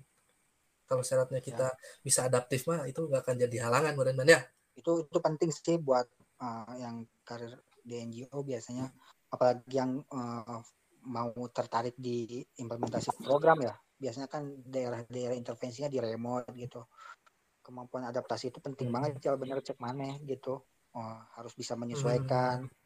kalau 0.86 1.02
syaratnya 1.06 1.40
ya. 1.40 1.46
kita 1.46 1.68
ya. 1.72 1.78
bisa 2.04 2.20
adaptif 2.28 2.68
mah 2.68 2.84
itu 2.84 3.00
nggak 3.06 3.22
akan 3.22 3.36
jadi 3.48 3.56
halangan 3.68 3.94
benar 3.96 4.26
ya 4.26 4.40
itu 4.76 5.06
itu 5.08 5.18
penting 5.20 5.50
sih 5.52 5.76
buat 5.78 6.04
uh, 6.40 6.74
yang 6.76 7.04
karir 7.24 7.60
di 7.82 8.02
NGO 8.02 8.40
biasanya 8.44 8.88
apalagi 9.32 9.68
yang 9.72 10.00
uh, 10.12 10.60
mau 11.08 11.32
tertarik 11.50 11.96
di 11.98 12.44
implementasi 12.60 13.24
program 13.24 13.58
ya 13.62 13.74
biasanya 13.98 14.28
kan 14.28 14.48
daerah-daerah 14.66 15.38
intervensinya 15.38 15.88
di 15.88 15.98
remote 16.02 16.50
gitu 16.58 16.82
kemampuan 17.62 18.10
adaptasi 18.10 18.50
itu 18.50 18.58
penting 18.58 18.90
hmm. 18.90 18.94
banget 18.98 19.10
ya 19.22 19.38
benar 19.38 19.62
cek 19.62 19.78
mana 19.78 20.18
gitu 20.26 20.60
oh, 20.92 21.18
harus 21.38 21.54
bisa 21.54 21.78
menyesuaikan 21.78 22.66
hmm 22.66 22.80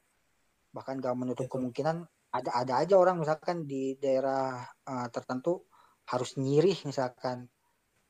bahkan 0.76 1.00
gak 1.00 1.16
menutup 1.16 1.48
kemungkinan 1.48 2.04
ada 2.42 2.50
ada 2.56 2.72
aja 2.82 2.94
orang 2.96 3.20
misalkan 3.20 3.64
di 3.64 3.96
daerah 3.96 4.62
uh, 4.64 5.08
tertentu 5.10 5.64
harus 6.06 6.36
nyirih 6.38 6.76
misalkan. 6.86 7.48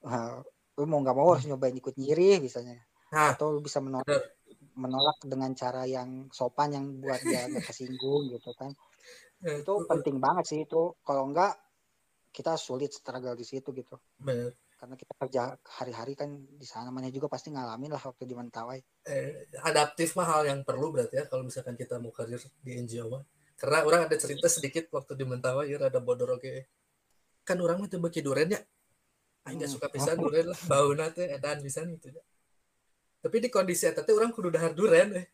Uh, 0.04 0.42
lu 0.76 0.84
mau 0.84 1.00
nggak 1.00 1.16
mau 1.16 1.32
harus 1.32 1.48
nyobain 1.48 1.72
ikut 1.72 1.96
nyirih 1.96 2.44
misalnya. 2.44 2.76
Nah, 3.12 3.32
atau 3.32 3.54
lu 3.54 3.64
bisa 3.64 3.80
menolak 3.80 4.36
menolak 4.76 5.18
dengan 5.24 5.56
cara 5.56 5.88
yang 5.88 6.28
sopan 6.28 6.76
yang 6.76 6.84
buat 7.00 7.24
dia 7.24 7.48
gak 7.48 7.64
kesinggung 7.64 8.28
gitu 8.28 8.52
kan. 8.52 8.76
Itu 9.40 9.88
penting 9.88 10.20
banget 10.20 10.44
sih 10.44 10.60
itu. 10.68 10.92
Kalau 11.00 11.32
enggak 11.32 11.56
kita 12.28 12.60
sulit 12.60 12.92
struggle 12.92 13.32
di 13.32 13.46
situ 13.48 13.72
gitu. 13.72 13.96
Bener. 14.20 14.52
Karena 14.76 14.92
kita 14.92 15.12
kerja 15.16 15.42
hari-hari 15.80 16.12
kan 16.12 16.28
di 16.36 16.68
sana 16.68 16.92
mana 16.92 17.08
juga 17.08 17.32
pasti 17.32 17.48
ngalamin 17.48 17.96
lah 17.96 18.02
waktu 18.04 18.28
di 18.28 18.36
Mentawai. 18.36 18.76
Eh, 19.08 19.48
adaptif 19.64 20.12
mah 20.20 20.28
hal 20.28 20.44
yang 20.44 20.60
perlu 20.60 20.92
berarti 20.92 21.16
ya 21.16 21.24
kalau 21.24 21.48
misalkan 21.48 21.80
kita 21.80 21.96
mau 21.96 22.12
karir 22.12 22.36
di 22.60 22.76
NGO 22.76 23.08
mah. 23.08 23.24
Karena 23.56 23.88
orang 23.88 24.04
ada 24.04 24.16
cerita 24.20 24.52
sedikit 24.52 24.92
waktu 24.92 25.16
di 25.16 25.24
Mentawai 25.24 25.66
ya 25.66 25.80
ada 25.80 26.00
bodor 26.00 26.36
oke. 26.36 26.68
Kan 27.40 27.56
orang 27.64 27.80
mah 27.80 27.88
bagi 27.88 28.20
duren 28.20 28.52
ya. 28.52 28.60
Aing 29.48 29.62
hmm. 29.62 29.72
suka 29.72 29.88
pisan 29.88 30.20
oh. 30.20 30.28
duren 30.28 30.50
lah, 30.50 30.60
bau 30.68 30.92
nate 30.92 31.32
edan 31.32 31.64
bisa 31.64 31.80
itu 31.86 32.12
ya. 32.12 32.22
Tapi 33.24 33.36
di 33.40 33.48
kondisi 33.48 33.88
itu 33.88 34.12
orang 34.12 34.30
kudu 34.34 34.52
dahar 34.52 34.76
duren 34.76 35.08
eh. 35.16 35.26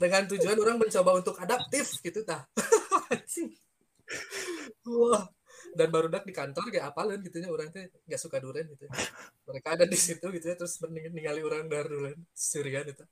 Dengan 0.00 0.28
tujuan 0.28 0.58
orang 0.60 0.76
mencoba 0.80 1.10
untuk 1.16 1.36
adaptif 1.40 2.00
gitu 2.04 2.24
tah. 2.26 2.44
Wah, 4.90 5.22
dan 5.74 5.88
baru 5.90 6.10
dak 6.10 6.26
di 6.26 6.34
kantor 6.34 6.66
kayak 6.72 6.90
apalin 6.90 7.20
gitu 7.22 7.38
ya 7.38 7.48
orang 7.50 7.70
tuh 7.70 7.86
nggak 8.06 8.20
suka 8.20 8.42
duren 8.42 8.66
gitu 8.74 8.90
ya. 8.90 8.92
mereka 9.46 9.68
ada 9.78 9.84
di 9.86 9.98
situ 9.98 10.26
gitu 10.34 10.46
ya 10.50 10.56
terus 10.58 10.74
mending 10.82 11.14
ningali 11.14 11.42
orang 11.46 11.70
dari 11.70 11.86
duren 11.86 12.18
surian 12.34 12.86
itu 12.90 13.04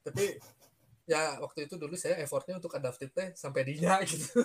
tapi 0.00 0.40
ya 1.06 1.38
waktu 1.38 1.70
itu 1.70 1.78
dulu 1.78 1.94
saya 1.94 2.18
effortnya 2.18 2.58
untuk 2.58 2.74
adaptif 2.74 3.14
teh 3.14 3.30
sampai 3.38 3.62
dinya 3.62 4.02
gitu. 4.02 4.42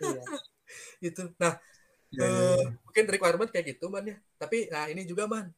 Iya. 0.00 0.22
itu 1.12 1.22
nah 1.36 1.60
ya, 2.08 2.24
ya, 2.24 2.52
ya. 2.56 2.68
mungkin 2.88 3.04
requirement 3.12 3.50
kayak 3.52 3.76
gitu 3.76 3.92
man 3.92 4.08
ya. 4.08 4.16
Tapi 4.40 4.72
nah 4.72 4.88
ini 4.88 5.04
juga 5.04 5.28
man. 5.28 5.52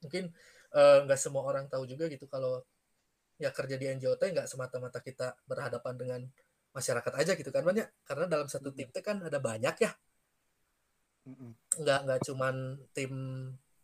Mungkin 0.00 0.32
eh, 0.72 0.98
nggak 1.04 1.18
uh, 1.20 1.22
semua 1.22 1.44
orang 1.44 1.68
tahu 1.68 1.84
juga 1.84 2.08
gitu 2.08 2.24
kalau 2.26 2.64
ya 3.36 3.52
kerja 3.52 3.76
di 3.76 3.92
NGO 3.92 4.16
teh 4.16 4.32
nggak 4.32 4.48
semata-mata 4.48 5.04
kita 5.04 5.36
berhadapan 5.44 5.94
dengan 6.00 6.20
masyarakat 6.72 7.12
aja 7.12 7.32
gitu 7.36 7.48
kan 7.52 7.64
banyak 7.64 7.88
karena 8.08 8.24
dalam 8.28 8.48
satu 8.48 8.72
tim 8.72 8.88
itu 8.88 9.00
kan 9.04 9.20
ada 9.20 9.36
banyak 9.36 9.76
ya. 9.84 9.92
Nggak 11.76 12.00
nggak 12.08 12.20
cuman 12.24 12.54
tim 12.96 13.12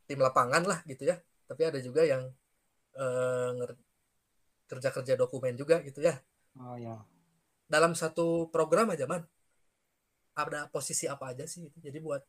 tim 0.08 0.18
lapangan 0.20 0.64
lah 0.64 0.80
gitu 0.88 1.12
ya. 1.12 1.20
Tapi 1.44 1.62
ada 1.68 1.76
juga 1.84 2.08
yang 2.08 2.32
uh, 2.96 3.52
kerja 4.68 4.88
kerja 4.88 5.14
dokumen 5.20 5.52
juga 5.56 5.84
gitu 5.84 6.00
ya. 6.00 6.16
Oh 6.56 6.76
ya. 6.80 6.96
Dalam 7.68 7.92
satu 7.92 8.48
program 8.48 8.92
aja 8.92 9.04
man. 9.04 9.24
Ada 10.32 10.72
posisi 10.72 11.04
apa 11.04 11.36
aja 11.36 11.44
sih 11.44 11.68
itu 11.68 11.76
jadi 11.76 12.00
buat 12.00 12.24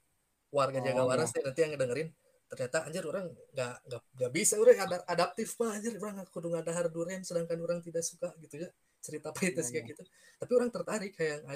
warga 0.51 0.80
oh, 0.80 0.84
jaga 0.84 1.03
waras 1.07 1.32
ya. 1.32 1.39
nanti 1.39 1.59
yang 1.64 1.72
ngedengerin 1.72 2.11
ternyata 2.51 2.86
anjir 2.86 3.01
orang 3.07 3.32
nggak 3.55 3.74
nggak 3.89 4.32
bisa 4.36 4.59
orang 4.59 4.76
ada 4.76 4.97
adaptif 5.07 5.55
mah 5.55 5.72
anjir. 5.80 5.95
Orang 5.95 6.20
kudu 6.28 6.51
ngadahar 6.51 6.91
duren 6.91 7.24
sedangkan 7.24 7.57
orang 7.64 7.80
tidak 7.80 8.03
suka 8.03 8.36
gitu 8.43 8.68
ya. 8.68 8.70
Cerita 8.99 9.32
pahitnya 9.32 9.64
kayak 9.64 9.95
gitu. 9.95 10.03
Tapi 10.39 10.51
orang 10.51 10.70
tertarik 10.72 11.16
kayak 11.16 11.47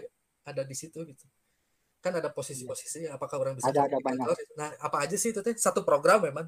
ada 0.48 0.62
di 0.64 0.76
situ 0.76 1.04
gitu. 1.04 1.28
Kan 2.00 2.16
ada 2.16 2.32
posisi-posisi 2.32 3.12
apakah 3.12 3.44
orang 3.44 3.54
bisa 3.60 3.68
ada 3.76 3.92
ada 3.92 4.00
banyak. 4.00 4.56
nah 4.56 4.72
apa 4.80 5.04
aja 5.04 5.20
sih 5.20 5.36
itu 5.36 5.44
teh? 5.44 5.52
Satu 5.60 5.84
program 5.84 6.24
memang 6.24 6.48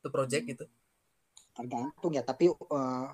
itu 0.00 0.08
project 0.12 0.44
gitu 0.44 0.64
tergantung 1.60 2.12
ya 2.16 2.22
tapi 2.24 2.48
uh, 2.48 3.08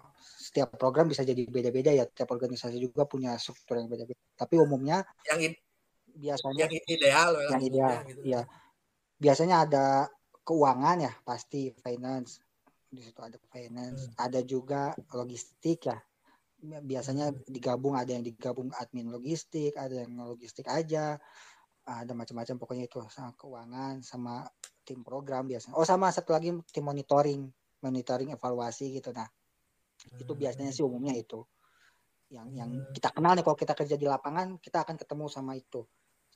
setiap 0.47 0.79
program 0.79 1.11
bisa 1.11 1.27
jadi 1.27 1.43
beda-beda 1.51 1.91
ya. 1.91 2.07
Setiap 2.07 2.31
organisasi 2.33 2.79
juga 2.79 3.03
punya 3.05 3.35
struktur 3.37 3.83
yang 3.83 3.91
beda-beda. 3.91 4.17
Tapi 4.39 4.55
umumnya 4.63 5.03
yang 5.27 5.53
biasanya 6.17 6.65
yang 6.65 6.75
ideal 6.89 7.31
yang 7.45 7.61
ideal 7.61 7.93
gitu. 8.09 8.23
ya 8.25 8.41
biasanya 9.21 9.69
ada 9.69 9.87
keuangan 10.47 10.97
ya 11.03 11.13
pasti 11.27 11.75
finance. 11.83 12.41
Di 12.87 13.03
situ 13.03 13.21
ada 13.21 13.37
finance 13.51 14.07
hmm. 14.07 14.15
ada 14.17 14.41
juga 14.47 14.95
logistik 15.13 15.91
ya. 15.91 15.99
Biasanya 16.63 17.37
digabung 17.45 17.99
ada 17.99 18.17
yang 18.17 18.25
digabung 18.25 18.73
admin 18.81 19.13
logistik 19.13 19.77
ada 19.77 20.07
yang 20.07 20.17
logistik 20.25 20.71
aja. 20.71 21.19
Ada 21.87 22.19
macam-macam 22.19 22.55
pokoknya 22.59 22.85
itu 22.91 22.99
sama 23.13 23.31
keuangan 23.39 24.03
sama 24.03 24.47
tim 24.87 25.03
program 25.03 25.47
biasanya. 25.47 25.75
Oh 25.77 25.87
sama 25.87 26.11
satu 26.11 26.35
lagi 26.35 26.55
tim 26.73 26.83
monitoring 26.87 27.47
monitoring 27.85 28.33
evaluasi 28.33 28.97
gitu 28.97 29.11
nah 29.13 29.29
itu 30.21 30.33
biasanya 30.37 30.71
sih 30.73 30.85
umumnya 30.85 31.17
itu 31.17 31.43
yang 32.31 32.51
yang 32.53 32.71
kita 32.91 33.15
kenal 33.15 33.39
nih 33.39 33.45
kalau 33.47 33.59
kita 33.59 33.75
kerja 33.75 33.97
di 33.97 34.07
lapangan 34.07 34.59
kita 34.59 34.83
akan 34.83 34.97
ketemu 34.99 35.27
sama 35.31 35.55
itu 35.55 35.87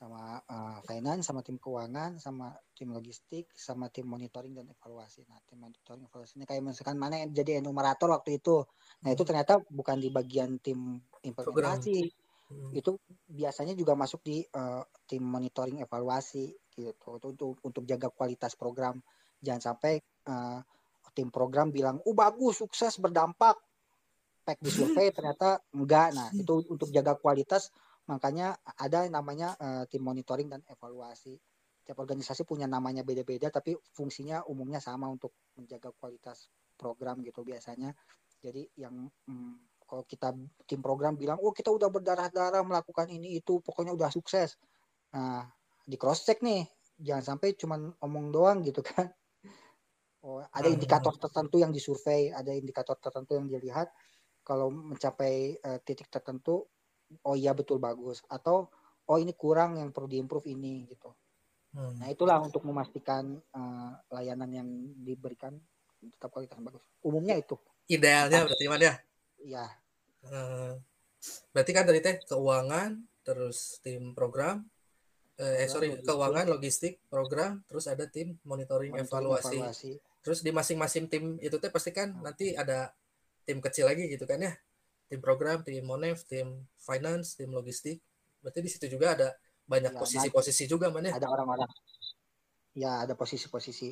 sama 0.01 0.41
uh, 0.49 0.81
finance, 0.81 1.29
sama 1.29 1.45
tim 1.45 1.61
keuangan, 1.61 2.17
sama 2.17 2.57
tim 2.73 2.89
logistik, 2.89 3.53
sama 3.53 3.85
tim 3.93 4.09
monitoring 4.09 4.57
dan 4.57 4.65
evaluasi. 4.65 5.21
Nah, 5.29 5.37
tim 5.45 5.61
monitoring 5.61 6.09
evaluasi 6.09 6.41
ini 6.41 6.49
kayak 6.49 6.65
misalkan 6.65 6.97
mana 6.97 7.21
yang 7.21 7.29
jadi 7.29 7.61
enumerator 7.61 8.09
waktu 8.09 8.41
itu. 8.41 8.65
Nah, 9.05 9.13
itu 9.13 9.21
ternyata 9.21 9.61
bukan 9.61 10.01
di 10.01 10.09
bagian 10.09 10.57
tim 10.57 10.97
implementasi. 11.21 12.09
Hmm. 12.49 12.73
Itu 12.73 12.97
biasanya 13.29 13.77
juga 13.77 13.93
masuk 13.93 14.25
di 14.25 14.41
uh, 14.41 14.81
tim 15.05 15.21
monitoring 15.21 15.85
evaluasi 15.85 16.49
gitu 16.73 17.21
untuk, 17.21 17.37
untuk 17.37 17.51
untuk 17.61 17.83
jaga 17.85 18.09
kualitas 18.09 18.57
program. 18.57 18.97
Jangan 19.37 19.61
sampai 19.61 20.01
uh, 20.25 20.65
tim 21.11 21.29
program 21.29 21.69
bilang, 21.69 21.99
"Oh, 22.07 22.15
bagus, 22.15 22.59
sukses, 22.63 22.97
berdampak." 22.97 23.59
spek 24.41 24.57
di 24.57 24.71
survei 24.73 25.07
ternyata 25.13 25.61
enggak. 25.77 26.17
Nah, 26.17 26.27
itu 26.41 26.65
untuk 26.67 26.89
jaga 26.89 27.13
kualitas 27.15 27.69
makanya 28.09 28.57
ada 28.81 29.05
namanya 29.07 29.53
uh, 29.61 29.83
tim 29.85 30.01
monitoring 30.01 30.49
dan 30.49 30.65
evaluasi. 30.67 31.37
Tiap 31.85 31.97
organisasi 31.97 32.43
punya 32.43 32.65
namanya 32.65 33.05
beda-beda 33.05 33.53
tapi 33.53 33.77
fungsinya 33.93 34.43
umumnya 34.49 34.81
sama 34.81 35.07
untuk 35.07 35.31
menjaga 35.55 35.93
kualitas 35.95 36.49
program 36.75 37.21
gitu 37.21 37.45
biasanya. 37.45 37.93
Jadi 38.41 38.65
yang 38.81 39.05
hmm, 39.29 39.85
kalau 39.85 40.03
kita 40.03 40.33
tim 40.65 40.81
program 40.81 41.13
bilang, 41.13 41.37
"Oh, 41.39 41.53
kita 41.53 41.69
udah 41.69 41.87
berdarah-darah 41.93 42.65
melakukan 42.65 43.05
ini 43.13 43.37
itu, 43.37 43.61
pokoknya 43.61 43.93
udah 43.93 44.09
sukses." 44.09 44.57
Nah, 45.13 45.45
di 45.85 45.99
cross 45.99 46.25
check 46.25 46.41
nih, 46.41 46.65
jangan 46.97 47.35
sampai 47.35 47.53
cuman 47.53 47.93
omong 48.01 48.33
doang 48.33 48.57
gitu 48.65 48.81
kan. 48.81 49.11
Oh, 50.21 50.37
ada 50.37 50.69
hmm. 50.69 50.77
indikator 50.77 51.17
tertentu 51.17 51.57
yang 51.57 51.73
disurvei, 51.73 52.29
ada 52.29 52.53
indikator 52.53 52.93
tertentu 53.01 53.41
yang 53.41 53.49
dilihat. 53.49 53.89
Kalau 54.45 54.69
mencapai 54.69 55.57
uh, 55.61 55.79
titik 55.81 56.09
tertentu 56.13 56.65
oh 57.25 57.35
iya 57.37 57.57
betul 57.57 57.81
bagus. 57.81 58.21
Atau 58.29 58.69
oh 59.09 59.17
ini 59.17 59.33
kurang 59.33 59.81
yang 59.81 59.89
perlu 59.89 60.09
diimprove 60.09 60.49
ini 60.53 60.85
gitu. 60.89 61.09
Hmm. 61.71 62.03
nah 62.03 62.11
itulah 62.11 62.35
untuk 62.43 62.67
memastikan 62.67 63.39
uh, 63.55 63.95
layanan 64.11 64.51
yang 64.51 64.67
diberikan 65.01 65.55
tetap 66.03 66.29
kualitas 66.29 66.59
bagus. 66.59 66.83
Umumnya 67.01 67.39
itu. 67.39 67.55
Idealnya 67.87 68.43
berarti 68.43 68.65
mana 68.67 68.83
ya? 68.83 68.95
Iya. 69.41 69.65
Hmm. 70.21 70.77
berarti 71.53 71.71
kan 71.73 71.85
dari 71.85 72.01
teh 72.01 72.21
keuangan 72.21 72.97
terus 73.21 73.81
tim 73.85 74.13
program 74.13 74.65
eh, 75.37 75.65
eh 75.65 75.69
sorry 75.69 75.97
keuangan 76.01 76.49
logistik 76.49 77.01
program 77.09 77.61
terus 77.65 77.85
ada 77.89 78.05
tim 78.09 78.37
monitoring, 78.45 78.93
monitoring 78.93 79.05
evaluasi. 79.05 79.57
evaluasi 79.57 79.91
terus 80.21 80.45
di 80.45 80.53
masing-masing 80.53 81.09
tim 81.09 81.37
itu 81.41 81.57
teh 81.57 81.73
pasti 81.73 81.91
kan 81.91 82.13
nanti 82.21 82.53
ada 82.53 82.93
tim 83.45 83.57
kecil 83.59 83.89
lagi 83.89 84.07
gitu 84.09 84.25
kan 84.29 84.41
ya. 84.41 84.53
Tim 85.09 85.19
program 85.19 85.65
tim 85.65 85.83
monev 85.83 86.21
tim 86.29 86.65
finance 86.77 87.35
tim 87.35 87.51
logistik. 87.51 87.99
Berarti 88.41 88.59
di 88.61 88.69
situ 88.69 88.85
juga 88.89 89.17
ada 89.17 89.29
banyak 89.65 89.93
posisi-posisi 89.93 90.65
ya, 90.65 90.69
juga 90.77 90.89
mana 90.89 91.13
ada 91.13 91.27
orang-orang. 91.29 91.69
Ya 92.77 93.03
ada 93.03 93.13
posisi-posisi 93.17 93.91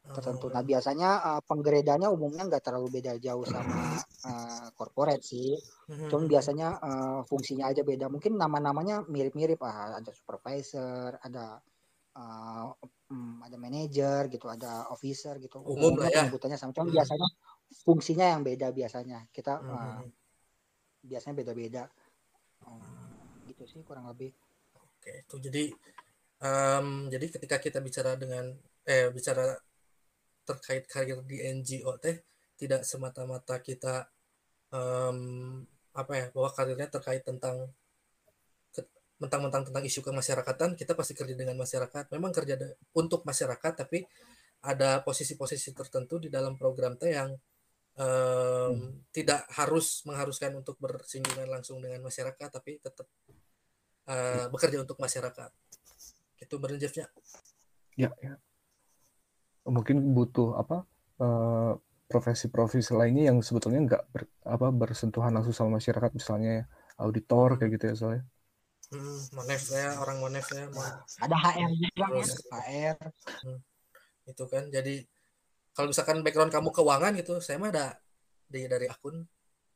tertentu. 0.00 0.48
Nah 0.48 0.64
biasanya 0.64 1.10
uh, 1.20 1.40
penggredanya 1.44 2.08
umumnya 2.08 2.48
nggak 2.48 2.64
terlalu 2.64 3.00
beda 3.00 3.20
jauh 3.20 3.44
sama 3.44 4.00
uh, 4.24 4.68
corporate 4.72 5.24
sih. 5.24 5.54
Hmm. 5.90 6.08
cuma 6.08 6.24
biasanya 6.24 6.78
uh, 6.80 7.20
fungsinya 7.28 7.68
aja 7.68 7.84
beda. 7.84 8.08
Mungkin 8.08 8.38
nama-namanya 8.40 9.04
mirip-mirip. 9.06 9.60
Ah, 9.60 10.00
ada 10.00 10.10
supervisor 10.14 11.20
ada 11.20 11.60
uh, 12.16 12.72
um, 13.10 13.42
ada 13.42 13.58
manager 13.58 14.30
gitu 14.30 14.46
ada 14.46 14.88
officer 14.94 15.36
gitu. 15.42 15.60
Umum 15.66 15.98
lah 15.98 16.08
ya. 16.08 16.24
penyebutannya 16.24 16.56
sama. 16.56 16.72
Cuma 16.72 16.88
hmm. 16.88 16.96
biasanya 16.96 17.28
fungsinya 17.82 18.26
yang 18.32 18.42
beda 18.46 18.70
biasanya. 18.70 19.18
Kita 19.34 19.58
hmm. 19.58 19.70
uh, 19.70 20.02
biasanya 21.04 21.34
beda-beda. 21.36 21.84
Hmm, 22.64 23.44
gitu 23.50 23.66
sih 23.66 23.82
kurang 23.82 24.06
lebih. 24.08 24.30
Oke 24.78 25.26
itu 25.26 25.36
jadi 25.42 25.64
um, 26.40 27.10
jadi 27.10 27.26
ketika 27.28 27.56
kita 27.58 27.78
bicara 27.82 28.14
dengan 28.14 28.54
eh 28.86 29.10
bicara 29.12 29.58
terkait 30.46 30.84
karir 30.88 31.20
di 31.26 31.40
NGO 31.40 31.94
teh 32.00 32.20
tidak 32.56 32.84
semata-mata 32.84 33.60
kita 33.64 34.08
um, 34.72 35.62
apa 35.96 36.12
ya 36.14 36.26
bahwa 36.30 36.50
karirnya 36.52 36.88
terkait 36.92 37.24
tentang 37.24 37.70
mentang-mentang 39.20 39.68
tentang 39.68 39.84
isu 39.84 40.00
kemasyarakatan 40.00 40.74
kita 40.74 40.96
pasti 40.96 41.12
kerja 41.12 41.36
dengan 41.36 41.54
masyarakat. 41.60 42.08
Memang 42.16 42.32
kerja 42.32 42.56
untuk 42.96 43.22
masyarakat 43.28 43.72
tapi 43.86 44.08
ada 44.64 45.04
posisi-posisi 45.04 45.72
tertentu 45.76 46.20
di 46.20 46.28
dalam 46.32 46.56
program 46.56 46.96
teh 46.96 47.12
yang 47.12 47.32
um, 48.00 48.72
hmm. 48.76 49.12
tidak 49.12 49.44
harus 49.56 50.04
mengharuskan 50.08 50.56
untuk 50.56 50.80
bersinggungan 50.80 51.48
langsung 51.48 51.80
dengan 51.84 52.00
masyarakat 52.04 52.48
tapi 52.48 52.80
tetap 52.80 53.06
uh, 54.08 54.48
bekerja 54.48 54.80
untuk 54.80 54.96
masyarakat. 54.96 55.52
Itu 56.40 56.56
berenjefnya 56.56 57.08
ya, 58.00 58.10
ya. 58.24 58.34
Mungkin 59.68 60.16
butuh 60.16 60.56
apa 60.56 60.88
uh, 61.20 61.76
profesi-profesi 62.08 62.96
lainnya 62.96 63.30
yang 63.30 63.38
sebetulnya 63.44 63.80
nggak 63.86 64.02
ber, 64.10 64.22
apa 64.42 64.72
bersentuhan 64.74 65.30
langsung 65.30 65.54
sama 65.54 65.78
masyarakat 65.78 66.10
misalnya 66.16 66.66
auditor 66.98 67.54
kayak 67.60 67.78
gitu 67.78 67.84
ya 67.86 67.94
soalnya 67.94 68.24
hmm, 68.90 69.34
monef 69.34 69.62
ya 69.70 69.98
orang 70.02 70.18
monef 70.18 70.46
ya 70.50 70.66
ada 71.22 71.36
HR 71.36 71.70
juga 71.74 72.04
kan? 72.10 72.26
HR 72.62 72.96
hmm, 73.46 73.58
itu 74.30 74.44
kan 74.46 74.64
jadi 74.70 74.94
kalau 75.74 75.90
misalkan 75.94 76.20
background 76.26 76.52
kamu 76.52 76.70
keuangan 76.74 77.12
gitu 77.16 77.38
saya 77.38 77.56
mah 77.56 77.70
ada 77.70 77.96
di 78.50 78.66
dari 78.66 78.90
akun 78.90 79.22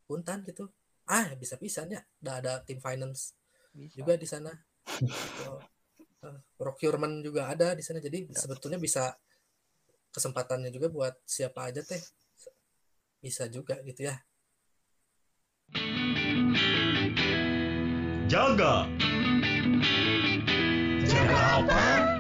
puntan 0.05 0.43
gitu. 0.45 0.69
Ah 1.07 1.33
bisa 1.39 1.57
bisa 1.57 1.87
ya 1.87 2.03
udah 2.21 2.35
ada 2.43 2.53
tim 2.67 2.83
finance 2.83 3.33
bisa. 3.73 4.03
juga 4.03 4.19
di 4.19 4.27
sana. 4.27 4.53
Uh, 6.25 6.41
procurement 6.57 7.21
juga 7.21 7.49
ada 7.53 7.77
di 7.77 7.85
sana 7.85 8.01
jadi 8.01 8.29
ya. 8.29 8.37
sebetulnya 8.37 8.81
bisa 8.81 9.17
kesempatannya 10.13 10.73
juga 10.75 10.91
buat 10.91 11.15
siapa 11.25 11.71
aja 11.71 11.81
teh. 11.81 12.03
Bisa 13.23 13.49
juga 13.49 13.81
gitu 13.81 14.05
ya 14.05 14.17
jaga 18.35 18.83
jaga 21.07 21.39
apa 21.55 22.14